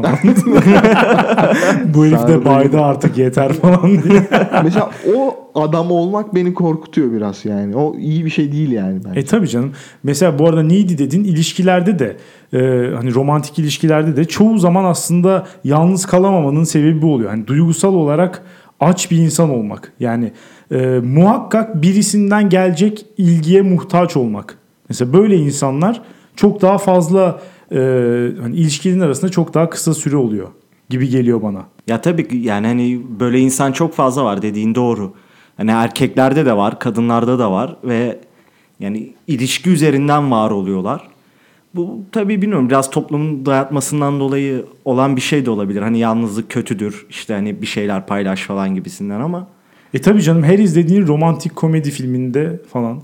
bu 1.93 2.05
herif 2.05 2.27
de 2.27 2.45
baydı 2.45 2.81
artık 2.81 3.17
yeter 3.17 3.53
falan 3.53 4.03
diye. 4.03 4.27
Mesela 4.63 4.89
o 5.15 5.35
adam 5.55 5.91
olmak 5.91 6.35
beni 6.35 6.53
korkutuyor 6.53 7.11
biraz 7.11 7.45
yani. 7.45 7.75
O 7.75 7.95
iyi 7.95 8.25
bir 8.25 8.29
şey 8.29 8.51
değil 8.51 8.71
yani 8.71 8.99
bence. 9.05 9.19
E 9.19 9.25
tabii 9.25 9.47
canım. 9.47 9.71
Mesela 10.03 10.39
bu 10.39 10.47
arada 10.47 10.63
needy 10.63 10.97
dedin 10.97 11.23
ilişkilerde 11.23 11.99
de 11.99 12.17
e, 12.53 12.59
hani 12.95 13.13
romantik 13.13 13.59
ilişkilerde 13.59 14.15
de 14.15 14.25
çoğu 14.25 14.57
zaman 14.57 14.85
aslında 14.85 15.47
yalnız 15.63 16.05
kalamamanın 16.05 16.63
sebebi 16.63 17.01
bu 17.01 17.13
oluyor. 17.13 17.29
Hani 17.29 17.47
duygusal 17.47 17.93
olarak 17.93 18.43
aç 18.79 19.11
bir 19.11 19.17
insan 19.17 19.49
olmak. 19.49 19.93
Yani 19.99 20.31
e, 20.71 20.99
muhakkak 21.03 21.81
birisinden 21.81 22.49
gelecek 22.49 23.05
ilgiye 23.17 23.61
muhtaç 23.61 24.17
olmak. 24.17 24.57
Mesela 24.89 25.13
böyle 25.13 25.35
insanlar 25.35 26.01
çok 26.35 26.61
daha 26.61 26.77
fazla 26.77 27.39
e, 27.71 27.77
hani 28.41 28.55
ilişkilerin 28.55 28.99
arasında 28.99 29.31
çok 29.31 29.53
daha 29.53 29.69
kısa 29.69 29.93
süre 29.93 30.17
oluyor 30.17 30.47
gibi 30.89 31.09
geliyor 31.09 31.41
bana. 31.41 31.65
Ya 31.87 32.01
tabii 32.01 32.27
yani 32.37 32.67
hani 32.67 33.01
böyle 33.19 33.39
insan 33.39 33.71
çok 33.71 33.93
fazla 33.93 34.25
var 34.25 34.41
dediğin 34.41 34.75
doğru. 34.75 35.13
Hani 35.57 35.71
erkeklerde 35.71 36.45
de 36.45 36.57
var, 36.57 36.79
kadınlarda 36.79 37.39
da 37.39 37.51
var 37.51 37.75
ve 37.83 38.19
yani 38.79 39.13
ilişki 39.27 39.69
üzerinden 39.69 40.31
var 40.31 40.51
oluyorlar. 40.51 41.07
Bu 41.75 41.99
tabii 42.11 42.41
bilmiyorum 42.41 42.69
biraz 42.69 42.89
toplumun 42.89 43.45
dayatmasından 43.45 44.19
dolayı 44.19 44.65
olan 44.85 45.15
bir 45.15 45.21
şey 45.21 45.45
de 45.45 45.49
olabilir. 45.49 45.81
Hani 45.81 45.99
yalnızlık 45.99 46.49
kötüdür 46.49 47.05
işte 47.09 47.33
hani 47.33 47.61
bir 47.61 47.67
şeyler 47.67 48.05
paylaş 48.07 48.41
falan 48.41 48.75
gibisinden 48.75 49.19
ama 49.19 49.47
E 49.93 50.01
tabii 50.01 50.21
canım 50.21 50.43
her 50.43 50.59
izlediğin 50.59 51.07
romantik 51.07 51.55
komedi 51.55 51.91
filminde 51.91 52.61
falan 52.73 53.01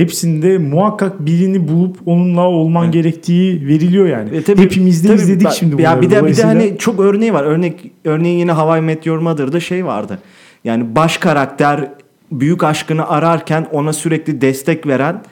hepsinde 0.00 0.58
muhakkak 0.58 1.26
birini 1.26 1.68
bulup 1.68 1.96
onunla 2.06 2.40
olman 2.48 2.90
gerektiği 2.90 3.66
veriliyor 3.66 4.06
yani. 4.06 4.36
E 4.36 4.42
tabii- 4.42 4.62
Hepimiz 4.62 5.04
de 5.04 5.08
tabii 5.08 5.16
izledik 5.20 5.44
bak- 5.46 5.54
şimdi 5.54 5.72
bunları. 5.72 5.82
Ya 5.84 6.00
bir 6.02 6.10
de 6.10 6.26
bir 6.26 6.36
de 6.36 6.42
hani 6.42 6.76
çok 6.78 7.00
örneği 7.00 7.32
var. 7.34 7.44
Örnek 7.44 7.90
örneğin 8.04 8.38
yine 8.38 8.52
How 8.52 8.78
I 8.78 8.82
Met 8.82 9.06
Your 9.06 9.18
Mother'da 9.18 9.60
şey 9.60 9.86
vardı. 9.86 10.18
Yani 10.64 10.94
baş 10.96 11.18
karakter 11.18 11.88
büyük 12.32 12.64
aşkını 12.64 13.08
ararken 13.08 13.66
ona 13.72 13.92
sürekli 13.92 14.40
destek 14.40 14.86
veren 14.86 15.22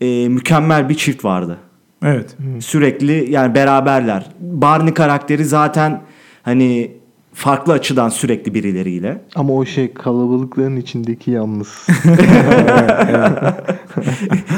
e, 0.00 0.28
mükemmel 0.28 0.88
bir 0.88 0.94
çift 0.94 1.24
vardı. 1.24 1.56
Evet. 2.04 2.36
Sürekli 2.60 3.26
yani 3.30 3.54
beraberler. 3.54 4.26
Barney 4.40 4.94
karakteri 4.94 5.44
zaten 5.44 6.00
hani 6.42 6.90
farklı 7.36 7.72
açıdan 7.72 8.08
sürekli 8.08 8.54
birileriyle. 8.54 9.22
Ama 9.34 9.54
o 9.54 9.64
şey 9.64 9.92
kalabalıkların 9.92 10.76
içindeki 10.76 11.30
yalnız. 11.30 11.86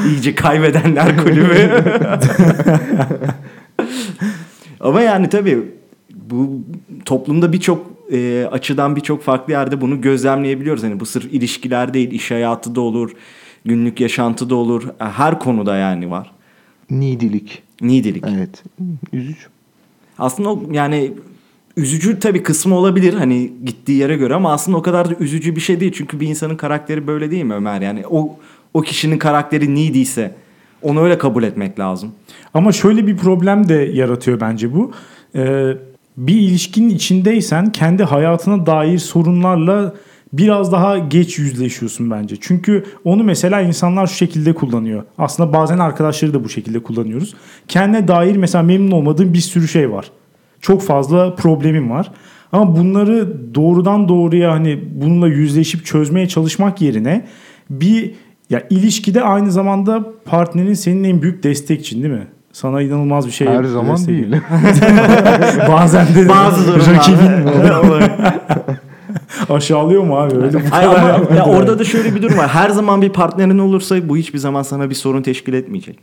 İyice 0.07 0.35
kaybedenler 0.35 1.17
kulübü. 1.17 1.71
Ama 4.79 5.01
yani 5.01 5.29
tabii 5.29 5.63
bu 6.13 6.61
toplumda 7.05 7.53
birçok 7.53 7.85
e, 8.11 8.47
açıdan 8.51 8.95
birçok 8.95 9.23
farklı 9.23 9.53
yerde 9.53 9.81
bunu 9.81 10.01
gözlemleyebiliyoruz. 10.01 10.83
Hani 10.83 10.99
bu 10.99 11.05
sırf 11.05 11.33
ilişkiler 11.33 11.93
değil, 11.93 12.11
iş 12.11 12.31
hayatı 12.31 12.75
da 12.75 12.81
olur, 12.81 13.11
günlük 13.65 13.99
yaşantıda 13.99 14.55
olur. 14.55 14.83
Her 14.99 15.39
konuda 15.39 15.75
yani 15.75 16.11
var. 16.11 16.31
Nidilik. 16.89 17.63
Nidilik. 17.81 18.23
Evet. 18.27 18.63
Üzücü. 19.13 19.47
Aslında 20.19 20.75
yani 20.75 21.13
üzücü 21.77 22.19
tabii 22.19 22.43
kısmı 22.43 22.75
olabilir 22.75 23.13
hani 23.13 23.53
gittiği 23.65 23.99
yere 23.99 24.15
göre 24.15 24.35
ama 24.35 24.53
aslında 24.53 24.77
o 24.77 24.81
kadar 24.81 25.09
da 25.09 25.15
üzücü 25.19 25.55
bir 25.55 25.61
şey 25.61 25.79
değil. 25.79 25.91
Çünkü 25.95 26.19
bir 26.19 26.27
insanın 26.27 26.55
karakteri 26.55 27.07
böyle 27.07 27.31
değil 27.31 27.43
mi 27.43 27.53
Ömer? 27.53 27.81
Yani 27.81 28.03
o 28.09 28.37
o 28.73 28.81
kişinin 28.81 29.17
karakteri 29.17 29.75
needy 29.75 30.01
ise 30.01 30.35
onu 30.81 31.01
öyle 31.01 31.17
kabul 31.17 31.43
etmek 31.43 31.79
lazım. 31.79 32.11
Ama 32.53 32.71
şöyle 32.71 33.07
bir 33.07 33.17
problem 33.17 33.69
de 33.69 33.73
yaratıyor 33.73 34.39
bence 34.39 34.73
bu. 34.73 34.91
Ee, 35.35 35.73
bir 36.17 36.35
ilişkinin 36.35 36.89
içindeysen 36.89 37.71
kendi 37.71 38.03
hayatına 38.03 38.65
dair 38.65 38.97
sorunlarla 38.97 39.93
biraz 40.33 40.71
daha 40.71 40.97
geç 40.97 41.39
yüzleşiyorsun 41.39 42.11
bence. 42.11 42.35
Çünkü 42.41 42.85
onu 43.03 43.23
mesela 43.23 43.61
insanlar 43.61 44.07
şu 44.07 44.15
şekilde 44.15 44.53
kullanıyor. 44.53 45.03
Aslında 45.17 45.53
bazen 45.53 45.79
arkadaşları 45.79 46.33
da 46.33 46.43
bu 46.43 46.49
şekilde 46.49 46.79
kullanıyoruz. 46.79 47.35
Kendine 47.67 48.07
dair 48.07 48.35
mesela 48.35 48.63
memnun 48.63 48.91
olmadığın 48.91 49.33
bir 49.33 49.39
sürü 49.39 49.67
şey 49.67 49.91
var. 49.91 50.11
Çok 50.61 50.81
fazla 50.81 51.35
problemim 51.35 51.89
var. 51.89 52.11
Ama 52.51 52.75
bunları 52.77 53.37
doğrudan 53.55 54.09
doğruya 54.09 54.51
hani 54.51 54.79
bununla 54.93 55.27
yüzleşip 55.27 55.85
çözmeye 55.85 56.27
çalışmak 56.27 56.81
yerine 56.81 57.25
bir 57.69 58.11
ya 58.49 58.63
ilişkide 58.69 59.21
aynı 59.23 59.51
zamanda 59.51 60.03
partnerin 60.25 60.73
senin 60.73 61.03
en 61.03 61.21
büyük 61.21 61.43
destekçin 61.43 62.03
değil 62.03 62.13
mi? 62.13 62.27
sana 62.51 62.81
inanılmaz 62.81 63.27
bir 63.27 63.31
şey 63.31 63.47
Her 63.47 63.63
zaman 63.63 63.91
destekliyor. 63.97 64.31
değil. 64.31 64.41
Bazen 65.67 66.07
de 66.15 66.29
Bazı 66.29 66.67
durumlarda. 66.73 68.09
Aşağılıyor 69.49 70.03
mu 70.03 70.17
abi? 70.17 70.35
Öyle 70.35 70.63
kadar 70.63 70.83
ama 70.83 71.35
ya 71.35 71.45
orada 71.45 71.79
da 71.79 71.83
şöyle 71.83 72.15
bir 72.15 72.21
durum 72.21 72.37
var. 72.37 72.47
Her 72.47 72.69
zaman 72.69 73.01
bir 73.01 73.09
partnerin 73.09 73.59
olursa 73.59 74.09
bu 74.09 74.17
hiçbir 74.17 74.39
zaman 74.39 74.63
sana 74.63 74.89
bir 74.89 74.95
sorun 74.95 75.21
teşkil 75.21 75.53
etmeyecek. 75.53 75.99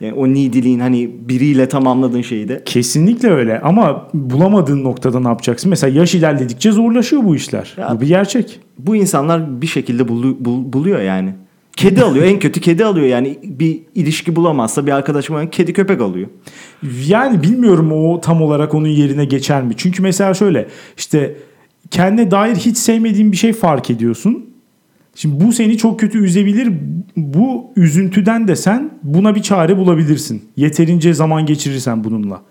Yani 0.00 0.12
o 0.12 0.28
neediliğin 0.28 0.80
hani 0.80 1.10
biriyle 1.28 1.68
tamamladığın 1.68 2.22
şeyi 2.22 2.48
de. 2.48 2.62
Kesinlikle 2.64 3.30
öyle 3.30 3.60
ama 3.60 4.08
bulamadığın 4.14 4.84
noktada 4.84 5.20
ne 5.20 5.28
yapacaksın? 5.28 5.70
Mesela 5.70 5.98
yaş 5.98 6.14
ilerledikçe 6.14 6.72
zorlaşıyor 6.72 7.24
bu 7.24 7.36
işler. 7.36 7.74
Ya- 7.78 7.94
Bu 7.96 8.00
bir 8.00 8.06
gerçek. 8.08 8.60
Bu 8.78 8.96
insanlar 8.96 9.62
bir 9.62 9.66
şekilde 9.66 10.02
bulu- 10.02 10.36
bul- 10.44 10.72
buluyor 10.72 11.00
yani. 11.00 11.34
Kedi 11.76 12.02
alıyor. 12.02 12.24
En 12.24 12.38
kötü 12.38 12.60
kedi 12.60 12.84
alıyor 12.84 13.06
yani. 13.06 13.38
Bir 13.42 13.80
ilişki 13.94 14.36
bulamazsa 14.36 14.86
bir 14.86 14.92
arkadaşım 14.92 15.50
kedi 15.50 15.72
köpek 15.72 16.00
alıyor. 16.00 16.28
Yani 17.06 17.42
bilmiyorum 17.42 17.92
o 17.92 18.20
tam 18.20 18.42
olarak 18.42 18.74
onun 18.74 18.88
yerine 18.88 19.24
geçer 19.24 19.62
mi? 19.62 19.74
Çünkü 19.76 20.02
mesela 20.02 20.34
şöyle 20.34 20.66
işte 20.98 21.36
kendine 21.90 22.30
dair 22.30 22.56
hiç 22.56 22.76
sevmediğin 22.76 23.32
bir 23.32 23.36
şey 23.36 23.52
fark 23.52 23.90
ediyorsun. 23.90 24.49
Şimdi 25.14 25.44
bu 25.44 25.52
seni 25.52 25.76
çok 25.76 26.00
kötü 26.00 26.24
üzebilir. 26.24 26.72
Bu 27.16 27.72
üzüntüden 27.76 28.48
de 28.48 28.56
sen 28.56 28.90
buna 29.02 29.34
bir 29.34 29.42
çare 29.42 29.76
bulabilirsin. 29.76 30.42
Yeterince 30.56 31.14
zaman 31.14 31.46
geçirirsen 31.46 32.04
bununla. 32.04 32.42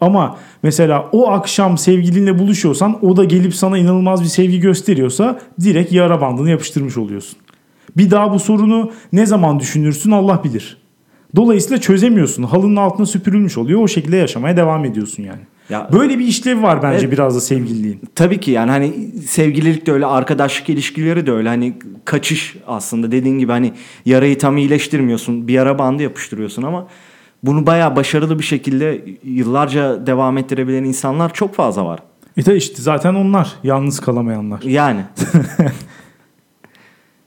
Ama 0.00 0.38
mesela 0.62 1.08
o 1.12 1.30
akşam 1.30 1.78
sevgilinle 1.78 2.38
buluşuyorsan 2.38 3.06
o 3.06 3.16
da 3.16 3.24
gelip 3.24 3.54
sana 3.54 3.78
inanılmaz 3.78 4.22
bir 4.22 4.28
sevgi 4.28 4.60
gösteriyorsa 4.60 5.40
direkt 5.60 5.92
yara 5.92 6.20
bandını 6.20 6.50
yapıştırmış 6.50 6.96
oluyorsun. 6.96 7.38
Bir 7.96 8.10
daha 8.10 8.32
bu 8.32 8.38
sorunu 8.38 8.92
ne 9.12 9.26
zaman 9.26 9.60
düşünürsün 9.60 10.10
Allah 10.10 10.44
bilir. 10.44 10.76
Dolayısıyla 11.36 11.80
çözemiyorsun. 11.80 12.42
Halının 12.42 12.76
altına 12.76 13.06
süpürülmüş 13.06 13.58
oluyor. 13.58 13.80
O 13.80 13.88
şekilde 13.88 14.16
yaşamaya 14.16 14.56
devam 14.56 14.84
ediyorsun 14.84 15.22
yani. 15.22 15.40
Ya- 15.70 15.88
Böyle 15.92 16.18
bir 16.18 16.24
işlevi 16.26 16.62
var 16.62 16.82
bence 16.82 16.98
Evet. 16.98 17.12
biraz 17.12 17.36
da 17.36 17.40
sevgililiğin. 17.40 18.00
Tabii 18.14 18.40
ki 18.40 18.50
yani 18.50 18.70
hani 18.70 18.92
sevgililik 19.26 19.86
de 19.86 19.92
öyle, 19.92 20.06
arkadaşlık 20.06 20.68
ilişkileri 20.68 21.26
de 21.26 21.32
öyle. 21.32 21.48
Hani 21.48 21.78
kaçış 22.04 22.56
aslında 22.66 23.12
dediğin 23.12 23.38
gibi 23.38 23.52
hani 23.52 23.72
yarayı 24.06 24.38
tam 24.38 24.56
iyileştirmiyorsun. 24.56 25.48
Bir 25.48 25.52
yara 25.52 25.78
bandı 25.78 26.02
yapıştırıyorsun 26.02 26.62
ama 26.62 26.86
bunu 27.42 27.66
bayağı 27.66 27.96
başarılı 27.96 28.38
bir 28.38 28.44
şekilde 28.44 29.04
yıllarca 29.24 30.06
devam 30.06 30.38
ettirebilen 30.38 30.84
insanlar 30.84 31.32
çok 31.32 31.54
fazla 31.54 31.84
var. 31.84 32.00
E 32.36 32.44
de 32.46 32.56
işte 32.56 32.82
zaten 32.82 33.14
onlar 33.14 33.52
yalnız 33.62 34.00
kalamayanlar. 34.00 34.62
Yani 34.62 35.00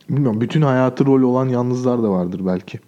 Bilmiyorum. 0.09 0.41
Bütün 0.41 0.61
hayatı 0.61 1.05
rol 1.05 1.21
olan 1.21 1.49
yalnızlar 1.49 2.03
da 2.03 2.09
vardır 2.09 2.41
belki. 2.45 2.79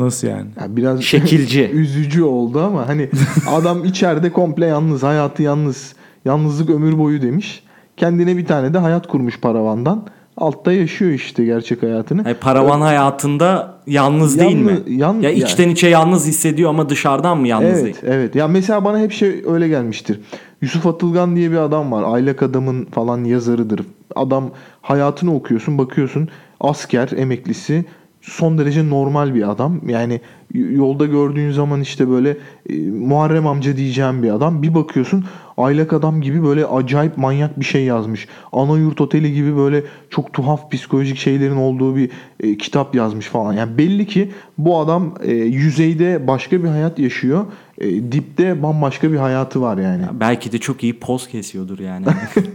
Nasıl 0.00 0.28
yani? 0.28 0.46
Yani 0.60 0.76
biraz 0.76 1.02
Şekilci. 1.04 1.70
üzücü 1.72 2.22
oldu 2.22 2.60
ama 2.60 2.88
hani 2.88 3.08
adam 3.50 3.84
içeride 3.84 4.32
komple 4.32 4.66
yalnız, 4.66 5.02
hayatı 5.02 5.42
yalnız. 5.42 5.94
Yalnızlık 6.24 6.70
ömür 6.70 6.98
boyu 6.98 7.22
demiş. 7.22 7.62
Kendine 7.96 8.36
bir 8.36 8.46
tane 8.46 8.74
de 8.74 8.78
hayat 8.78 9.06
kurmuş 9.06 9.40
paravandan. 9.40 10.06
Altta 10.36 10.72
yaşıyor 10.72 11.10
işte 11.10 11.44
gerçek 11.44 11.82
hayatını. 11.82 12.22
hani 12.22 12.34
paravan 12.34 12.80
hayatında 12.80 13.74
yalnız 13.86 14.38
değil 14.38 14.56
mi? 14.56 14.78
Yan- 14.88 15.20
ya 15.20 15.30
yani. 15.30 15.38
içten 15.38 15.68
içe 15.68 15.88
yalnız 15.88 16.26
hissediyor 16.26 16.70
ama 16.70 16.88
dışarıdan 16.88 17.38
mı 17.38 17.48
yalnız 17.48 17.68
evet, 17.70 17.84
değil? 17.84 17.96
evet. 18.02 18.34
Ya 18.34 18.48
mesela 18.48 18.84
bana 18.84 18.98
hep 18.98 19.12
şey 19.12 19.44
öyle 19.46 19.68
gelmiştir. 19.68 20.20
Yusuf 20.62 20.86
Atılgan 20.86 21.36
diye 21.36 21.50
bir 21.50 21.56
adam 21.56 21.92
var. 21.92 22.04
Aylak 22.14 22.42
Adam'ın 22.42 22.84
falan 22.84 23.24
yazarıdır. 23.24 23.80
Adam 24.16 24.50
hayatını 24.82 25.34
okuyorsun, 25.34 25.78
bakıyorsun 25.78 26.28
asker, 26.60 27.08
emeklisi 27.16 27.84
son 28.20 28.58
derece 28.58 28.90
normal 28.90 29.34
bir 29.34 29.50
adam. 29.50 29.80
Yani 29.88 30.20
yolda 30.54 31.06
gördüğün 31.06 31.50
zaman 31.50 31.80
işte 31.80 32.08
böyle 32.08 32.36
e, 32.68 32.76
Muharrem 32.90 33.46
amca 33.46 33.76
diyeceğim 33.76 34.22
bir 34.22 34.30
adam. 34.30 34.62
Bir 34.62 34.74
bakıyorsun 34.74 35.24
aylak 35.56 35.92
adam 35.92 36.20
gibi 36.20 36.44
böyle 36.44 36.66
acayip 36.66 37.18
manyak 37.18 37.60
bir 37.60 37.64
şey 37.64 37.84
yazmış. 37.84 38.28
Ana 38.52 38.78
yurt 38.78 39.00
oteli 39.00 39.32
gibi 39.32 39.56
böyle 39.56 39.82
çok 40.10 40.32
tuhaf 40.32 40.70
psikolojik 40.70 41.18
şeylerin 41.18 41.56
olduğu 41.56 41.96
bir 41.96 42.10
e, 42.40 42.56
kitap 42.56 42.94
yazmış 42.94 43.26
falan. 43.26 43.52
Yani 43.52 43.78
belli 43.78 44.06
ki 44.06 44.30
bu 44.58 44.78
adam 44.78 45.14
e, 45.22 45.32
yüzeyde 45.34 46.26
başka 46.26 46.64
bir 46.64 46.68
hayat 46.68 46.98
yaşıyor. 46.98 47.46
E, 47.80 48.12
dipte 48.12 48.62
bambaşka 48.62 49.12
bir 49.12 49.16
hayatı 49.16 49.62
var 49.62 49.78
yani. 49.78 50.02
Belki 50.20 50.52
de 50.52 50.58
çok 50.58 50.82
iyi 50.82 50.98
poz 50.98 51.28
kesiyordur 51.28 51.78
yani. 51.78 52.06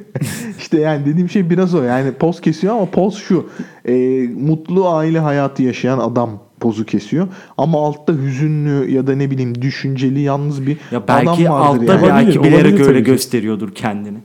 İşte 0.60 0.80
yani 0.80 1.06
dediğim 1.06 1.30
şey 1.30 1.50
biraz 1.50 1.76
o. 1.76 1.84
Yani 1.84 2.12
poz 2.12 2.42
kesiyor 2.42 2.74
ama 2.74 2.86
poz 2.86 3.16
şu. 3.18 3.50
E, 3.86 3.94
mutlu 4.38 4.90
aile 4.90 5.20
hayatı 5.20 5.64
yaşayan 5.64 6.00
adam 6.00 6.40
pozu 6.60 6.86
kesiyor. 6.86 7.28
Ama 7.58 7.88
altta 7.88 8.14
hüzünlü 8.14 8.92
ya 8.92 9.08
da 9.08 9.16
ne 9.16 9.32
bileyim 9.32 9.62
düşünceli 9.62 10.20
yalnız 10.20 10.68
bir 10.68 10.78
ya 10.92 11.08
belki 11.08 11.30
adam 11.30 11.54
vardır 11.54 11.88
altta 11.88 11.94
yani. 11.94 12.02
belki 12.04 12.40
Olabilir, 12.40 12.54
bilerek 12.54 12.74
olabilir 12.74 12.88
öyle 12.88 13.00
gösteriyordur 13.00 13.72
kendini. 13.76 14.18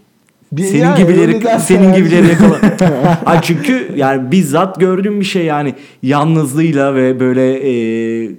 Bir- 0.53 0.63
Senin 0.63 0.83
yani 0.83 0.99
gibileri 0.99 1.61
senin 1.61 1.91
her 1.91 1.99
gibileri 1.99 2.29
yakala. 2.29 2.61
ha 3.25 3.43
çünkü 3.43 3.93
yani 3.97 4.31
bizzat 4.33 4.81
gördüğüm 4.81 5.21
bir 5.21 5.25
şey 5.25 5.45
yani 5.45 5.75
yalnızlığıyla 6.03 6.95
ve 6.95 7.21
böyle 7.21 7.53
e, 7.53 8.31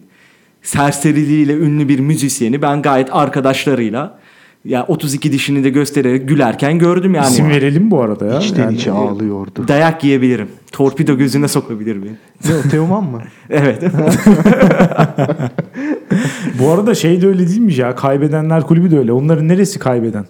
serseriliğiyle 0.61 1.53
ünlü 1.57 1.87
bir 1.89 1.99
müzisyeni 1.99 2.61
ben 2.61 2.81
gayet 2.81 3.09
arkadaşlarıyla 3.15 4.19
ya 4.65 4.85
32 4.87 5.31
dişini 5.31 5.63
de 5.63 5.69
göstererek 5.69 6.27
gülerken 6.27 6.79
gördüm 6.79 7.13
yani. 7.15 7.27
İsim 7.27 7.49
verelim 7.49 7.91
bu 7.91 8.01
arada 8.01 8.25
ya. 8.25 8.39
İçten 8.39 8.63
Yani- 8.63 8.75
içe 8.75 8.91
ağlıyordu. 8.91 9.67
Dayak 9.67 10.03
yiyebilirim. 10.03 10.47
Torpido 10.71 11.17
gözüne 11.17 11.47
sokabilir 11.47 11.97
beni. 12.03 12.11
ne 12.49 12.55
o 12.55 12.69
Teoman 12.69 13.03
mı? 13.03 13.21
Evet. 13.49 13.83
Bu 16.59 16.69
arada 16.71 16.95
şey 16.95 17.21
de 17.21 17.27
öyle 17.27 17.47
değil 17.47 17.59
mi 17.59 17.73
ya? 17.73 17.95
Kaybedenler 17.95 18.61
kulübü 18.63 18.91
de 18.91 18.97
öyle. 18.99 19.11
Onların 19.11 19.47
neresi 19.47 19.79
kaybeden? 19.79 20.25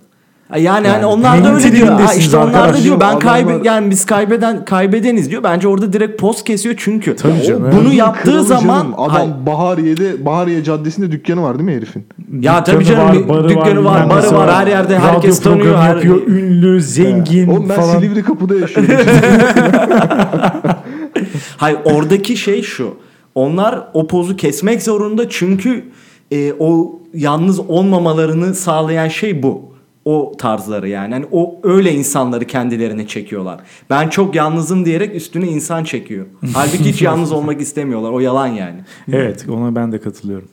Yani, 0.55 0.63
Yani 0.65 0.87
hani 0.87 1.05
onlar 1.05 1.43
da 1.43 1.53
öyle 1.53 1.71
diyor. 1.71 1.87
Ha, 1.87 2.13
işte 2.13 2.37
onlar 2.37 2.73
da 2.73 2.83
diyor 2.83 2.99
ben 2.99 3.19
kaybe 3.19 3.51
yani 3.63 3.89
biz 3.89 4.05
kaybeden 4.05 4.65
kaybedeniz 4.65 5.29
diyor. 5.29 5.43
Bence 5.43 5.67
orada 5.67 5.93
direkt 5.93 6.21
post 6.21 6.43
kesiyor 6.43 6.75
çünkü. 6.77 7.15
Tabii 7.15 7.33
O- 7.43 7.47
canım, 7.47 7.69
bunu 7.71 7.87
evet. 7.87 7.97
yaptığı 7.97 8.43
zaman 8.43 8.81
canım, 8.81 8.93
adam 8.97 9.09
Hayır. 9.09 9.31
Bahariye'de 9.45 10.25
Bahariye 10.25 10.63
Caddesi'nde 10.63 11.11
dükkanı 11.11 11.43
var 11.43 11.59
değil 11.59 11.69
mi 11.69 11.75
herifin? 11.75 12.05
Ya 12.39 12.63
tabii 12.63 12.85
Dükkanı 12.85 13.13
canım, 13.13 13.49
dükkanı 13.49 13.85
var, 13.85 13.95
bilmem 13.95 14.09
barı 14.09 14.21
nesi 14.21 14.35
var, 14.35 14.53
her 14.53 14.67
yerde 14.67 14.99
herkes 14.99 15.39
tanıyor, 15.39 15.77
her- 15.77 15.95
yapıyor. 15.95 16.27
Ünlü, 16.27 16.81
zengin 16.81 17.47
Oğlum 17.47 17.69
ben 17.69 17.75
falan. 17.75 17.99
Silivri 17.99 18.23
kapıda 18.23 18.55
yaşıyorum. 18.55 18.95
Hayır 21.57 21.77
oradaki 21.85 22.37
şey 22.37 22.61
şu. 22.61 22.93
Onlar 23.35 23.79
o 23.93 24.07
pozu 24.07 24.35
kesmek 24.35 24.83
zorunda 24.83 25.29
çünkü 25.29 25.83
e, 26.31 26.53
o 26.59 26.99
yalnız 27.13 27.59
olmamalarını 27.59 28.55
sağlayan 28.55 29.07
şey 29.07 29.43
bu. 29.43 29.70
O 30.05 30.33
tarzları 30.37 30.89
yani. 30.89 31.13
Hani 31.13 31.25
o 31.31 31.59
öyle 31.63 31.93
insanları 31.93 32.45
kendilerine 32.45 33.07
çekiyorlar. 33.07 33.59
Ben 33.89 34.09
çok 34.09 34.35
yalnızım 34.35 34.85
diyerek 34.85 35.15
üstüne 35.15 35.47
insan 35.47 35.83
çekiyor. 35.83 36.25
Halbuki 36.53 36.85
hiç 36.85 37.01
yalnız 37.01 37.31
olmak 37.31 37.61
istemiyorlar. 37.61 38.11
O 38.11 38.19
yalan 38.19 38.47
yani. 38.47 38.79
Evet 39.13 39.45
ona 39.49 39.75
ben 39.75 39.91
de 39.91 40.01
katılıyorum. 40.01 40.47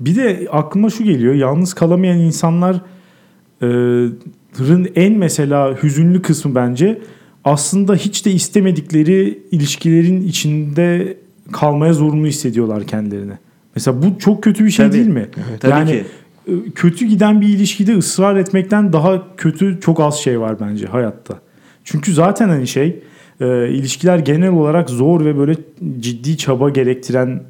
Bir 0.00 0.16
de 0.16 0.48
aklıma 0.52 0.90
şu 0.90 1.04
geliyor. 1.04 1.34
Yalnız 1.34 1.74
kalamayan 1.74 2.18
insanların 2.18 2.80
en 4.94 5.12
mesela 5.12 5.82
hüzünlü 5.82 6.22
kısmı 6.22 6.54
bence 6.54 6.98
aslında 7.44 7.94
hiç 7.94 8.26
de 8.26 8.30
istemedikleri 8.30 9.42
ilişkilerin 9.50 10.22
içinde 10.22 11.16
kalmaya 11.52 11.92
zorunlu 11.92 12.26
hissediyorlar 12.26 12.86
kendilerini. 12.86 13.32
Mesela 13.74 14.02
bu 14.02 14.18
çok 14.18 14.42
kötü 14.42 14.64
bir 14.64 14.70
şey 14.70 14.86
Tabii. 14.86 14.96
değil 14.96 15.08
mi? 15.08 15.26
Tabii 15.60 15.70
yani 15.70 15.90
ki. 15.90 16.04
E, 16.46 16.70
kötü 16.74 17.06
giden 17.06 17.40
bir 17.40 17.48
ilişkide 17.48 17.96
ısrar 17.96 18.36
etmekten 18.36 18.92
daha 18.92 19.36
kötü 19.36 19.80
çok 19.80 20.00
az 20.00 20.18
şey 20.18 20.40
var 20.40 20.60
bence 20.60 20.86
hayatta. 20.86 21.40
Çünkü 21.84 22.12
zaten 22.12 22.48
hani 22.48 22.66
şey 22.66 23.02
e, 23.40 23.68
ilişkiler 23.68 24.18
genel 24.18 24.50
olarak 24.50 24.90
zor 24.90 25.24
ve 25.24 25.38
böyle 25.38 25.54
ciddi 26.00 26.36
çaba 26.36 26.70
gerektiren 26.70 27.42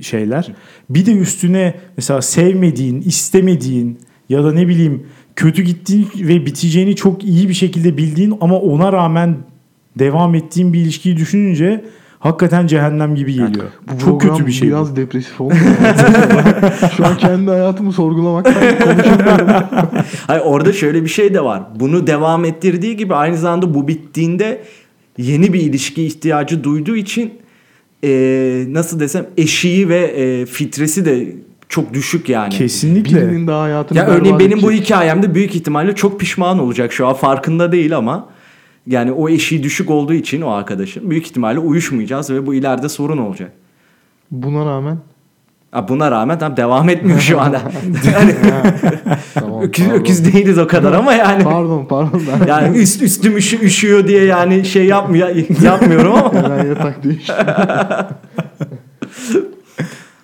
şeyler. 0.00 0.52
Bir 0.90 1.06
de 1.06 1.12
üstüne 1.12 1.74
mesela 1.96 2.22
sevmediğin, 2.22 3.00
istemediğin 3.00 3.98
ya 4.28 4.44
da 4.44 4.52
ne 4.52 4.68
bileyim 4.68 5.06
kötü 5.36 5.62
gittiğin 5.62 6.08
ve 6.16 6.46
biteceğini 6.46 6.96
çok 6.96 7.24
iyi 7.24 7.48
bir 7.48 7.54
şekilde 7.54 7.96
bildiğin 7.96 8.34
ama 8.40 8.58
ona 8.58 8.92
rağmen 8.92 9.36
devam 9.98 10.34
ettiğin 10.34 10.72
bir 10.72 10.80
ilişkiyi 10.80 11.16
düşününce 11.16 11.84
hakikaten 12.24 12.66
cehennem 12.66 13.14
gibi 13.14 13.32
geliyor. 13.32 13.66
Bu 13.94 14.04
çok 14.04 14.20
kötü 14.20 14.46
bir 14.46 14.52
şey 14.52 14.68
bu. 14.68 14.72
Biraz 14.72 14.96
depresif 14.96 15.40
oldu. 15.40 15.54
Şu 16.96 17.06
an 17.06 17.16
kendi 17.16 17.50
hayatımı 17.50 17.92
sorgulamaktan 17.92 18.54
konuşamıyorum. 18.54 19.46
Hayır 20.26 20.42
orada 20.44 20.72
şöyle 20.72 21.02
bir 21.02 21.08
şey 21.08 21.34
de 21.34 21.44
var. 21.44 21.62
Bunu 21.80 22.06
devam 22.06 22.44
ettirdiği 22.44 22.96
gibi 22.96 23.14
aynı 23.14 23.36
zamanda 23.36 23.74
bu 23.74 23.88
bittiğinde 23.88 24.62
yeni 25.18 25.52
bir 25.52 25.60
ilişki 25.60 26.06
ihtiyacı 26.06 26.64
duyduğu 26.64 26.96
için 26.96 27.32
e, 28.04 28.10
nasıl 28.68 29.00
desem 29.00 29.26
eşiği 29.36 29.88
ve 29.88 29.98
e, 29.98 30.46
fitresi 30.46 31.04
de 31.04 31.26
çok 31.68 31.94
düşük 31.94 32.28
yani. 32.28 32.50
Kesinlikle. 32.50 33.16
Birinin 33.16 33.46
daha 33.46 33.62
hayatını 33.62 33.98
Ya 33.98 34.06
örneğin 34.06 34.38
benim 34.38 34.62
bu 34.62 34.72
edecek. 34.72 34.86
hikayemde 34.86 35.34
büyük 35.34 35.54
ihtimalle 35.54 35.94
çok 35.94 36.20
pişman 36.20 36.58
olacak 36.58 36.92
şu 36.92 37.06
an 37.06 37.14
farkında 37.14 37.72
değil 37.72 37.96
ama 37.96 38.28
yani 38.86 39.12
o 39.12 39.28
eşiği 39.28 39.62
düşük 39.62 39.90
olduğu 39.90 40.12
için 40.14 40.40
o 40.42 40.50
arkadaşın 40.50 41.10
büyük 41.10 41.26
ihtimalle 41.26 41.58
uyuşmayacağız 41.58 42.30
ve 42.30 42.46
bu 42.46 42.54
ileride 42.54 42.88
sorun 42.88 43.18
olacak. 43.18 43.52
Buna 44.30 44.66
rağmen 44.66 44.98
Ha, 45.70 45.88
Buna 45.88 46.10
rağmen 46.10 46.38
tam 46.38 46.56
devam 46.56 46.88
etmiyor 46.88 47.18
şu 47.20 47.40
anda. 47.40 47.56
yani, 48.14 48.34
Tamam, 49.34 49.62
öküz, 49.62 49.84
pardon. 49.86 50.00
öküz 50.00 50.32
değiliz 50.34 50.58
o 50.58 50.66
kadar 50.66 50.92
ama 50.92 51.12
yani. 51.14 51.44
Pardon 51.44 51.86
pardon 51.88 52.22
ben 52.40 52.46
Yani 52.46 52.78
üst 52.78 53.02
üstüm 53.02 53.36
üşü- 53.36 53.60
üşüyor 53.62 54.08
diye 54.08 54.24
yani 54.24 54.64
şey 54.64 54.84
yapmıyor 54.86 55.28
yapmıyorum 55.62 56.14
ama. 56.14 56.34
hemen 56.42 56.66
yatak 56.66 57.04
değiştim. 57.04 57.34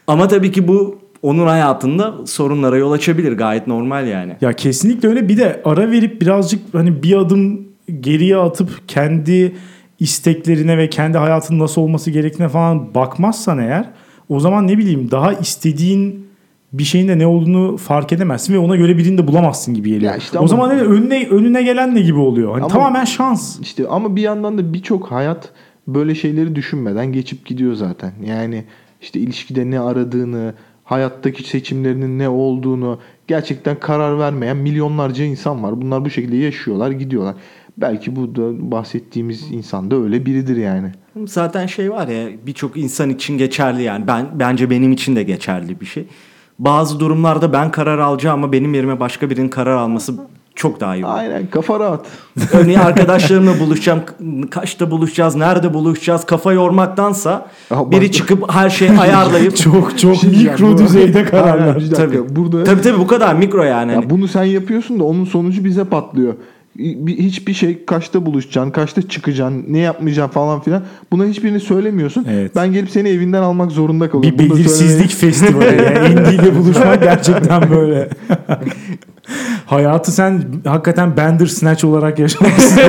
Ama 0.07 0.29
tabii 0.29 0.53
ki 0.53 0.69
bu 0.69 0.99
onun 1.23 1.47
hayatında 1.47 2.15
sorunlara 2.27 2.77
yol 2.77 2.93
açabilir. 2.93 3.33
Gayet 3.33 3.67
normal 3.67 4.07
yani. 4.07 4.37
Ya 4.41 4.53
kesinlikle 4.53 5.09
öyle. 5.09 5.29
Bir 5.29 5.37
de 5.39 5.63
ara 5.65 5.91
verip 5.91 6.21
birazcık 6.21 6.61
hani 6.75 7.03
bir 7.03 7.17
adım 7.17 7.70
geriye 8.01 8.37
atıp 8.37 8.89
kendi 8.89 9.55
isteklerine 9.99 10.79
ve 10.79 10.91
kendi 10.91 11.19
hayatının 11.19 11.59
nasıl 11.59 11.83
olması 11.83 12.11
gerektiğine 12.11 12.49
falan 12.49 12.95
bakmazsan 12.95 13.59
eğer 13.59 13.91
o 14.29 14.41
zaman 14.41 14.69
ne 14.69 14.79
bileyim 14.79 15.11
daha 15.11 15.33
istediğin 15.33 16.27
bir 16.73 16.85
şeyin 16.85 17.09
de 17.09 17.19
ne 17.19 17.27
olduğunu 17.27 17.77
fark 17.77 18.13
edemezsin 18.13 18.55
ve 18.55 18.59
ona 18.59 18.77
göre 18.77 18.99
birini 18.99 19.19
de 19.19 19.27
bulamazsın 19.27 19.75
gibi 19.75 19.89
geliyor. 19.91 20.15
İşte 20.19 20.39
o 20.39 20.41
ama- 20.41 20.49
zaman 20.49 20.77
ne 20.77 20.81
önüne 20.83 21.27
önüne 21.29 21.63
gelen 21.63 21.95
ne 21.95 22.01
gibi 22.01 22.19
oluyor? 22.19 22.53
Hani 22.53 22.63
Ama- 22.63 22.73
tamamen 22.73 23.05
şans. 23.05 23.61
İşte 23.61 23.89
ama 23.89 24.17
bir 24.17 24.23
yandan 24.23 24.59
da 24.59 24.73
birçok 24.73 25.11
hayat 25.13 25.49
böyle 25.89 26.15
şeyleri 26.15 26.55
düşünmeden 26.57 27.13
geçip 27.13 27.47
gidiyor 27.47 27.75
zaten. 27.75 28.13
Yani 28.27 28.65
işte 29.01 29.21
ilişkide 29.21 29.71
ne 29.71 29.81
aradığını, 29.81 30.55
hayattaki 30.85 31.49
seçimlerinin 31.49 32.19
ne 32.19 32.29
olduğunu 32.29 32.99
gerçekten 33.27 33.81
karar 33.81 34.19
vermeyen 34.19 34.57
milyonlarca 34.57 35.25
insan 35.25 35.63
var. 35.63 35.81
Bunlar 35.83 36.05
bu 36.05 36.11
şekilde 36.11 36.37
yaşıyorlar, 36.37 36.91
gidiyorlar. 36.91 37.35
Belki 37.81 38.17
bu 38.17 38.37
da 38.37 38.71
bahsettiğimiz 38.71 39.53
insan 39.53 39.91
da 39.91 39.97
öyle 39.97 40.27
biridir 40.27 40.57
yani. 40.57 40.93
Zaten 41.27 41.67
şey 41.67 41.91
var 41.91 42.09
ya 42.09 42.29
birçok 42.47 42.77
insan 42.77 43.11
için 43.11 43.39
geçerli 43.39 43.83
yani. 43.83 44.07
Ben 44.07 44.27
bence 44.35 44.71
benim 44.71 44.93
için 44.93 45.17
de 45.17 45.23
geçerli 45.23 45.81
bir 45.81 45.87
şey. 45.87 46.05
Bazı 46.59 47.01
durumlarda 47.01 47.53
ben 47.53 47.71
karar 47.71 47.99
alacağım 47.99 48.45
ama 48.45 48.53
benim 48.53 48.75
yerime 48.75 49.01
başka 49.01 49.31
birinin 49.31 49.49
karar 49.49 49.77
alması 49.77 50.15
çok 50.55 50.81
daha 50.81 50.97
iyi 50.97 51.05
olur. 51.05 51.15
Aynen 51.15 51.47
kafa 51.47 51.81
rahat. 51.81 52.07
Örneğin 52.53 52.79
arkadaşlarımla 52.79 53.61
buluşacağım. 53.61 54.01
Kaçta 54.51 54.91
buluşacağız? 54.91 55.37
Nerede 55.37 55.75
buluşacağız? 55.75 56.25
Kafa 56.27 56.53
yormaktansa 56.53 57.49
Ya 57.71 57.91
biri 57.91 58.13
çıkıp 58.13 58.53
her 58.53 58.71
şeyi 58.71 58.99
ayarlayıp 58.99 59.57
Çok 59.65 59.99
çok 59.99 60.17
şey 60.17 60.31
mikro 60.31 60.79
düzeyde 60.79 61.19
Aynen, 61.19 61.31
kararlar. 61.31 61.77
dakika. 61.77 61.97
Tabii. 61.97 62.37
Burada 62.37 62.65
Tabii 62.65 62.81
tabii 62.81 62.99
bu 62.99 63.07
kadar 63.07 63.35
mikro 63.35 63.63
yani. 63.63 63.93
Ya 63.93 64.11
bunu 64.11 64.29
sen 64.29 64.45
yapıyorsun 64.45 65.01
da 65.01 65.05
onun 65.05 65.25
sonucu 65.25 65.65
bize 65.65 65.85
patlıyor. 65.85 66.35
Bir- 66.81 67.19
Hiçbir 67.19 67.55
şey 67.55 67.85
kaçta 67.85 68.27
buluşacaksın, 68.27 68.71
kaçta 68.71 69.09
çıkacaksın, 69.09 69.65
ne 69.69 69.79
yapmayacaksın 69.79 70.33
falan 70.33 70.61
filan. 70.61 70.83
Buna 71.13 71.25
hiçbirini 71.25 71.61
söylemiyorsun. 71.61 72.27
Evet. 72.31 72.53
Ben 72.57 72.73
gelip 72.73 72.91
seni 72.91 73.09
evinden 73.09 73.43
almak 73.43 73.71
zorunda 73.73 74.11
kalıyorum. 74.11 74.39
Bir 74.39 74.51
Bunu 74.51 74.59
belirsizlik 74.59 75.11
festivali. 75.15 75.83
Yani 75.83 75.99
Andy 76.21 76.35
ile 76.35 76.57
buluşmak 76.59 77.03
gerçekten 77.03 77.71
böyle. 77.71 78.09
Hayatı 79.67 80.13
sen 80.13 80.43
hakikaten 80.65 81.17
Bandersnatch 81.17 81.85
olarak 81.85 82.19
yaşamışsın. 82.19 82.81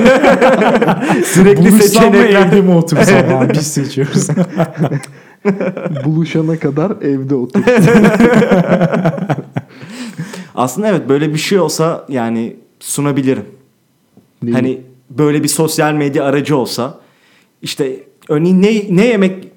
sürekli 1.25 1.61
Buluşsam 1.61 1.77
mı 1.79 1.81
seçenekler. 2.17 2.47
evde 2.47 2.61
mi 2.61 2.71
otursam 2.71 3.21
falan 3.29 3.49
biz 3.49 3.67
seçiyoruz. 3.67 4.27
buluşana 6.05 6.59
kadar 6.59 6.91
evde 7.01 7.35
otur. 7.35 7.61
Aslında 10.55 10.87
evet 10.87 11.09
böyle 11.09 11.33
bir 11.33 11.37
şey 11.39 11.59
olsa 11.59 12.05
yani 12.09 12.55
sunabilirim. 12.79 13.45
Neyi? 14.43 14.53
Hani 14.55 14.81
böyle 15.09 15.43
bir 15.43 15.47
sosyal 15.47 15.93
medya 15.93 16.23
aracı 16.23 16.57
olsa 16.57 16.99
işte 17.61 17.99
örneğin 18.29 18.61
ne 18.61 18.95
ne 18.95 19.05
yemek 19.07 19.47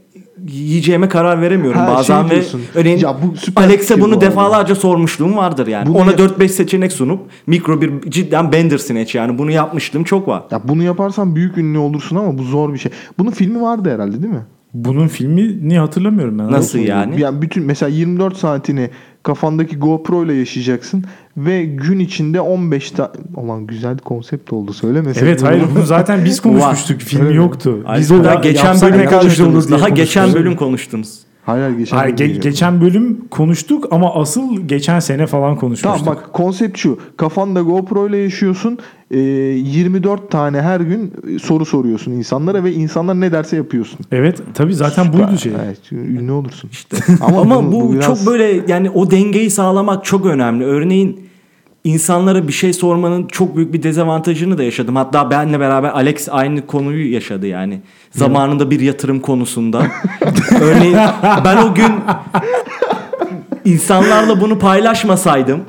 yiyeceğime 0.49 1.09
karar 1.09 1.41
veremiyorum 1.43 1.81
Ha, 1.81 1.87
bazen 1.89 2.21
şey 2.21 2.27
ve 2.31 2.31
diyorsun. 2.35 2.63
örneğin 2.75 2.99
Ya 2.99 3.17
bu 3.23 3.27
bu 3.29 4.01
bunu 4.01 4.13
arada. 4.15 4.21
defalarca 4.21 4.75
sormuşluğum 4.75 5.37
vardır 5.37 5.67
yani. 5.67 5.87
Bunu 5.87 5.97
Ona 5.99 6.11
ya- 6.11 6.17
4-5 6.19 6.49
seçenek 6.49 6.93
sunup 6.93 7.21
mikro 7.47 7.81
bir 7.81 8.11
cidden 8.11 8.53
Bandersnatch 8.53 9.15
yani 9.15 9.39
bunu 9.39 9.51
yapmışlığım 9.51 10.05
çok 10.05 10.29
var. 10.29 10.43
Ya 10.51 10.61
bunu 10.69 10.83
yaparsan 10.83 11.37
büyük 11.37 11.59
ünlü 11.59 11.79
olursun 11.79 12.17
ama 12.17 12.39
bu 12.39 12.43
zor 12.43 12.73
bir 12.75 12.79
şey. 12.79 12.93
Bunun 13.19 13.31
filmi 13.31 13.61
vardı 13.63 13.91
herhalde 13.95 14.23
değil 14.23 14.35
mi? 14.35 14.45
Bunun 14.75 15.09
filmini 15.09 15.79
hatırlamıyorum 15.79 16.39
ben. 16.39 16.53
Nasıl 16.53 16.79
yani? 16.79 17.21
Yani 17.21 17.43
bütün 17.43 17.63
mesela 17.65 17.89
24 17.91 18.37
saatini 18.37 18.91
kafandaki 19.25 19.77
GoPro 19.77 20.25
ile 20.25 20.35
yaşayacaksın 20.35 21.05
ve 21.37 21.65
gün 21.65 21.99
içinde 21.99 22.41
15 22.41 22.91
ta 22.91 23.13
Aman 23.37 23.67
güzel 23.67 23.99
konsept 23.99 24.53
oldu 24.53 24.73
söylemesek. 24.73 25.23
Evet 25.23 25.43
hayır 25.43 25.65
bunu 25.75 25.87
zaten 25.87 26.25
biz 26.25 26.41
konuşmuştuk. 26.41 27.01
Film 27.01 27.31
yoktu. 27.31 27.85
Biz 27.99 28.13
o 28.13 28.25
daha 28.25 28.35
geçen 28.35 28.81
bölüm 28.81 29.07
konuştunuz. 29.11 29.71
Daha 29.71 29.89
geçen 29.89 30.35
bölüm 30.35 30.57
konuştunuz. 30.57 31.19
Hayır 31.47 31.63
hayır 31.63 31.79
geçen 31.79 31.97
Hayır, 31.97 32.19
bölüm 32.19 32.31
ge- 32.37 32.41
geçen 32.41 32.81
bölüm 32.81 33.29
konuştuk 33.31 33.89
ama 33.91 34.15
asıl 34.15 34.61
geçen 34.61 35.01
sene 35.01 35.27
falan 35.27 35.57
konuşmuştuk. 35.57 36.05
Tamam 36.05 36.17
bak 36.23 36.33
konsept 36.33 36.79
şu. 36.79 36.99
Kafanda 37.17 37.61
GoPro 37.63 38.09
ile 38.09 38.17
yaşıyorsun. 38.17 38.79
Ee, 39.11 39.19
24 39.19 40.31
tane 40.31 40.61
her 40.63 40.81
gün 40.81 41.13
soru 41.43 41.65
soruyorsun 41.65 42.13
insanlara 42.13 42.65
ve 42.65 42.73
insanlar 42.73 43.21
ne 43.21 43.33
derse 43.33 43.57
yapıyorsun. 43.57 43.99
Evet 44.13 44.43
tabii 44.55 44.75
zaten 44.75 45.05
Süper. 45.05 45.21
buydu 45.29 45.39
şey. 45.39 45.53
Evet, 45.67 45.93
ünlü 45.93 46.33
olursun. 46.33 46.71
Ama, 47.21 47.45
bunu- 47.63 47.73
bu, 47.73 47.93
biraz- 47.93 48.05
çok 48.07 48.27
böyle 48.33 48.61
yani 48.69 48.91
o 48.91 49.11
dengeyi 49.11 49.51
sağlamak 49.51 50.05
çok 50.05 50.27
önemli. 50.27 50.65
Örneğin 50.65 51.24
insanlara 51.85 52.49
bir 52.49 52.53
şey 52.53 52.73
sormanın 52.73 53.27
çok 53.27 53.57
büyük 53.57 53.73
bir 53.73 53.83
dezavantajını 53.83 54.59
da 54.59 54.63
yaşadım. 54.63 54.97
Hatta 54.97 55.31
benle 55.31 55.61
beraber 55.61 55.89
Alex 55.89 56.29
aynı 56.31 56.67
konuyu 56.67 57.13
yaşadı 57.13 57.47
yani. 57.47 57.81
Zamanında 58.11 58.71
bir 58.71 58.81
yatırım 58.81 59.21
konusunda. 59.21 59.87
Örneğin 60.61 60.99
ben 61.45 61.57
o 61.57 61.75
gün 61.75 61.93
insanlarla 63.65 64.41
bunu 64.41 64.59
paylaşmasaydım, 64.59 65.61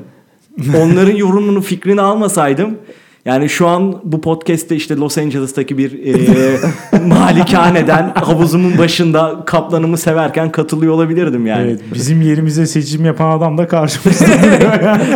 onların 0.77 1.15
yorumunu, 1.15 1.61
fikrini 1.61 2.01
almasaydım 2.01 2.77
yani 3.25 3.49
şu 3.49 3.67
an 3.67 4.01
bu 4.03 4.21
podcast'te 4.21 4.75
işte 4.75 4.95
Los 4.95 5.17
Angeles'taki 5.17 5.77
bir 5.77 6.05
e, 6.05 6.57
malikaneden 7.07 8.11
havuzumun 8.15 8.77
başında 8.77 9.43
kaplanımı 9.45 9.97
severken 9.97 10.51
katılıyor 10.51 10.93
olabilirdim 10.93 11.47
yani. 11.47 11.67
Evet, 11.67 11.81
bizim 11.93 12.21
yerimize 12.21 12.65
seçim 12.65 13.05
yapan 13.05 13.37
adam 13.37 13.57
da 13.57 13.67
karşımızda. 13.67 14.25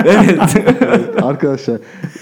evet. 0.06 0.40
Arkadaşlar 1.24 1.76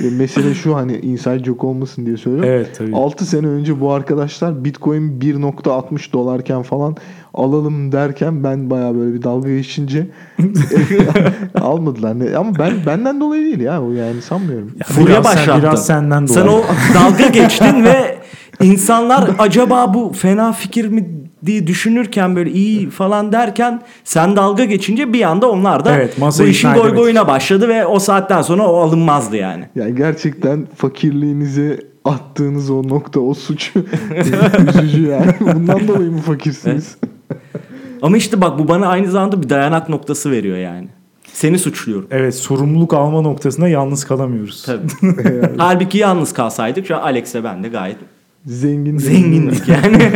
e, 0.03 0.09
mesele 0.09 0.53
şu 0.53 0.75
hani 0.75 0.97
inside 0.97 1.43
joke 1.43 1.67
olmasın 1.67 2.05
diye 2.05 2.17
söylüyorum. 2.17 2.49
Evet, 2.49 2.75
tabii. 2.77 2.95
6 2.95 3.25
sene 3.25 3.47
önce 3.47 3.81
bu 3.81 3.91
arkadaşlar 3.91 4.65
Bitcoin 4.65 5.19
1.60 5.19 6.13
dolarken 6.13 6.61
falan 6.63 6.95
alalım 7.37 7.91
derken 7.91 8.43
ben 8.43 8.69
bayağı 8.69 8.95
böyle 8.95 9.13
bir 9.13 9.23
dalga 9.23 9.49
geçince 9.49 10.07
almadılar. 11.61 12.19
Ne- 12.19 12.37
Ama 12.37 12.51
ben 12.59 12.73
benden 12.85 13.19
dolayı 13.21 13.45
değil 13.45 13.59
ya 13.59 13.81
o 13.83 13.91
yani 13.91 14.21
sanmıyorum. 14.21 14.71
Furya 14.85 15.07
Biraz 15.07 15.25
sen- 15.25 15.35
başlattın. 15.37 15.61
biraz 15.63 15.85
senden 15.85 16.25
Sen 16.25 16.47
dolayı. 16.47 16.57
o 16.57 16.63
dalga 16.95 17.27
geçtin 17.27 17.83
ve 17.83 18.17
insanlar 18.61 19.29
acaba 19.39 19.93
bu 19.93 20.13
fena 20.13 20.51
fikir 20.53 20.87
mi 20.87 21.09
diye 21.45 21.67
düşünürken 21.67 22.35
böyle 22.35 22.51
iyi 22.51 22.89
falan 22.89 23.31
derken 23.31 23.81
sen 24.03 24.35
dalga 24.35 24.65
geçince 24.65 25.13
bir 25.13 25.21
anda 25.21 25.49
onlar 25.51 25.85
da 25.85 25.95
Evet, 25.95 26.15
bu 26.39 26.43
işin 26.43 26.73
goy 26.73 26.95
goyuna 26.95 27.27
başladı 27.27 27.67
ve 27.67 27.85
o 27.85 27.99
saatten 27.99 28.41
sonra 28.41 28.67
o 28.67 28.75
alınmazdı 28.77 29.35
yani. 29.35 29.63
Yani 29.75 29.95
gerçekten 29.95 30.67
fakirliğinizi 30.75 31.79
attığınız 32.05 32.69
o 32.69 32.87
nokta 32.87 33.19
o 33.19 33.33
suç 33.33 33.73
üzücü 34.77 35.07
yani. 35.07 35.25
Bundan 35.39 35.87
dolayı 35.87 36.11
mı 36.11 36.17
fakirsiniz? 36.21 36.97
Ama 38.01 38.17
işte 38.17 38.41
bak 38.41 38.59
bu 38.59 38.67
bana 38.67 38.87
aynı 38.87 39.11
zamanda 39.11 39.43
bir 39.43 39.49
dayanak 39.49 39.89
noktası 39.89 40.31
veriyor 40.31 40.57
yani. 40.57 40.87
Seni 41.33 41.59
suçluyorum. 41.59 42.07
evet 42.11 42.35
sorumluluk 42.35 42.93
alma 42.93 43.21
noktasında 43.21 43.67
yalnız 43.67 44.05
kalamıyoruz. 44.05 44.63
Tabii. 44.65 44.87
Halbuki 45.57 45.97
yalnız 45.97 46.33
kalsaydık 46.33 46.87
şu 46.87 46.95
an 46.97 47.01
Alex'le 47.01 47.35
ben 47.43 47.63
de 47.63 47.67
gayet 47.67 47.97
Zengin 48.45 48.97
zengindik 48.97 49.67
yani. 49.67 50.11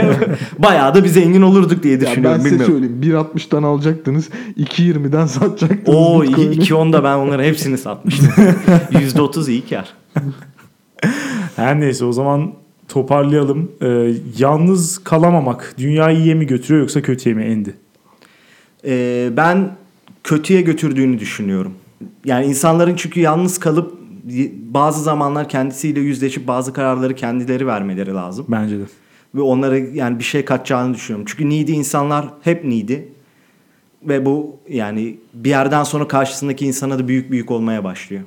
Bayağı 0.60 0.96
da 0.96 1.04
bir 1.04 1.10
zengin 1.10 1.42
olurduk 1.42 1.84
diye 1.84 1.94
Ya 1.94 2.02
ben 2.02 2.08
düşünüyorum. 2.08 2.42
size 2.42 2.52
bilmiyorum. 2.52 2.74
söyleyeyim 2.74 3.02
1.60'dan 3.36 3.64
alacaktınız 3.64 4.30
2.20'den 4.58 5.26
satacaktınız. 5.26 5.98
Oo 5.98 6.22
Bitcoin'i. 6.22 6.56
2.10'da 6.56 7.04
ben 7.04 7.18
onların 7.18 7.44
hepsini 7.44 7.78
satmıştım. 7.78 8.28
%30 8.92 9.52
iyi 9.52 9.66
kar. 9.66 9.94
Her 11.56 11.80
neyse 11.80 12.06
o 12.06 12.12
zaman 12.12 12.54
toparlayalım. 12.92 13.72
Ee, 13.82 14.14
yalnız 14.38 14.98
kalamamak 14.98 15.76
dünyayı 15.78 16.18
iyiye 16.18 16.34
mi 16.34 16.48
götürüyor 16.48 16.82
yoksa 16.82 17.02
kötüye 17.02 17.36
mi 17.36 17.44
endi? 17.44 17.76
Ee, 18.86 19.30
ben 19.38 19.76
kötüye 20.24 20.62
götürdüğünü 20.62 21.20
düşünüyorum. 21.20 21.74
Yani 22.26 22.46
insanların 22.46 22.96
çünkü 22.96 23.20
yalnız 23.20 23.60
kalıp 23.60 24.02
bazı 24.54 25.04
zamanlar 25.04 25.50
kendisiyle 25.50 26.00
yüzleşip 26.00 26.48
bazı 26.48 26.74
kararları 26.74 27.16
kendileri 27.16 27.68
vermeleri 27.68 28.14
lazım. 28.14 28.46
Bence 28.50 28.80
de. 28.80 28.84
Ve 29.36 29.42
onlara 29.42 29.78
yani 29.78 30.20
bir 30.20 30.24
şey 30.24 30.46
katacağını 30.46 30.94
düşünüyorum. 30.94 31.26
Çünkü 31.30 31.50
needy 31.50 31.74
insanlar 31.74 32.26
hep 32.42 32.66
needy. 32.66 32.96
Ve 34.04 34.26
bu 34.26 34.56
yani 34.70 35.18
bir 35.34 35.50
yerden 35.50 35.84
sonra 35.84 36.08
karşısındaki 36.08 36.66
insana 36.66 37.00
da 37.00 37.08
büyük 37.08 37.32
büyük 37.32 37.52
olmaya 37.52 37.84
başlıyor. 37.84 38.24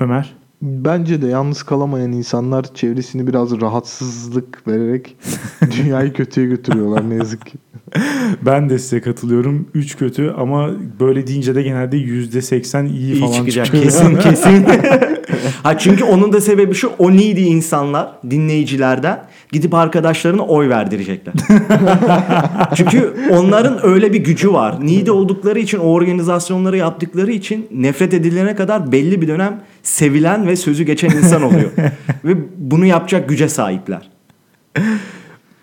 Ömer? 0.00 0.39
Bence 0.62 1.22
de 1.22 1.26
yalnız 1.26 1.62
kalamayan 1.62 2.12
insanlar 2.12 2.74
çevresini 2.74 3.26
biraz 3.26 3.60
rahatsızlık 3.60 4.68
vererek 4.68 5.16
dünyayı 5.76 6.12
kötüye 6.12 6.46
götürüyorlar 6.46 7.10
ne 7.10 7.14
yazık 7.14 7.46
ki. 7.46 7.58
Ben 8.46 8.70
de 8.70 8.78
size 8.78 9.00
katılıyorum. 9.00 9.68
3 9.74 9.96
kötü 9.96 10.34
ama 10.38 10.70
böyle 11.00 11.26
deyince 11.26 11.54
de 11.54 11.62
genelde 11.62 11.96
%80 11.96 12.88
iyi, 12.88 13.12
İyi 13.12 13.20
falan 13.20 13.32
çıkacak 13.32 13.66
çıkıyor. 13.66 13.84
kesin 13.84 14.16
kesin. 14.16 14.66
ha 15.62 15.78
çünkü 15.78 16.04
onun 16.04 16.32
da 16.32 16.40
sebebi 16.40 16.74
şu 16.74 16.92
o 16.98 17.10
needy 17.12 17.48
insanlar 17.48 18.12
dinleyicilerden 18.30 19.24
gidip 19.52 19.74
arkadaşlarına 19.74 20.42
oy 20.42 20.68
verdirecekler. 20.68 21.34
çünkü 22.74 23.14
onların 23.30 23.86
öyle 23.86 24.12
bir 24.12 24.18
gücü 24.18 24.52
var. 24.52 24.86
Needy 24.86 25.10
oldukları 25.10 25.58
için 25.58 25.78
o 25.78 25.82
organizasyonları 25.82 26.76
yaptıkları 26.76 27.32
için 27.32 27.68
nefret 27.74 28.14
edilene 28.14 28.56
kadar 28.56 28.92
belli 28.92 29.22
bir 29.22 29.28
dönem 29.28 29.60
sevilen 29.82 30.46
ve 30.46 30.56
sözü 30.56 30.84
geçen 30.84 31.10
insan 31.10 31.42
oluyor. 31.42 31.70
ve 32.24 32.34
bunu 32.56 32.86
yapacak 32.86 33.28
güce 33.28 33.48
sahipler. 33.48 34.10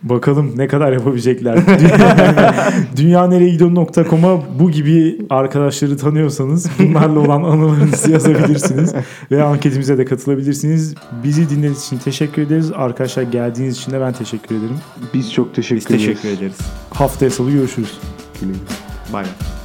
Bakalım 0.10 0.54
ne 0.58 0.68
kadar 0.68 0.92
yapabilecekler. 0.92 1.58
Dünyanereyegidiyor.com'a 2.98 4.42
bu 4.60 4.72
gibi 4.72 5.18
arkadaşları 5.30 5.98
tanıyorsanız 5.98 6.70
bunlarla 6.80 7.20
olan 7.20 7.44
anılarınızı 7.44 8.12
yazabilirsiniz. 8.12 8.94
Ve 9.32 9.44
anketimize 9.44 9.98
de 9.98 10.06
katılabilirsiniz. 10.06 10.96
Bizi 11.24 11.50
dinlediğiniz 11.50 11.86
için 11.86 11.98
teşekkür 11.98 12.42
ederiz. 12.42 12.72
Arkadaşlar 12.76 13.24
geldiğiniz 13.24 13.78
için 13.78 13.92
de 13.92 14.02
ben 14.02 14.14
teşekkür 14.14 14.56
ederim. 14.56 14.78
Biz 15.14 15.34
çok 15.34 15.56
teşekkür 15.56 15.94
Biz 15.94 16.04
ederiz. 16.04 16.22
teşekkür 16.22 16.38
ederiz. 16.38 16.58
Haftaya 16.90 17.32
salı 17.32 17.52
görüşürüz. 17.52 18.00
Bay 19.14 19.24
bay. 19.24 19.57